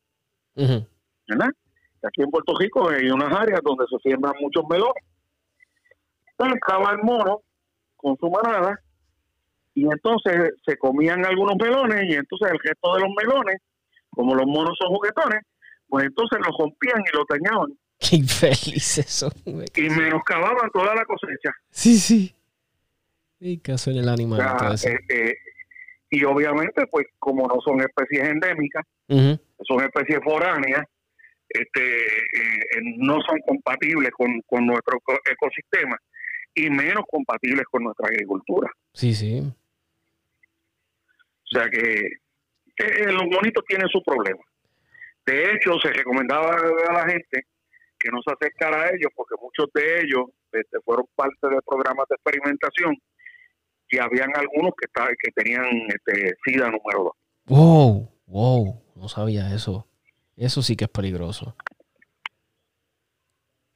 [1.28, 1.50] ¿verdad?
[2.02, 5.04] Aquí en Puerto Rico hay unas áreas donde se siembran muchos melones.
[6.32, 7.42] Entonces estaba el mono
[7.96, 8.78] con su manada
[9.74, 13.62] y entonces se comían algunos melones y entonces el resto de los melones,
[14.10, 15.42] como los monos son juguetones,
[15.88, 19.32] pues entonces los rompían y los dañaban Qué infelices son.
[19.46, 21.50] y menoscababan toda la cosecha.
[21.70, 22.34] Sí, sí.
[23.40, 24.40] Y caso en el O animal.
[24.40, 24.94] sea, entonces.
[24.94, 25.34] eh, eh,
[26.10, 30.84] y obviamente, pues como no son especies endémicas, son especies foráneas,
[31.48, 35.96] este, eh, no son compatibles con, con nuestro eco- ecosistema
[36.54, 38.70] y menos compatibles con nuestra agricultura.
[38.92, 39.40] Sí, sí.
[39.40, 39.54] O
[41.58, 42.06] sea que
[42.78, 44.42] eh, los monitos tienen su problema.
[45.26, 47.46] De hecho, se recomendaba a la gente
[47.98, 52.06] que no se acercara a ellos porque muchos de ellos este, fueron parte de programas
[52.08, 52.94] de experimentación
[53.90, 54.86] y habían algunos que,
[55.22, 57.12] que tenían este, SIDA número 2.
[57.46, 58.82] Wow, wow.
[58.96, 59.86] No sabía eso.
[60.36, 61.56] Eso sí que es peligroso.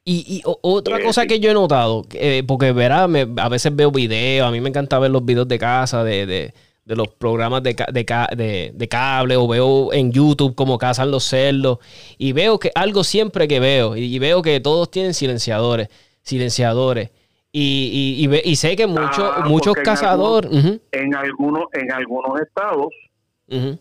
[0.05, 3.49] Y, y o- otra Eh, cosa que yo he notado, eh, porque verá, me- a
[3.49, 6.55] veces veo videos, a mí me encanta ver los videos de casa de, de-
[6.89, 11.11] de los programas de, de, ca- de- de cable o veo en YouTube cómo cazan
[11.11, 11.79] los cerdos
[12.17, 15.89] y veo que algo siempre que veo y, y veo que todos tienen silenciadores,
[16.23, 17.11] silenciadores
[17.53, 20.51] y, y- y ve- y sé que muchos Ah, muchos en cazadores...
[20.93, 22.89] En algunos, en algunos estados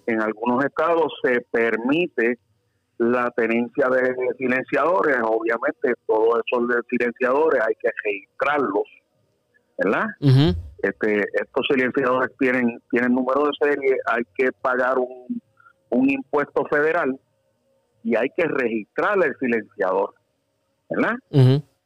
[0.06, 2.38] en algunos estados se permite
[2.98, 5.18] la tenencia de silenciadores.
[5.24, 8.84] Obviamente, todos esos silenciadores hay que registrarlos,
[9.78, 10.06] ¿verdad?
[10.22, 10.56] ujú.
[10.82, 15.41] Este, estos silenciadores tienen, tienen número de serie, hay que pagar un,
[15.90, 17.20] un impuesto federal
[18.04, 20.14] y hay que registrar el silenciador,
[20.90, 21.16] ¿verdad?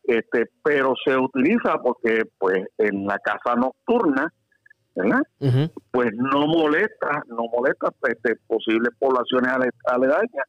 [0.04, 4.32] Este, pero se utiliza porque, pues, en la casa nocturna,
[4.96, 5.22] ¿verdad?
[5.92, 10.46] pues no molesta, no molesta este, posibles poblaciones ale- aledañas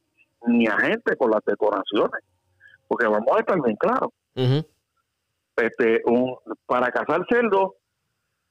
[0.47, 2.21] ni a gente con las decoraciones.
[2.87, 4.09] Porque vamos a estar bien claros,
[5.55, 7.71] este, un, para cazar cerdos,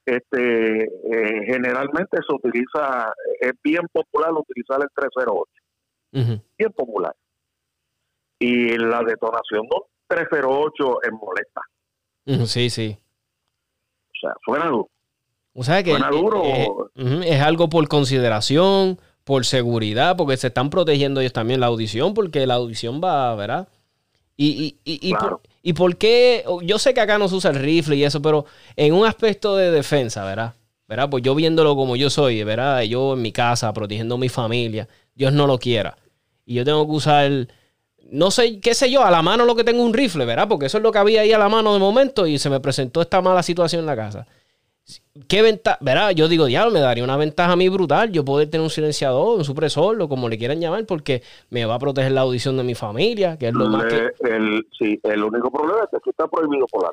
[0.06, 5.44] este, eh, generalmente se utiliza, es bien popular utilizar el 308,
[6.14, 6.42] Ujú.
[6.58, 7.14] bien popular.
[8.38, 11.60] Y la detonación de un 308 es molesta,
[12.46, 12.96] Sí, sí.
[12.98, 14.88] o sea, suena duro.
[15.54, 16.42] O sea que Suena duro.
[16.44, 22.14] eh, es algo por consideración, por seguridad, porque se están protegiendo ellos también la audición,
[22.14, 23.68] porque la audición va, ¿verdad?
[24.36, 27.56] Y, y, y, por, y por qué, yo sé que acá no se usa el
[27.56, 30.55] rifle y eso, pero en un aspecto de defensa, ¿verdad?
[30.93, 31.09] ¿verdad?
[31.09, 32.82] Pues yo viéndolo como yo soy, ¿verdad?
[32.82, 35.97] Yo en mi casa, protegiendo a mi familia, Dios no lo quiera.
[36.44, 37.48] Y yo tengo que usar,
[38.10, 40.48] no sé, qué sé yo, a la mano lo que tengo un rifle, ¿verdad?
[40.48, 42.60] Porque eso es lo que había ahí a la mano de momento y se me
[42.60, 44.26] presentó esta mala situación en la casa.
[45.28, 45.78] ¿Qué ventaja?
[45.80, 46.10] ¿Verdad?
[46.10, 48.10] Yo digo, diablo, me daría una ventaja a mí brutal.
[48.12, 51.74] Yo poder tener un silenciador, un supresor, o como le quieran llamar, porque me va
[51.74, 54.10] a proteger la audición de mi familia, que es lo más que.
[54.20, 56.90] El, sí, el único problema es que esto está prohibido por la,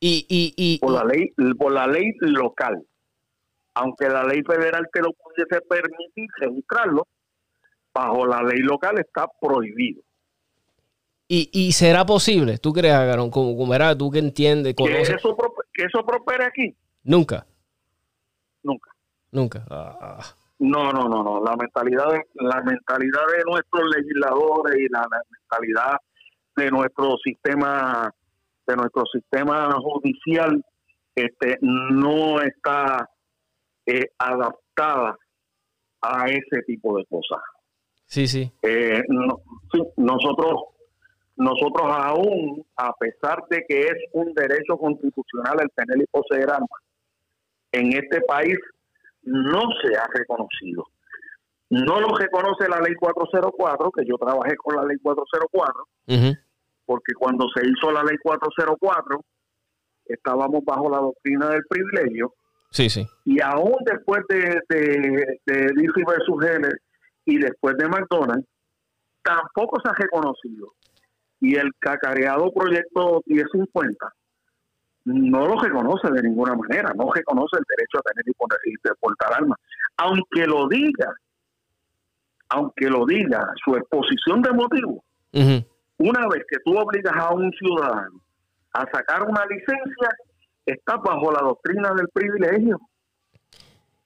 [0.00, 2.82] Y, y, y, por la ley por la ley local.
[3.74, 7.06] Aunque la ley federal te lo pudiese permitir registrarlo,
[7.92, 10.00] bajo la ley local está prohibido.
[11.28, 13.30] y, y será posible, ¿tú crees, Garón?
[13.30, 13.96] Como, como ¿verdad?
[13.96, 15.36] Tú que entiendes, ¿Que eso,
[15.72, 16.74] que eso prospere aquí?
[17.06, 17.46] Nunca,
[18.62, 18.90] Nunca.
[19.30, 19.64] nunca.
[19.70, 20.18] Ah,
[20.58, 21.42] No, no, no, no.
[21.44, 25.96] La mentalidad de, la mentalidad de nuestros legisladores y la, la mentalidad
[26.56, 28.10] de nuestro sistema
[28.66, 30.64] de nuestro sistema judicial
[31.14, 33.08] este no está
[33.86, 35.16] eh, adaptada
[36.02, 37.38] a ese tipo de cosas.
[38.06, 38.50] sí, sí.
[38.62, 39.38] Eh, no-
[39.72, 40.54] sí, nosotros
[41.36, 46.80] nosotros aún a pesar de que es un derecho constitucional el tener y poseer armas
[47.76, 48.56] en este país
[49.22, 50.84] no se ha reconocido
[51.70, 55.88] No lo reconoce la ley 404, que yo trabajé con la ley 404,
[56.84, 59.20] porque cuando se hizo la ley 404,
[60.04, 62.32] estábamos bajo la doctrina del privilegio.
[62.70, 63.06] Sí, sí.
[63.24, 66.80] Y aún después de, de, de DC versus Heller
[67.24, 68.46] y después de McDonald's,
[69.22, 70.72] tampoco se ha reconocido.
[71.40, 74.12] Y el cacareado proyecto 1050
[75.06, 78.24] no lo reconoce de ninguna manera, no reconoce el derecho a tener
[78.64, 79.58] y, de portar armas.
[79.98, 81.14] Aunque lo diga,
[82.48, 85.04] aunque lo diga, su exposición de motivo,
[85.98, 88.20] una vez que tú obligas a un ciudadano
[88.72, 90.08] a sacar una licencia,
[90.66, 92.78] está bajo la doctrina del privilegio.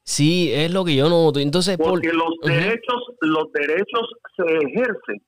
[0.02, 1.40] Sí, es lo que yo noto.
[1.40, 5.22] Entonces, porque los derechos, los derechos se ejercen.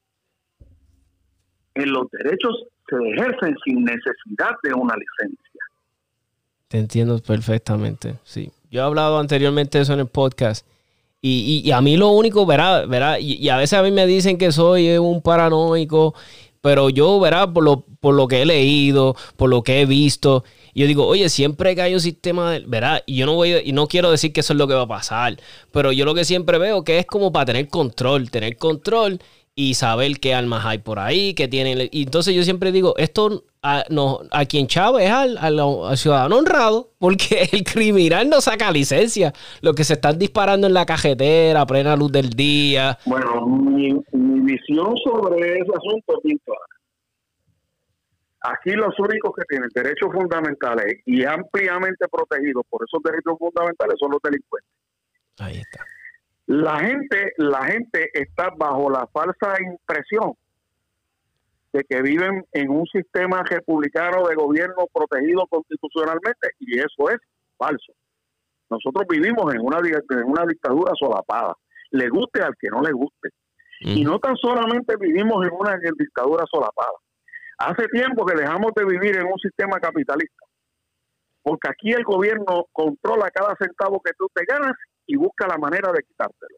[1.75, 5.52] En los derechos se ejercen sin necesidad de una licencia.
[6.73, 8.51] Te entiendo perfectamente, sí.
[8.71, 10.67] Yo he hablado anteriormente de eso en el podcast.
[11.21, 14.53] Y, a mí lo único, verá, verá, y, a veces a mí me dicen que
[14.53, 16.15] soy un paranoico,
[16.63, 20.45] pero yo, verá, por lo, por lo que he leído, por lo que he visto,
[20.75, 23.73] yo digo, oye, siempre que hay un sistema, de, verá, y yo no voy, y
[23.73, 25.39] no quiero decir que eso es lo que va a pasar,
[25.73, 29.21] pero yo lo que siempre veo que es como para tener control, tener control
[29.55, 31.89] y saber qué armas hay por ahí, que tienen.
[31.91, 36.39] Y entonces yo siempre digo, esto a, no, a quien chave es al, al, ciudadano
[36.39, 39.33] honrado, porque el criminal no saca licencia.
[39.61, 42.99] Lo que se están disparando en la cajetera, a plena luz del día.
[43.05, 43.93] Bueno, mi,
[44.43, 46.61] visión sobre ese asunto es bien clara.
[48.45, 54.11] Aquí los únicos que tienen derechos fundamentales y ampliamente protegidos por esos derechos fundamentales son
[54.11, 54.71] los delincuentes.
[55.39, 55.85] Ahí está.
[56.53, 60.35] La gente, la gente está bajo la falsa impresión
[61.73, 67.17] de que viven en un sistema republicano de gobierno protegido constitucionalmente y eso es
[67.57, 67.95] falso.
[68.69, 71.55] Nosotros vivimos en una, en una dictadura solapada,
[71.91, 73.31] le guste al que no le guste.
[73.81, 76.93] Y no tan solamente vivimos en una dictadura solapada.
[77.57, 80.45] Hace tiempo que dejamos de vivir en un sistema capitalista,
[81.43, 84.75] porque aquí el gobierno controla cada centavo que tú te ganas
[85.07, 86.57] y busca la manera de quitártelo.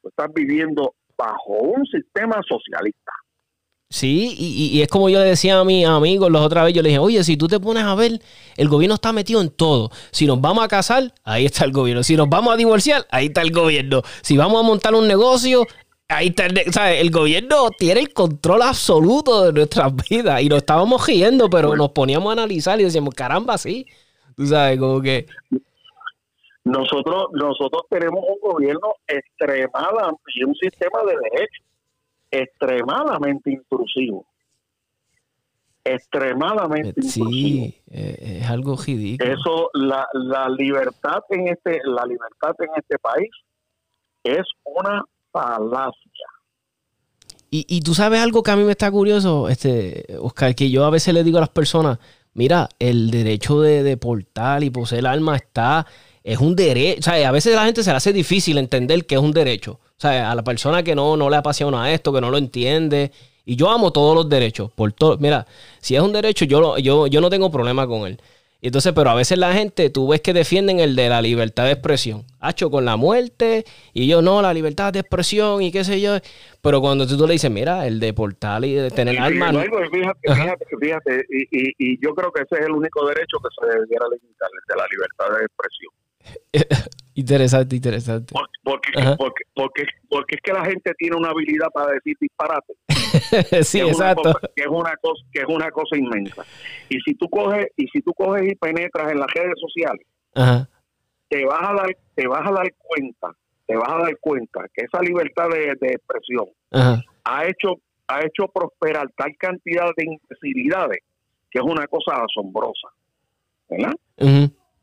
[0.00, 3.12] Tú estás viviendo bajo un sistema socialista.
[3.92, 6.88] Sí, y, es como yo le decía a mis amigos la otra vez, yo le
[6.88, 8.22] dije, oye, si tú te pones a ver,
[8.56, 9.90] el gobierno está metido en todo.
[10.12, 12.02] Si nos vamos a casar, ahí está el gobierno.
[12.02, 14.00] Si nos vamos a divorciar, ahí está el gobierno.
[14.22, 15.66] Si vamos a montar un negocio,
[16.08, 16.58] ahí está el,
[16.98, 20.40] el gobierno tiene el control absoluto de nuestras vidas.
[20.40, 23.86] Y nos estábamos riendo, pero nos poníamos a analizar y decíamos, caramba, sí.
[24.34, 25.26] Tú sabes, como que...
[26.64, 31.66] Nosotros, nosotros tenemos un gobierno extremadamente y un sistema de derechos
[32.30, 34.24] extremadamente intrusivo.
[35.84, 37.30] Extremadamente intrusivo.
[37.30, 39.32] Sí, eh, es algo ridículo.
[39.32, 43.30] Eso, la, la libertad en este, la libertad en este país
[44.22, 46.26] es una falacia.
[47.50, 50.84] Y, y tú sabes algo que a mí me está curioso, este, Oscar, que yo
[50.84, 51.98] a veces le digo a las personas,
[52.32, 55.86] mira, el derecho de deportar y poseer armas está
[56.24, 57.00] es un derecho.
[57.00, 59.72] O sea, a veces la gente se le hace difícil entender que es un derecho.
[59.72, 63.12] O sea, a la persona que no, no le apasiona esto, que no lo entiende.
[63.44, 64.70] Y yo amo todos los derechos.
[64.72, 65.18] Por todo.
[65.18, 65.46] Mira,
[65.80, 68.20] si es un derecho, yo, yo, yo no tengo problema con él.
[68.64, 71.64] Y entonces, pero a veces la gente, tú ves que defienden el de la libertad
[71.64, 72.22] de expresión.
[72.38, 76.18] Hacho con la muerte, y yo no, la libertad de expresión y qué sé yo.
[76.60, 79.50] Pero cuando tú, le dices, mira, el de portal y de tener armas.
[79.50, 83.48] fíjate, fíjate, fíjate, y, y, y, yo creo que ese es el único derecho que
[83.58, 85.92] se debiera limitar, el de la libertad de expresión.
[87.14, 88.34] interesante, interesante.
[88.62, 92.74] Porque, porque, porque, porque, es que la gente tiene una habilidad para decir disparate.
[93.64, 94.32] sí, exacto.
[94.54, 96.44] que es una cosa, que es una cosa inmensa.
[96.88, 100.06] Y si tú coges, y si tú coges y penetras en las redes sociales,
[101.28, 103.32] te vas a dar, te vas a dar cuenta,
[103.66, 106.46] te vas a dar cuenta que esa libertad de, expresión
[107.24, 107.76] ha hecho,
[108.08, 110.98] ha hecho prosperar tal cantidad de imbecilidades
[111.50, 112.88] que es una cosa asombrosa.
[113.68, 113.92] ¿Verdad?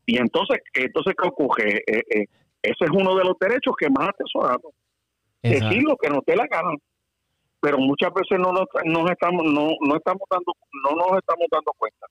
[0.10, 1.84] Y entonces, entonces ¿qué ocurre?
[1.86, 2.26] Eh, eh,
[2.64, 4.74] ese es uno de los derechos que más atesoramos.
[5.44, 6.76] Decir lo que nos dé la gana.
[7.62, 8.66] Pero muchas veces no nos,
[9.12, 10.52] estamos, no, no, estamos dando,
[10.84, 12.08] no nos estamos dando cuenta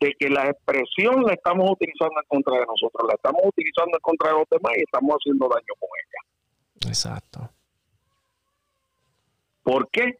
[0.00, 4.00] de que la expresión la estamos utilizando en contra de nosotros, la estamos utilizando en
[4.00, 6.88] contra de los demás y estamos haciendo daño con ella.
[6.88, 7.50] Exacto.
[9.64, 10.18] ¿Por qué?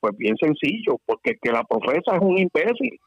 [0.00, 2.98] Pues bien sencillo, porque que la profesa es un imbécil.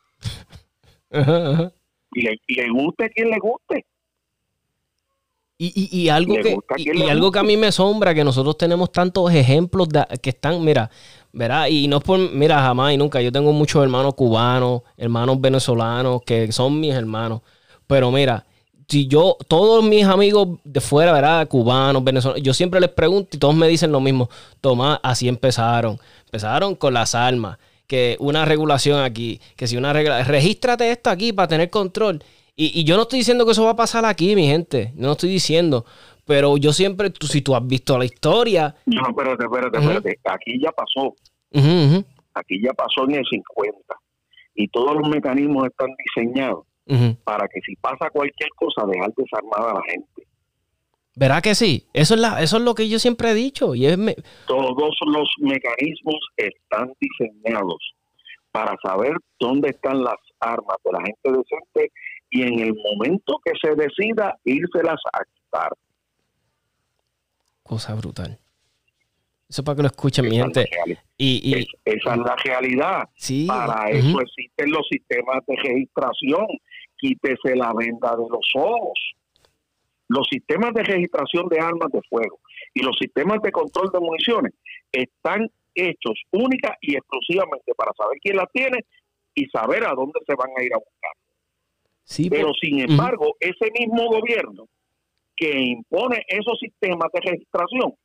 [2.14, 3.86] y le, guste a quien le guste.
[5.58, 9.88] Y, algo, que, y, algo que a mí me asombra, que nosotros tenemos tantos ejemplos
[9.88, 10.90] de, que están, mira,
[11.32, 15.40] verá, y no es por, mira, jamás y nunca, yo tengo muchos hermanos cubanos, hermanos
[15.40, 17.44] venezolanos, que son mis hermanos,
[17.88, 18.46] pero mira,
[18.88, 21.48] si yo, todos mis amigos de fuera, ¿verdad?
[21.48, 24.30] Cubanos, venezolanos, yo siempre les pregunto y todos me dicen lo mismo.
[24.62, 25.98] Tomás, así empezaron.
[26.26, 27.58] Empezaron con las armas.
[27.94, 32.24] Que una regulación aquí, que si una regla, regístrate esto aquí para tener control.
[32.56, 34.92] Y, y yo no estoy diciendo que eso va a pasar aquí, mi gente.
[34.96, 35.86] No estoy diciendo.
[36.26, 38.74] Pero yo siempre, tú, si tú has visto la historia.
[38.88, 40.20] No, espérate, espérate, espérate.
[40.24, 41.14] Aquí ya pasó.
[42.34, 43.78] Aquí ya pasó en el 50.
[44.56, 46.66] Y todos los mecanismos están diseñados
[47.24, 50.23] para que si pasa cualquier cosa, dejar desarmada a la gente.
[51.16, 51.86] ¿Verdad que sí?
[51.94, 53.76] Eso es, la, eso es lo que yo siempre he dicho.
[53.76, 54.16] Y es me-
[54.48, 57.94] Todos los mecanismos están diseñados
[58.52, 61.92] para saber dónde están las armas de la gente decente
[62.32, 65.70] y en el momento que se decida, írselas a quitar.
[67.64, 68.38] cosa brutal.
[69.50, 70.66] Eso es para que lo escuchen, mi gente.
[71.18, 73.10] Y, y es- esa es la realidad.
[73.16, 73.46] sí.
[73.48, 76.46] Para eso existen los sistemas de registración.
[76.98, 79.00] Quítese la venda de los ojos.
[80.10, 82.40] Los sistemas de registración de armas de fuego
[82.74, 84.54] y los sistemas de control de municiones
[84.92, 88.80] están hechos única y exclusivamente para saber quién las tiene
[89.34, 91.12] y saber a dónde se van a ir a buscar.
[92.04, 94.66] Sí, Pero por- sin embargo, ese mismo gobierno
[95.36, 97.96] que impone esos sistemas de registración,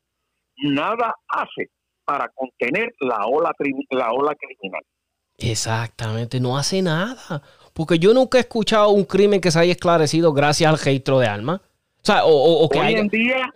[0.63, 1.69] nada hace
[2.05, 3.53] para contener la ola,
[3.91, 4.83] la ola criminal.
[5.37, 7.43] Exactamente, no hace nada.
[7.75, 11.27] Porque yo nunca he escuchado un crimen que se haya esclarecido gracias al registro de
[11.27, 11.61] armas.
[12.09, 12.99] Sea, o, o- o que Hoy haya...
[13.01, 13.53] en día,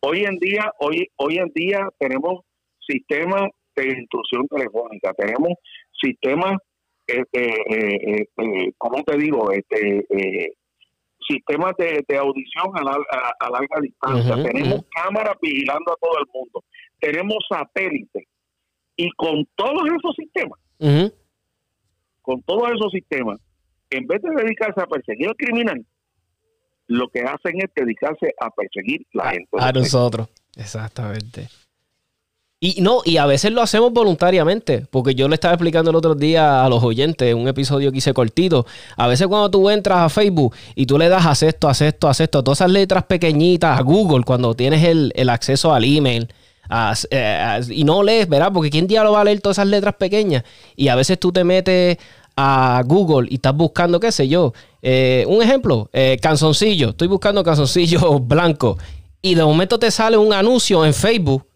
[0.00, 2.42] hoy en día, hoy, hoy en día tenemos
[2.86, 3.42] sistemas
[3.76, 5.50] de intrusión telefónica, tenemos
[6.00, 6.56] sistemas,
[7.06, 9.50] este, eh, eh, eh, ¿cómo te digo?
[9.50, 10.52] Este, eh,
[11.28, 16.18] sistemas de, de audición a, lar- a- a larga distancia, tenemos cámaras vigilando a todo
[16.20, 16.64] el mundo,
[17.00, 18.24] tenemos satélites.
[18.96, 20.58] Y con todos esos sistemas,
[22.22, 23.40] con todos esos sistemas,
[23.90, 25.84] en vez de dedicarse a perseguir al criminal,
[26.86, 29.48] lo que hacen es dedicarse a perseguir la gente.
[29.58, 30.28] A nosotros.
[30.56, 31.48] Exactamente.
[32.60, 36.14] Y no, y a veces lo hacemos voluntariamente, porque yo le estaba explicando el otro
[36.14, 38.64] día a los oyentes, un episodio que hice cortito.
[38.96, 42.10] A veces cuando tú entras a Facebook y tú le das haz esto, haz esto,
[42.42, 46.28] todas esas letras pequeñitas a Google, cuando tienes el, el acceso al email,
[46.70, 48.50] a- eh, a- y no lees, ¿verdad?
[48.50, 50.44] Porque ¿quién diablo va a leer todas esas letras pequeñas?
[50.74, 51.98] Y a veces tú te metes
[52.36, 54.54] a Google y estás buscando, qué sé yo,
[54.86, 58.76] eh, un ejemplo, eh, canzoncillo, estoy buscando canzoncillo blanco
[59.22, 61.46] y de momento te sale un anuncio en Facebook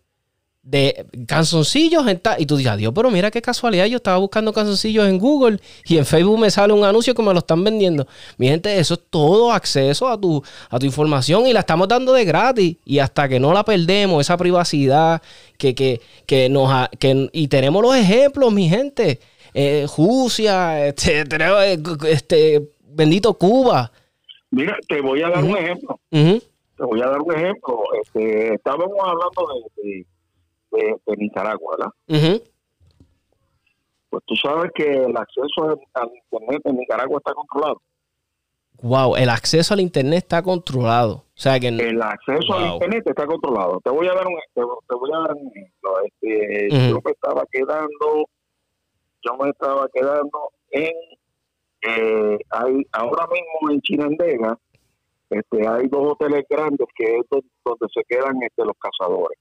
[0.63, 2.07] de canzoncillos
[2.39, 5.99] y tú dices, adiós, pero mira qué casualidad, yo estaba buscando canzoncillos en Google y
[5.99, 8.07] en Facebook me sale un anuncio que me lo están vendiendo.
[8.39, 12.15] Mi gente, eso es todo acceso a tu, a tu información y la estamos dando
[12.15, 15.21] de gratis y hasta que no la perdemos, esa privacidad
[15.59, 19.21] que, que, que nos que, y tenemos los ejemplos, mi gente.
[19.53, 21.79] Eh, Rusia, este, eh,
[22.09, 23.91] este, bendito Cuba.
[24.51, 26.01] Mira, te voy a dar un ejemplo.
[26.11, 27.83] Te voy a dar un ejemplo.
[28.03, 29.47] Este, estábamos hablando
[29.77, 30.07] de, de,
[30.71, 31.93] de- de Nicaragua, ¿verdad?
[32.09, 32.43] ujú.
[34.11, 37.83] Pues tú sabes que el acceso al, Internet en Nicaragua está controlado.
[38.81, 41.15] Wow, el acceso al internet está controlado.
[41.17, 42.75] O sea que El acceso al.
[42.75, 43.81] Internet está controlado.
[43.85, 45.91] Te voy a dar un, te, te voy a dar un ejemplo.
[46.05, 46.69] Este.
[46.89, 48.29] Yo me estaba quedando,
[49.23, 50.39] yo me estaba quedando
[50.71, 50.93] en,
[51.83, 54.59] eh, hay, ahora mismo en Chinandega,
[55.31, 59.39] este, hay dos hoteles grandes que es do- donde se quedan este, los cazadores.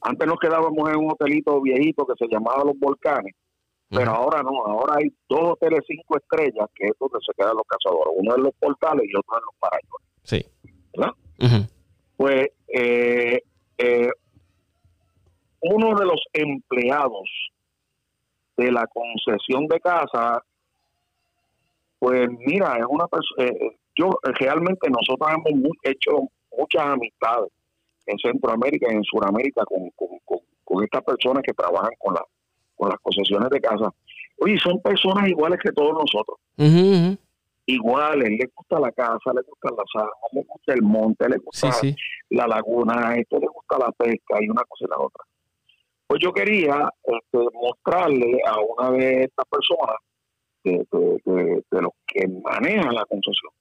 [0.00, 3.34] Antes nos quedábamos en un hotelito viejito que se llamaba Los Volcanes,
[3.90, 7.66] pero ahora no, ahora hay dos hoteles cinco estrellas que es donde se quedan los
[7.66, 10.08] cazadores, uno en los portales y otro en los parayones.
[10.22, 10.46] Sí.
[10.96, 11.14] ¿Verdad?
[12.16, 13.42] Pues eh,
[13.78, 14.10] eh,
[15.62, 17.28] uno de los empleados
[18.56, 20.42] de la concesión de casa,
[22.00, 23.52] pues mira, es una persona,
[23.94, 26.10] yo eh, realmente nosotros hemos mu- hecho
[26.58, 27.50] muchas amistades
[28.06, 32.24] en Centroamérica y en Sudamérica con, con, con- con estas personas que trabajan con, la,
[32.74, 33.92] con las concesiones de casa.
[34.38, 36.38] Oye, son personas iguales que todos nosotros
[37.66, 41.70] iguales, les gusta la casa, les gustan las armas, les gusta el monte, les gusta
[41.72, 41.96] Sí, sí.
[42.30, 45.24] la laguna, a este le gusta la pesca y una cosa y la otra.
[46.06, 49.96] Pues yo quería este, mostrarle a una de estas personas,
[50.64, 53.52] de, de- de- los que manejan la concesión,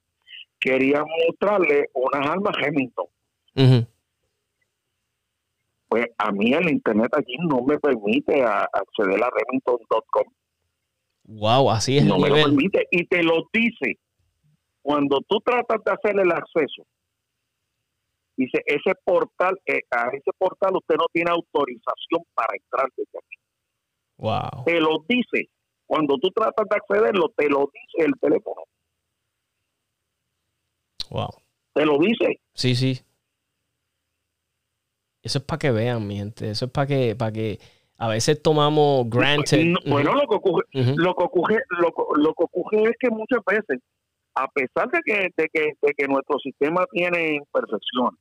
[0.60, 3.06] quería mostrarle unas armas Remington.
[3.56, 3.88] Ujú.
[5.88, 10.24] Pues a mí el internet aquí no me permite a- acceder a remington.com.
[11.24, 13.98] Wow, así es no el me lo permite y te lo dice
[14.82, 16.84] cuando tú tratas de hacer el acceso
[18.36, 23.38] dice ese portal eh, a ese portal usted no tiene autorización para entrar desde aquí
[24.18, 24.64] Wow.
[24.66, 25.50] te lo dice
[25.90, 28.62] cuando tú tratas de accederlo te lo dice el teléfono
[31.10, 31.30] Wow.
[31.74, 32.40] Te lo dice.
[32.54, 33.00] Sí, sí.
[35.24, 36.52] Eso es para que vean, mi gente.
[36.52, 37.60] Eso es para que, para que
[37.98, 39.66] a veces tomamos granted.
[39.66, 43.10] No, Bueno, lo que ocurre, lo que ocurre, lo, que- lo que ocurre es que
[43.10, 43.82] muchas veces,
[44.36, 48.20] a pesar de que, de que, de que nuestro sistema tiene imperfecciones,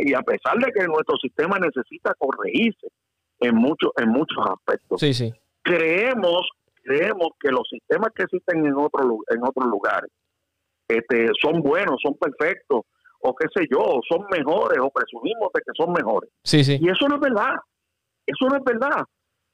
[0.00, 2.88] y a pesar de que nuestro sistema necesita corregirse
[3.38, 5.32] en muchos, en muchos aspectos, Sí, sí.
[5.62, 6.48] creemos,
[6.84, 10.10] creemos que los sistemas que existen en otros lu- en otros lugares,
[10.88, 12.82] este, son buenos, son perfectos,
[13.20, 16.30] o qué sé yo, son mejores, o presumimos de que son mejores.
[16.44, 16.78] Sí, sí.
[16.80, 17.54] Y eso no es verdad.
[18.26, 19.02] Eso no es verdad.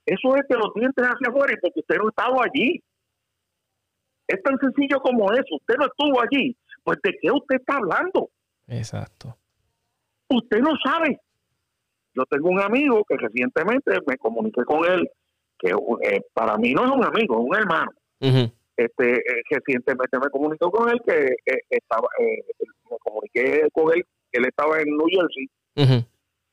[0.04, 2.82] Eso es que los dientes hacia afuera y porque usted no estaba allí.
[4.26, 5.56] Es tan sencillo como eso.
[5.56, 6.56] Usted no estuvo allí.
[6.82, 8.30] Pues de qué usted está hablando.
[8.66, 9.36] Exacto.
[10.28, 11.20] Usted no sabe.
[12.14, 15.08] Yo tengo un amigo que recientemente me comuniqué con él,
[15.60, 17.90] que eh, para mí no es un amigo, es un hermano.
[18.76, 22.42] Este, eh, recientemente me comuniqué con él que eh, estaba, eh,
[22.90, 25.46] me comuniqué con él, que él estaba en New Jersey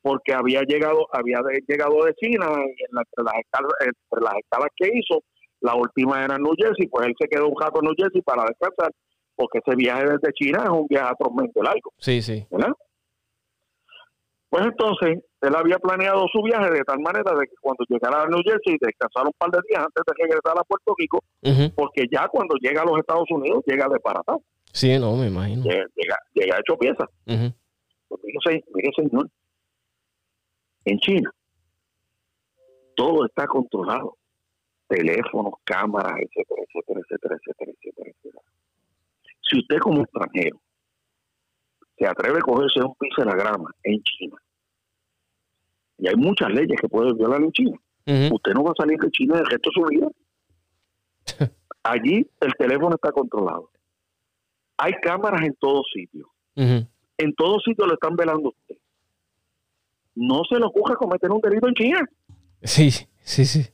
[0.02, 4.22] porque había llegado había de- llegado de China y en la- entre, las escalas, entre
[4.24, 5.24] las escalas que hizo,
[5.62, 8.22] la última era en New Jersey, pues él se quedó un rato en New Jersey
[8.22, 8.92] para descansar,
[9.36, 12.46] porque ese viaje desde China es un viaje atrozmente largo, Sí, sí.
[12.52, 12.72] ¿verdad?
[14.49, 18.28] Pues entonces, él había planeado su viaje de tal manera de que cuando llegara a
[18.28, 21.19] New Jersey, descansara un par de días antes de regresar a Puerto Rico,
[21.76, 24.41] porque ya cuando llega a los Estados Unidos, llega desbaratado,
[24.72, 25.64] Sí, no, me imagino.
[25.64, 27.03] llega, llega, llega hecho pieza.
[27.26, 27.53] Ujú.
[28.10, 29.30] Pues mire, se- mire, señor,
[30.86, 31.32] en China
[32.95, 34.15] todo está controlado.
[34.88, 38.44] Teléfonos, cámaras, etcétera, etcétera, etcétera, etcétera, etcétera.
[39.41, 40.61] Si usted como extranjero
[41.98, 44.38] se atreve a cogerse un piso de la grama en China,
[45.98, 47.78] y hay muchas leyes que pueden violar en China,
[48.32, 50.07] usted no va a salir de China el resto de su vida.
[51.84, 53.69] Allí el teléfono está controlado.
[54.78, 56.28] Hay cámaras en todos sitios
[57.18, 58.78] en todos sitios lo están velando usted.
[60.15, 62.10] No se le ocurra cometer un delito en China
[62.64, 62.90] Sí,
[63.22, 63.65] sí, sí.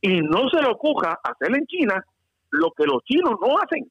[0.00, 2.04] y no se le ocurra hacer en China
[2.50, 3.90] lo que los chinos no hacen.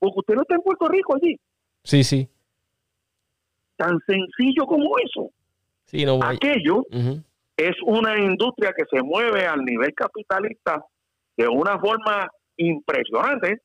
[0.00, 1.38] Porque usted no está en Puerto Rico allí.
[1.84, 2.28] Sí, sí.
[3.76, 5.30] Tan sencillo como eso.
[5.84, 6.26] Sí, no voy.
[6.36, 6.84] Aquello
[7.56, 10.84] es una industria que se mueve al nivel capitalista
[11.36, 13.58] de una forma impresionante,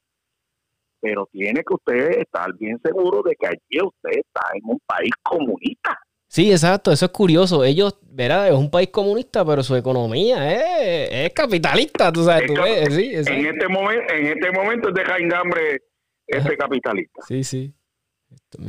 [1.02, 5.12] pero tiene que usted estar bien seguro de que allí usted está en un país
[5.22, 5.98] comunista.
[6.28, 7.64] Sí, exacto, eso es curioso.
[7.64, 12.48] Ellos, verá, es un país comunista, pero su economía es, es capitalista, tú sabes, Es
[12.48, 15.82] tú cap- ves, sí, En este momento, en este momento es de jaingambre
[16.26, 17.22] este capitalista.
[17.28, 17.74] Sí, sí.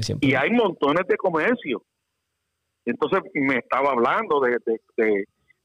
[0.01, 1.83] Siempre- Y hay montones de comercio.
[2.85, 5.25] Entonces me estaba hablando de, de, de,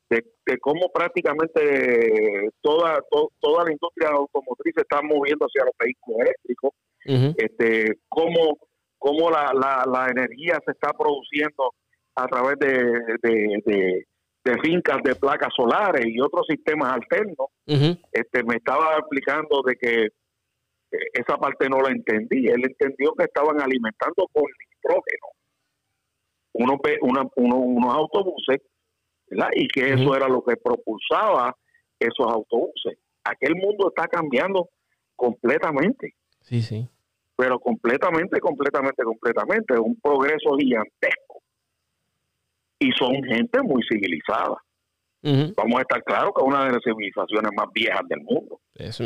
[0.10, 5.74] de- de cómo prácticamente toda, to- toda la industria automotriz se está moviendo hacia los
[5.80, 6.72] vehículos eléctricos,
[7.06, 7.36] Ujú.
[7.38, 8.58] este, cómo,
[8.98, 11.74] cómo la, la, la energía se está produciendo
[12.16, 12.84] a través de,
[13.24, 14.06] de,
[14.64, 17.48] fincas de placas solares y otros sistemas alternos.
[18.12, 20.08] Este me estaba explicando de que
[21.14, 22.48] esa parte no la entendí.
[22.48, 25.28] Él entendió que estaban alimentando con nitrógeno
[26.54, 28.62] unos, ve- una- uno- unos autobuses,
[29.28, 29.50] ¿verdad?
[29.56, 31.56] Y que eso era lo que propulsaba
[32.00, 32.98] esos autobuses.
[33.24, 34.70] Aquel mundo está cambiando
[35.16, 36.90] completamente, Sí, sí.
[37.38, 39.74] pero completamente, completamente, completamente.
[39.76, 41.42] Es un progreso gigantesco.
[42.80, 44.58] Y son gente muy civilizada.
[45.24, 48.60] Vamos a estar claros que es una de las civilizaciones más viejas del mundo.
[48.76, 49.04] Eso.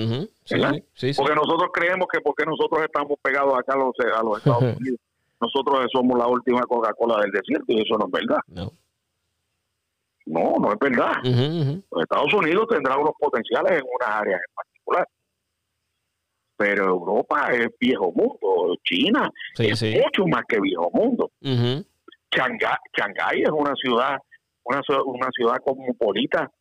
[1.17, 4.99] Porque nosotros creemos que porque nosotros estamos pegados acá a los, a los Estados Unidos,
[5.41, 8.39] nosotros somos la última Coca-Cola del desierto y eso no es verdad.
[8.47, 8.71] No.
[10.27, 11.17] No, no es verdad.
[11.23, 15.07] Los Estados Unidos tendrá unos potenciales en unas áreas en particular.
[16.57, 18.75] Pero Europa es viejo mundo.
[18.83, 21.29] China es mucho más que viejo mundo.
[22.31, 24.17] Shanghái es una ciudad,
[24.65, 26.51] una, ciudad- una ciudad cosmopolita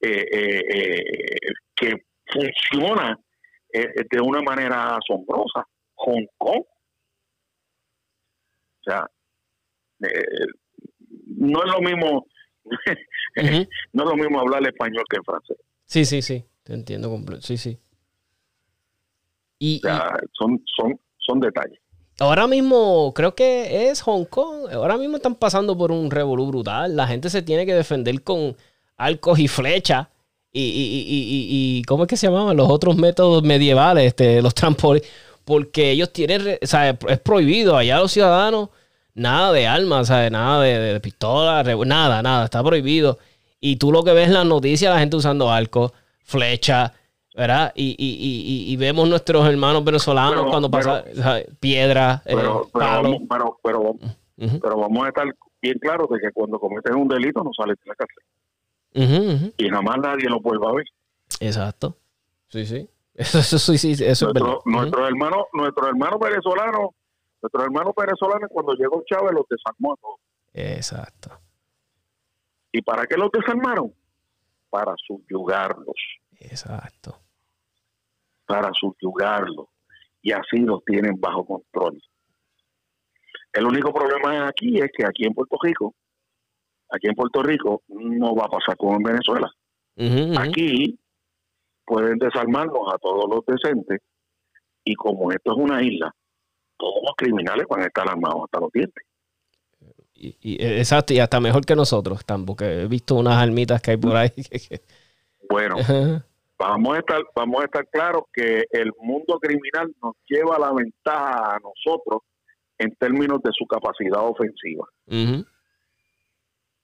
[0.00, 1.34] eh, eh, eh,
[1.76, 1.94] que
[2.26, 3.18] funciona
[3.72, 5.66] eh, de una manera asombrosa.
[5.94, 6.62] Hong Kong.
[8.80, 9.06] O sea,
[11.36, 12.26] no es lo mismo,
[13.92, 15.58] no es lo mismo hablar español que francés.
[15.84, 16.44] Sí, sí, sí.
[16.62, 17.42] Te entiendo completo.
[17.42, 17.78] Sí, sí.
[19.58, 21.78] Y, O sea, son, son, son detalles.
[22.20, 24.70] Ahora mismo, creo que es Hong Kong.
[24.72, 26.96] Ahora mismo están pasando por un revolú brutal.
[26.96, 28.56] La gente se tiene que defender con
[28.96, 30.06] arcos y flechas.
[30.52, 32.56] Y, y, y, y, ¿cómo es que se llamaban?
[32.56, 35.08] Los otros métodos medievales, este, los trampolines.
[35.44, 38.68] Porque ellos tienen, o sea, es prohibido allá los ciudadanos,
[39.14, 40.30] nada de armas, ¿sabes?
[40.30, 43.18] Nada de, de pistolas, revo- nada, nada, está prohibido.
[43.60, 45.92] Y tú lo que ves en las noticias, la gente usando arcos,
[46.24, 46.92] flechas,
[47.34, 47.72] ¿verdad?
[47.74, 51.04] Y, y, y, y vemos nuestros hermanos venezolanos cuando pasa
[51.58, 53.96] piedra, eh, pero, pero, pero,
[54.60, 55.26] pero, vamos a estar
[55.62, 59.52] bien claros de que cuando cometen un delito no sales de la cárcel.
[59.56, 60.86] Y nada más nadie lo vuelva a ver.
[61.40, 61.96] Exacto.
[62.48, 62.88] Sí, sí.
[63.14, 66.94] Eso, eso, sí, sí, eso nuestro, es Nuestro hermano, nuestro hermano venezolano,
[67.42, 70.20] nuestro hermano venezolano cuando llegó Chávez los desarmó a todos.
[70.54, 71.30] Exacto.
[72.72, 73.92] ¿Y para qué los desarmaron?
[74.70, 75.96] Para subyugarlos.
[76.40, 77.18] Exacto.
[78.46, 79.68] Para subyugarlos.
[80.22, 82.00] Y así los tienen bajo control.
[83.52, 85.94] El único problema aquí es que aquí en Puerto Rico,
[86.90, 89.50] aquí en Puerto Rico no va a pasar como en Venezuela.
[90.38, 90.98] Aquí
[91.84, 94.00] pueden desarmarnos a todos los decentes
[94.84, 96.14] y como esto es una isla,
[96.76, 99.04] todos los criminales van a estar armados hasta los dientes.
[100.14, 103.96] Y, exacto, y hasta mejor que nosotros están, porque he visto unas almitas que hay
[103.96, 104.32] por ahí.
[105.48, 105.76] bueno,
[106.60, 111.56] vamos a estar, vamos a estar claros que el mundo criminal nos lleva la ventaja
[111.56, 112.22] a nosotros
[112.78, 114.86] en términos de su capacidad ofensiva.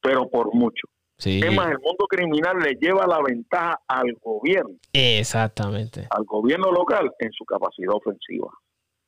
[0.00, 0.88] Pero por mucho.
[1.18, 1.40] Sí.
[1.42, 4.76] Es más, el mundo criminal le lleva la ventaja al gobierno.
[4.92, 6.06] Exactamente.
[6.10, 8.48] Al gobierno local en su capacidad ofensiva.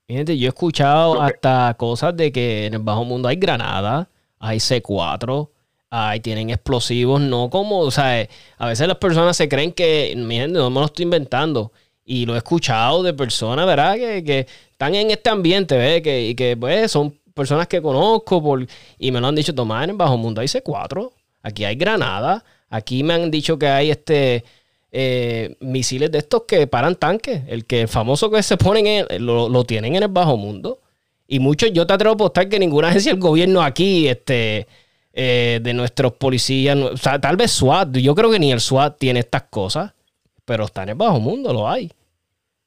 [0.07, 4.09] Gente, yo he escuchado hasta cosas de que en el bajo mundo hay granadas,
[4.39, 5.51] hay C4,
[5.91, 8.29] hay, tienen explosivos, no como, o sea,
[8.59, 11.73] a veces las personas se creen que, miren, no me lo estoy inventando.
[12.05, 13.97] Y lo he escuchado de personas, ¿verdad?
[13.97, 16.03] Que, que están en este ambiente, ¿ves?
[16.03, 18.67] Que, y que pues son personas que conozco por,
[18.99, 21.13] y me lo han dicho, tomar en el bajo mundo hay C4,
[21.43, 24.45] aquí hay granadas, aquí me han dicho que hay este
[24.91, 27.43] eh, misiles de estos que paran tanques.
[27.49, 30.81] El que famoso que se ponen en, lo, tienen en el bajo mundo.
[31.27, 34.67] Y muchos, yo te atrevo a apostar que ninguna agencia del gobierno aquí, este,
[35.21, 38.97] eh, de nuestros policías, o sea, tal vez SWAT, yo creo que ni el SWAT
[39.01, 39.93] tiene estas cosas,
[40.45, 41.91] pero está en el bajo mundo, lo hay.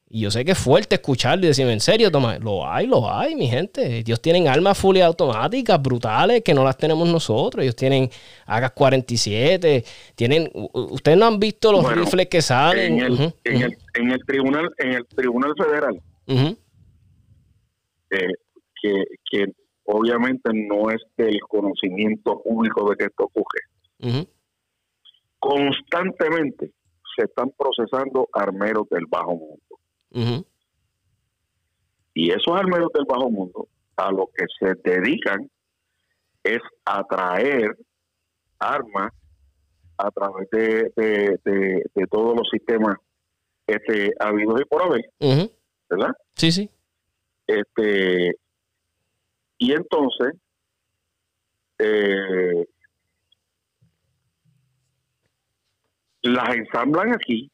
[0.09, 3.09] Y yo sé que es fuerte escucharlo y decirme, en serio, Tomás, lo hay, lo
[3.09, 3.99] hay, mi gente.
[3.99, 7.63] Ellos tienen armas fully automáticas, brutales, que no las tenemos nosotros.
[7.63, 8.09] Ellos tienen
[8.47, 10.51] AK-47, tienen...
[10.73, 12.99] Ustedes no han visto los rifles que salen.
[12.99, 16.01] En el, en, el, tribunal, en el tribunal federal,
[18.09, 18.27] eh,
[18.81, 19.45] que, que
[19.93, 24.25] obviamente no es del conocimiento público de que esto ocurre.
[25.39, 26.71] Constantemente
[27.15, 30.45] se están procesando armeros del bajo mundo
[32.13, 35.49] y esos armeros del bajo mundo a lo que se dedican
[36.43, 37.75] es a traer
[38.59, 39.11] armas
[39.97, 40.91] a través de,
[41.45, 42.97] de, todos los sistemas
[43.67, 45.09] este, habidos y por haber,
[45.89, 46.13] ¿verdad?
[46.35, 46.69] Sí, sí.
[47.45, 48.35] Este,
[49.61, 50.33] y entonces,
[51.77, 52.65] eh,
[56.23, 57.51] las ensamblan aquí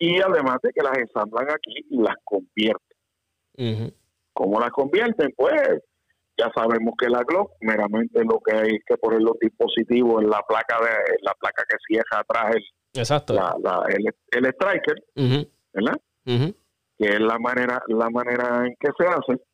[0.00, 3.94] y además de que las ensamblan aquí las convierten.
[4.32, 5.32] ¿Cómo las convierten?
[5.36, 5.80] Pues
[6.36, 10.42] ya sabemos que la Glock meramente lo que hay que poner los dispositivos en la
[10.42, 12.64] placa de la placa que cierra atrás el,
[13.00, 13.34] Exacto.
[13.34, 15.04] el, striker,
[15.72, 16.00] ¿verdad?
[16.98, 19.47] Que es la manera la manera en que se hace.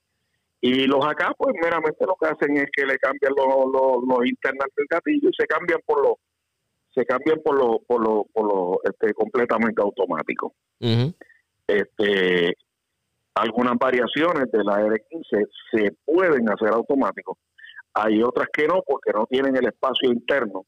[0.67, 4.27] Y los acá, pues meramente lo que hacen es que le cambian los, los, los
[4.27, 6.15] internas del gatillo y se cambian por los
[6.95, 10.55] se cambian por lo, por lo, por lo este, completamente automático.
[11.69, 12.57] este,
[13.35, 17.37] algunas variaciones de la R15 se pueden hacer automáticos.
[17.93, 20.65] Hay otras que no, porque no tienen el espacio interno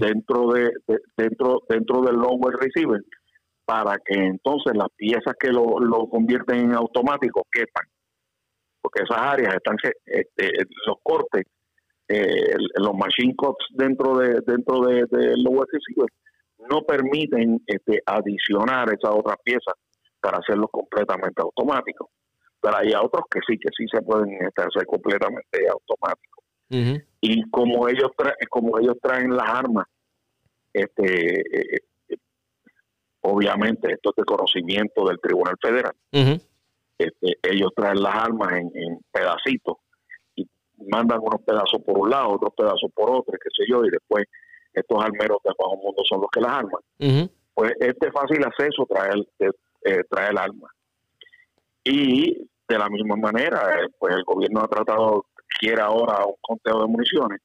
[0.00, 0.72] dentro de,
[1.16, 3.00] dentro dentro del lower receiver
[3.64, 7.86] para que entonces las piezas que lo, lo convierten en automático quepan.
[8.82, 10.50] Porque esas áreas están, este,
[10.86, 11.44] los cortes
[12.08, 15.06] eh, los machine codes dentro de dentro de,
[15.36, 15.66] los
[16.68, 19.74] no permiten este, adicionar esas otras piezas
[20.20, 22.08] para hacerlos completamente automáticos.
[22.60, 26.44] Pero hay otros que sí, que sí se pueden este, hacer completamente automáticos.
[27.20, 29.86] Y como ellos traen, como ellos traen las armas,
[30.72, 32.16] este eh, eh,
[33.20, 35.94] obviamente esto es de conocimiento del Tribunal Federal.
[36.98, 39.76] Este, ellos traen las armas en, en pedacitos
[40.88, 44.24] mandan unos pedazos por un lado, otros pedazos por otro, qué sé yo, y después
[44.72, 47.30] estos armeros de bajo mundo son los que las arman.
[47.54, 49.26] Pues este fácil acceso trae el,
[49.84, 50.68] eh, trae el arma.
[51.84, 55.26] Y de la misma manera, eh, pues el gobierno ha tratado,
[55.60, 57.40] quiere ahora un conteo de municiones.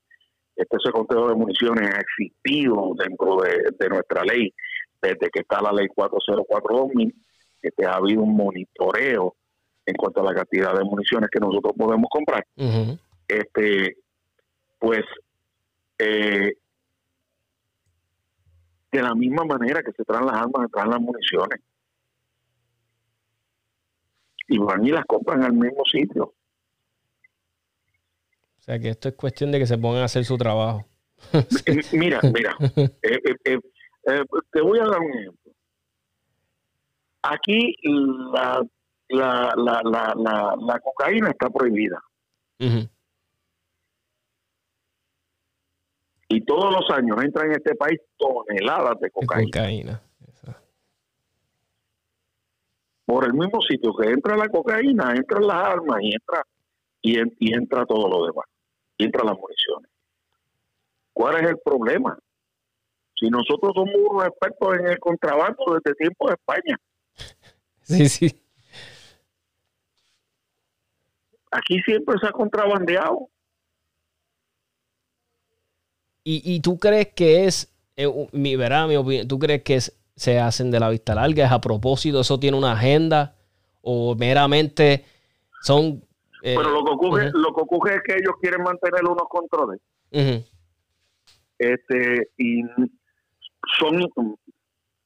[0.56, 4.54] Este ese conteo de municiones ha existido dentro de, nuestra ley
[5.02, 7.14] desde que está la ley 404-2000,
[7.62, 9.36] que ha habido un monitoreo
[9.86, 12.46] en cuanto a la cantidad de municiones que nosotros podemos comprar
[13.28, 13.98] este,
[14.80, 15.04] pues,
[15.98, 16.54] eh,
[18.92, 21.60] de la misma manera que se traen las armas, se traen las municiones.
[24.48, 26.24] Y van y las compran al mismo sitio.
[28.60, 30.86] O sea que esto es cuestión de que se pongan a hacer su trabajo.
[31.92, 32.56] mira, mira,
[33.02, 33.60] eh, eh,
[34.06, 35.47] eh, te voy a dar un ejemplo.
[37.30, 38.62] Aquí la,
[39.10, 42.02] la, la, la, la, cocaína está prohibida.
[46.30, 49.52] Y todos los años entran en este país toneladas de cocaína.
[53.06, 56.44] Por el mismo sitio que entra la cocaína, entran las armas y entra
[57.02, 58.46] y, y entra todo lo demás.
[58.98, 59.90] Y entran las municiones.
[61.14, 62.18] ¿Cuál es el problema?
[63.20, 66.78] Si nosotros somos unos expertos en el contrabando desde tiempo de España.
[67.88, 68.44] Sí, sí.
[71.52, 73.30] Aquí siempre se ha contrabandeado.
[76.30, 80.70] ¿Y, tú crees que es, eh, mi, verá, mi opinión, tú crees que se hacen
[80.70, 81.46] de la vista larga?
[81.46, 82.20] ¿Es a propósito?
[82.20, 83.34] ¿Eso tiene una agenda?
[83.82, 85.06] ¿O meramente
[85.62, 86.04] son...
[86.44, 89.80] Eh, Pero lo que, ocurre, lo que ocurre es que ellos quieren mantener unos controles.
[91.58, 92.62] Este, y
[93.80, 94.02] son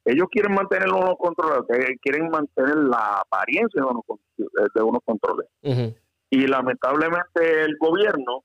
[0.05, 1.63] ellos quieren mantener unos controles,
[2.01, 4.03] quieren mantener la apariencia de unos,
[4.73, 5.47] de unos controles.
[6.29, 8.43] Y lamentablemente el gobierno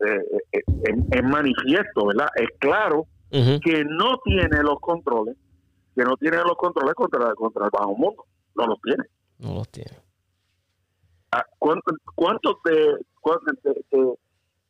[0.00, 0.18] eh,
[0.52, 0.60] eh,
[1.10, 2.28] es manifiesto, ¿verdad?
[2.36, 5.36] Es claro que no tiene los controles,
[5.94, 8.24] que no tiene los controles contra, contra el bajo mundo,
[8.54, 9.04] no los tiene.
[9.38, 9.98] No los tiene.
[11.32, 12.98] Ah, ¿Cuántos de,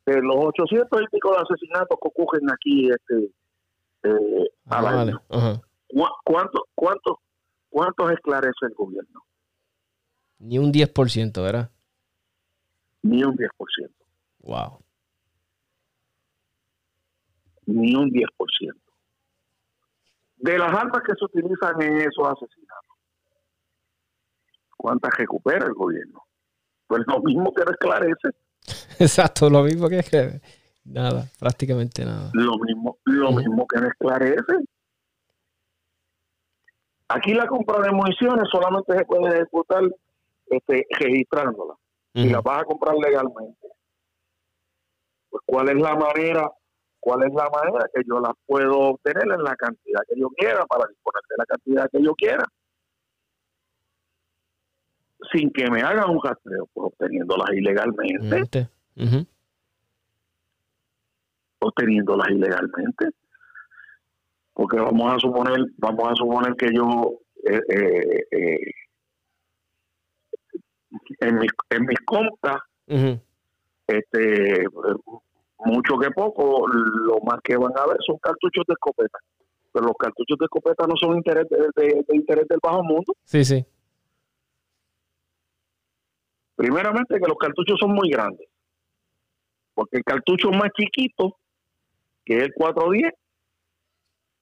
[0.06, 3.30] de, los 800 y pico de asesinatos que ocurren aquí este,
[4.04, 5.60] eh, ah,
[6.24, 7.16] ¿Cuántos, cuántos,
[7.72, 9.24] ¿Cuántos esclarece el gobierno?
[10.38, 11.70] Ni un 10%, ¿verdad?
[13.00, 13.48] Ni un 10%.
[14.40, 14.84] Wow.
[17.64, 18.28] Ni un 10%.
[20.36, 22.96] De las armas que se utilizan en esos asesinatos,
[24.76, 26.22] ¿cuántas recupera el gobierno?
[26.86, 28.28] Pues lo mismo que esclarece.
[28.98, 30.00] Exacto, lo mismo que
[30.84, 32.30] nada, prácticamente nada.
[32.32, 34.54] Lo mismo, lo mismo que esclarece.
[37.08, 39.82] Aquí la compra de municiones solamente se puede ejecutar
[40.46, 41.74] este, registrándola.
[42.14, 43.68] Y la vas a comprar legalmente.
[45.30, 46.50] Pues, ¿cuál es la manera?
[47.00, 50.64] ¿Cuál es la manera que yo la puedo obtener en la cantidad que yo quiera
[50.66, 52.44] para disponer de la cantidad que yo quiera?
[55.32, 58.68] Sin que me hagan un rastreo, por pues, obteniéndolas ilegalmente.
[61.62, 63.10] Obteniéndolas ilegalmente.
[64.52, 68.72] Porque vamos a suponer, vamos a suponer que yo eh, eh, eh
[71.20, 72.58] en, mis, en mis compras,
[73.86, 74.64] este,
[75.64, 79.18] mucho que poco, lo más que van a ver son cartuchos de escopeta.
[79.72, 83.14] Pero los cartuchos de escopeta no son interés de, interés del bajo mundo.
[83.24, 83.64] Sí, sí.
[86.56, 88.48] Primeramente que los cartuchos son muy grandes.
[89.74, 91.38] Porque el cartucho más chiquito,
[92.24, 93.12] que es el 410,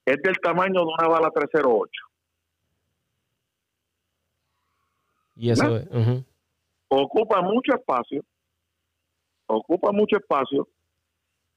[0.07, 1.91] es del tamaño de una bala 308.
[5.37, 6.25] Y eso es
[6.91, 8.23] ocupa mucho espacio,
[9.47, 10.69] ocupa mucho espacio,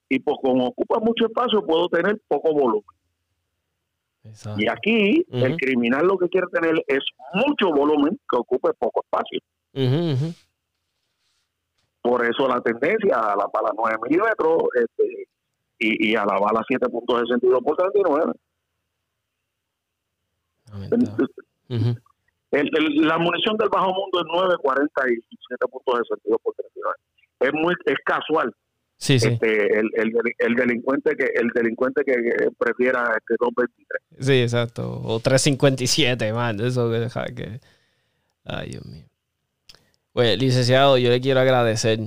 [0.08, 2.84] y pues como ocupa mucho espacio puedo tener poco volumen.
[4.58, 9.40] Y aquí el criminal lo que quiere tener es mucho volumen que ocupe poco espacio.
[12.02, 15.28] Por eso la tendencia a la bala 9 milímetros este,
[15.84, 18.34] y, a la bala 7.62 por 39
[22.51, 26.95] la munición del bajo mundo es 9.47 puntos de sentido por 39.
[27.39, 28.53] Es muy es casual.
[28.97, 29.27] Sí, sí.
[29.27, 29.89] Este, el,
[30.38, 32.15] el, delincuente que el delincuente que
[32.57, 33.68] prefiera este 2.23.
[34.19, 35.01] Sí, exacto.
[35.03, 36.60] O 3.57, man.
[36.60, 37.60] Eso que deja que.
[38.45, 39.05] Ay, Dios mío.
[40.14, 41.99] Pues, licenciado, yo le quiero agradecer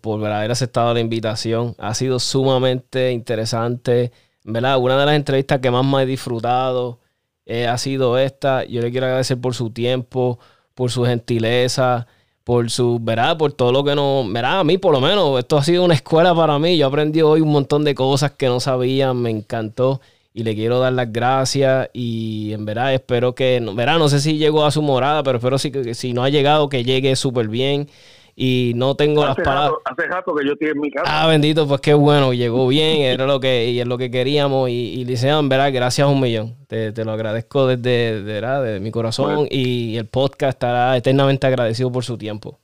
[0.00, 1.74] por haber aceptado la invitación.
[1.78, 4.12] Ha sido sumamente interesante.
[4.44, 4.78] ¿Verdad?
[4.78, 7.00] Una de las entrevistas que más me he disfrutado.
[7.46, 8.64] Eh, ha sido esta.
[8.64, 10.38] Yo le quiero agradecer por su tiempo,
[10.74, 12.06] por su gentileza,
[12.44, 13.36] por su, ¿verdad?
[13.36, 14.60] Por todo lo que nos, ¿verdad?
[14.60, 16.76] A mí por lo menos, esto ha sido una escuela para mí.
[16.76, 20.00] Yo aprendí hoy un montón de cosas que no sabía, me encantó
[20.34, 23.98] y le quiero dar las gracias y en verdad espero que, ¿verdad?
[23.98, 26.84] No sé si llegó a su morada, pero espero si, si no ha llegado que
[26.84, 27.88] llegue súper bien
[28.34, 29.80] y no tengo las palabras.
[29.84, 31.04] hace rato que yo estoy en mi casa.
[31.06, 34.70] Ah, bendito, pues qué bueno, llegó bien, era lo que, y es lo que queríamos.
[34.70, 36.56] Y, y en verdad, gracias un millón.
[36.66, 42.16] Te, lo agradezco desde, de, mi corazón y el podcast estará eternamente agradecido por su
[42.16, 42.58] tiempo.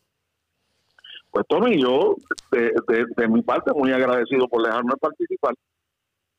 [1.31, 2.17] Pues Tony, yo
[2.51, 5.55] de, mi parte muy agradecido por dejarme participar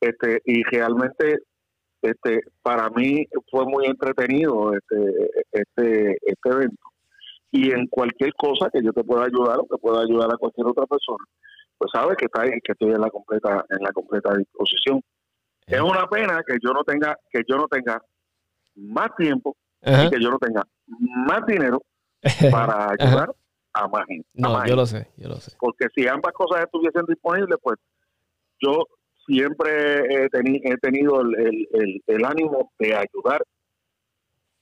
[0.00, 1.38] este y realmente
[2.02, 6.89] este para mí fue muy entretenido este este este evento
[7.52, 10.66] y en cualquier cosa que yo te pueda ayudar o que pueda ayudar a cualquier
[10.66, 11.24] otra persona
[11.78, 15.02] pues sabes que está ahí, que estoy en la completa en la completa disposición
[15.66, 18.00] es una pena que yo no tenga que yo no tenga
[18.76, 21.82] más tiempo y que yo no tenga más dinero
[22.50, 23.34] para ayudar
[23.72, 24.28] a más gente.
[24.34, 25.52] No, yo lo sé, yo lo sé.
[25.58, 27.78] Porque si ambas cosas estuviesen disponibles, pues
[28.60, 28.86] yo
[29.26, 33.42] siempre he, he tenido el, el, el, ánimo de ayudar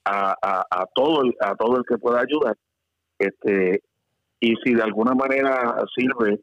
[0.05, 0.35] a,
[0.71, 2.57] a, todo el, a todo el que pueda ayudar.
[3.19, 3.83] Este,
[4.41, 6.41] y si de alguna manera sirve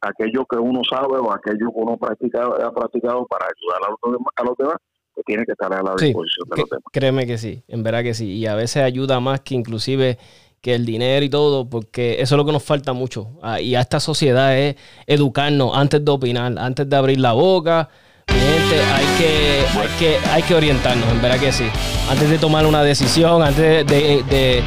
[0.00, 4.44] aquello que uno sabe o aquello que uno ha practicado para ayudar a los, a
[4.44, 4.76] los demás,
[5.14, 6.84] pues tiene que estar a la disposición de los demás.
[6.92, 8.32] Créeme que sí, en verdad que sí.
[8.32, 10.18] Y a veces ayuda más que inclusive
[10.62, 13.30] que el dinero y todo, porque eso es lo que nos falta mucho.
[13.42, 14.76] Ah, y a esta sociedad es
[15.06, 17.88] educarnos antes de opinar, antes de abrir la boca.
[18.28, 21.64] gente, hay que, hay que, hay que orientarnos, en verdad que sí.
[22.08, 24.62] Antes de tomar una decisión, antes de, de,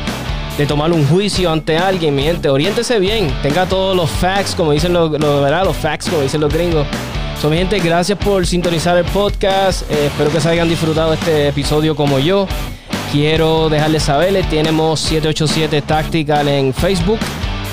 [0.65, 4.93] tomar un juicio ante alguien, mi gente, oriéntese bien, tenga todos los facts, como dicen
[4.93, 6.87] los, los, los facts, como dicen los gringos.
[7.41, 9.89] So, mi gente, gracias por sintonizar el podcast.
[9.91, 12.47] Eh, espero que se hayan disfrutado este episodio como yo
[13.11, 17.19] quiero dejarles saberles, tenemos 787 Tactical en Facebook,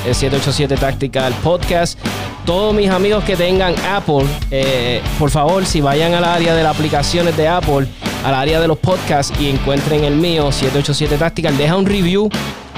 [0.06, 1.98] el 787 Tactical Podcast.
[2.44, 6.76] Todos mis amigos que tengan Apple, eh, por favor, si vayan al área de las
[6.76, 7.88] aplicaciones de Apple,
[8.24, 12.28] al área de los podcasts y encuentren el mío, 787 Tactical, deja un review.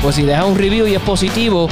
[0.05, 1.67] Pues si deja un review y es positivo,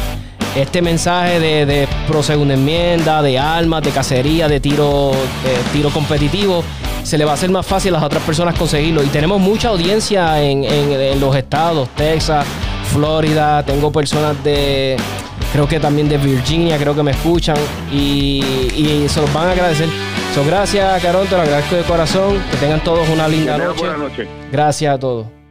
[0.57, 5.13] este mensaje de, de pro segunda enmienda, de armas, de cacería, de tiro,
[5.45, 6.65] de tiro competitivo,
[7.03, 9.03] se le va a hacer más fácil a las otras personas conseguirlo.
[9.03, 12.47] Y tenemos mucha audiencia en, los estados, Texas,
[12.91, 14.97] Florida, tengo personas de,
[15.53, 17.59] creo que también de Virginia, creo que me escuchan
[17.93, 18.43] y,
[18.75, 19.91] y se los van a agradecer.
[20.35, 22.43] So, gracias, Carón, te lo agradezco de corazón.
[22.51, 23.85] Que tengan todos una linda noche.
[23.99, 24.29] noche.
[24.51, 25.42] Gracias a todos.